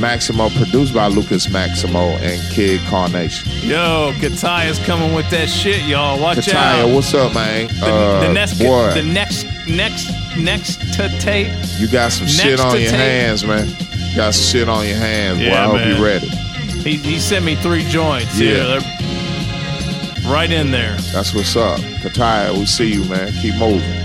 Maximo, 0.01 0.49
produced 0.51 0.95
by 0.95 1.07
Lucas 1.09 1.49
Maximo 1.49 2.11
and 2.17 2.41
Kid 2.53 2.81
Carnation. 2.83 3.51
Yo, 3.63 4.13
Kataya's 4.17 4.79
coming 4.85 5.15
with 5.15 5.29
that 5.31 5.49
shit, 5.49 5.83
y'all. 5.85 6.21
Watch 6.21 6.39
Kataya, 6.39 6.55
out. 6.55 6.89
Kataya, 6.89 6.95
what's 6.95 7.15
up, 7.15 7.35
man? 7.35 7.69
The, 7.69 7.87
uh, 7.87 8.21
the 8.27 8.33
next, 8.33 8.59
boy, 8.59 8.93
the 8.95 9.03
next, 9.03 9.47
next, 9.69 10.11
next 10.37 10.77
to 10.95 11.09
tape. 11.21 11.49
you 11.79 11.89
got 11.89 12.13
some 12.13 12.27
next 12.27 12.41
shit 12.41 12.61
on 12.61 12.81
your 12.81 12.91
tape. 12.91 13.01
hands, 13.01 13.45
man. 13.45 13.69
You 13.69 14.17
got 14.17 14.35
some 14.35 14.45
shit 14.45 14.69
on 14.69 14.87
your 14.87 14.97
hands, 14.97 15.39
boy. 15.39 15.45
Yeah, 15.45 15.63
I 15.63 15.67
hope 15.67 15.75
man. 15.77 15.97
you 15.97 16.05
ready. 16.05 16.29
He, 16.29 16.97
he 16.97 17.19
sent 17.19 17.45
me 17.45 17.55
three 17.57 17.85
joints. 17.85 18.39
Yeah. 18.39 18.51
Yeah, 18.51 18.81
they're 18.81 20.31
right 20.33 20.51
in 20.51 20.71
there. 20.71 20.97
That's 21.13 21.35
what's 21.35 21.57
up. 21.57 21.79
Kataya, 22.03 22.57
we 22.57 22.67
see 22.67 22.93
you, 22.93 23.05
man. 23.05 23.33
Keep 23.33 23.57
moving. 23.57 24.04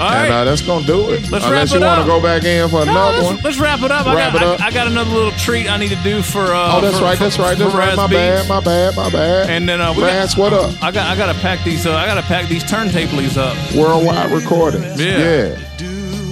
All 0.00 0.10
and 0.10 0.32
uh, 0.32 0.44
that's 0.44 0.60
gonna 0.62 0.84
do 0.86 1.10
it. 1.12 1.30
Let's 1.30 1.44
Unless 1.44 1.72
wrap 1.72 1.80
you 1.80 1.86
want 1.86 2.00
to 2.00 2.06
go 2.06 2.20
back 2.20 2.44
in 2.44 2.68
for 2.68 2.84
No, 2.84 2.90
another 2.92 3.16
let's, 3.18 3.24
one. 3.26 3.40
let's 3.44 3.58
wrap 3.58 3.82
it 3.82 3.90
up. 3.90 4.06
I 4.06 4.14
got, 4.14 4.34
it 4.34 4.42
up. 4.42 4.60
I, 4.60 4.66
I 4.66 4.70
got 4.72 4.86
another 4.88 5.10
little 5.10 5.30
treat 5.32 5.70
I 5.70 5.76
need 5.76 5.90
to 5.90 6.02
do 6.02 6.20
for. 6.22 6.40
Uh, 6.40 6.76
oh, 6.76 6.80
that's 6.80 6.98
for- 6.98 7.04
right. 7.04 7.18
That's 7.18 7.36
for- 7.36 7.42
right. 7.42 7.56
That's 7.56 7.74
right. 7.74 7.96
My 7.96 8.06
bad. 8.08 8.48
My 8.48 8.60
bad. 8.60 8.96
My 8.96 9.10
bad. 9.10 9.50
And 9.50 9.68
then 9.68 9.80
uh, 9.80 9.92
we 9.92 10.00
got, 10.00 10.32
what 10.36 10.52
up? 10.52 10.70
I 10.82 10.90
got 10.90 11.06
I 11.06 11.16
got 11.16 11.32
to 11.32 11.40
pack 11.40 11.62
these. 11.64 11.86
Uh, 11.86 11.94
I 11.94 12.06
got 12.06 12.14
to 12.14 12.22
pack 12.22 12.48
these 12.48 12.64
turntablies 12.64 13.36
up. 13.36 13.56
Worldwide 13.76 14.30
recordings. 14.32 15.00
Yeah. 15.00 15.56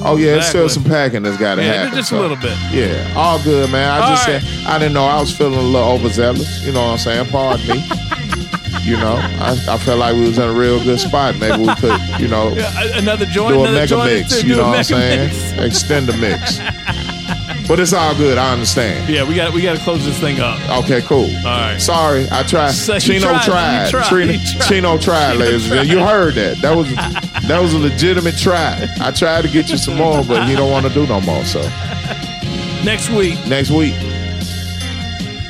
Oh 0.04 0.16
yeah, 0.16 0.36
it's 0.38 0.48
still 0.48 0.68
some 0.68 0.82
packing 0.82 1.22
that's 1.22 1.36
got 1.36 1.54
to 1.54 1.62
Yeah, 1.62 1.74
happen. 1.84 1.94
just 1.96 2.10
a 2.10 2.18
little 2.18 2.36
bit. 2.36 2.58
Yeah, 2.72 3.12
all 3.16 3.40
good, 3.44 3.70
man. 3.70 3.88
I 3.88 4.00
All 4.02 4.10
just 4.10 4.26
right. 4.26 4.42
said 4.42 4.66
I 4.66 4.76
didn't 4.80 4.94
know. 4.94 5.04
I 5.04 5.20
was 5.20 5.30
feeling 5.36 5.54
a 5.60 5.62
little 5.62 5.92
overzealous. 5.92 6.64
You 6.66 6.72
know 6.72 6.82
what 6.82 6.90
I'm 6.92 6.98
saying? 6.98 7.26
Pardon 7.26 7.64
me. 7.68 7.88
you 8.82 8.96
know, 8.96 9.16
I, 9.16 9.56
I 9.68 9.78
felt 9.78 9.98
like 9.98 10.14
we 10.14 10.22
was 10.22 10.38
in 10.38 10.48
a 10.48 10.52
real 10.52 10.82
good 10.82 10.98
spot. 11.00 11.36
Maybe 11.38 11.58
we 11.62 11.74
could, 11.76 11.98
you 12.20 12.28
know, 12.28 12.48
another 12.94 13.26
joint. 13.26 13.54
do 13.54 13.60
a 13.60 13.62
another 13.62 13.72
mega 13.72 13.86
joint, 13.86 14.04
mix. 14.12 14.42
You 14.42 14.56
know 14.56 14.68
what 14.68 14.78
I'm 14.78 14.84
saying? 14.84 15.28
mix. 15.28 15.52
Extend 15.58 16.06
the 16.08 16.16
mix. 16.16 16.58
But 17.68 17.78
it's 17.78 17.92
all 17.92 18.14
good. 18.16 18.38
I 18.38 18.52
understand. 18.52 19.08
Yeah, 19.08 19.26
we 19.26 19.36
got 19.36 19.52
we 19.54 19.62
got 19.62 19.76
to 19.78 19.82
close 19.84 20.04
this 20.04 20.18
thing 20.18 20.40
up. 20.40 20.58
Okay, 20.84 21.00
cool. 21.02 21.26
All 21.38 21.44
right. 21.44 21.78
Sorry, 21.80 22.26
I 22.30 22.42
tried. 22.42 22.72
So 22.72 22.98
Chino 22.98 23.28
tried, 23.38 23.88
tried. 23.88 24.04
Trina- 24.08 24.32
tried. 24.38 24.62
Chino 24.68 24.98
tried, 24.98 25.34
ladies 25.36 25.70
and 25.70 25.88
gentlemen. 25.88 25.96
You 25.98 26.04
heard 26.04 26.34
that. 26.34 26.60
That 26.60 26.76
was 26.76 26.92
that 27.46 27.60
was 27.62 27.72
a 27.72 27.78
legitimate 27.78 28.36
try. 28.36 28.88
I 29.00 29.12
tried 29.12 29.42
to 29.42 29.48
get 29.48 29.70
you 29.70 29.76
some 29.76 29.96
more, 29.96 30.24
but 30.24 30.48
he 30.48 30.56
don't 30.56 30.70
want 30.72 30.86
to 30.86 30.92
do 30.92 31.06
no 31.06 31.20
more. 31.20 31.44
So 31.44 31.60
Next 32.84 33.10
week, 33.10 33.38
next 33.46 33.70
week, 33.70 33.94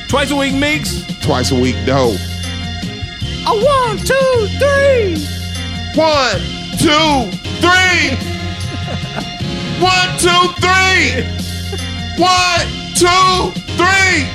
twice 0.07 0.29
a 0.29 0.35
week, 0.35 0.53
Meeks. 0.53 1.03
twice 1.21 1.51
a 1.51 1.55
week, 1.55 1.75
dope. 1.85 2.19
A 3.45 3.53
one, 3.53 3.97
two, 3.97 4.47
three. 4.57 5.17
One, 5.95 6.39
two, 6.79 7.29
three. 7.59 8.15
One, 9.79 10.09
two, 10.17 10.43
three. 10.63 11.23
One, 12.17 12.67
two, 12.95 13.51
three. 13.75 14.29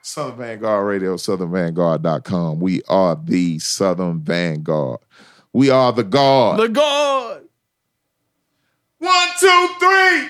Southern 0.00 0.38
Vanguard 0.38 0.86
Radio, 0.86 1.16
southernvanguard.com. 1.16 2.60
We 2.60 2.82
are 2.88 3.14
the 3.22 3.58
Southern 3.58 4.20
Vanguard. 4.20 5.00
We 5.52 5.68
are 5.68 5.92
the 5.92 6.04
guard. 6.04 6.60
The 6.60 6.68
God. 6.68 7.42
One, 8.98 9.28
two, 9.38 9.68
three. 9.78 10.28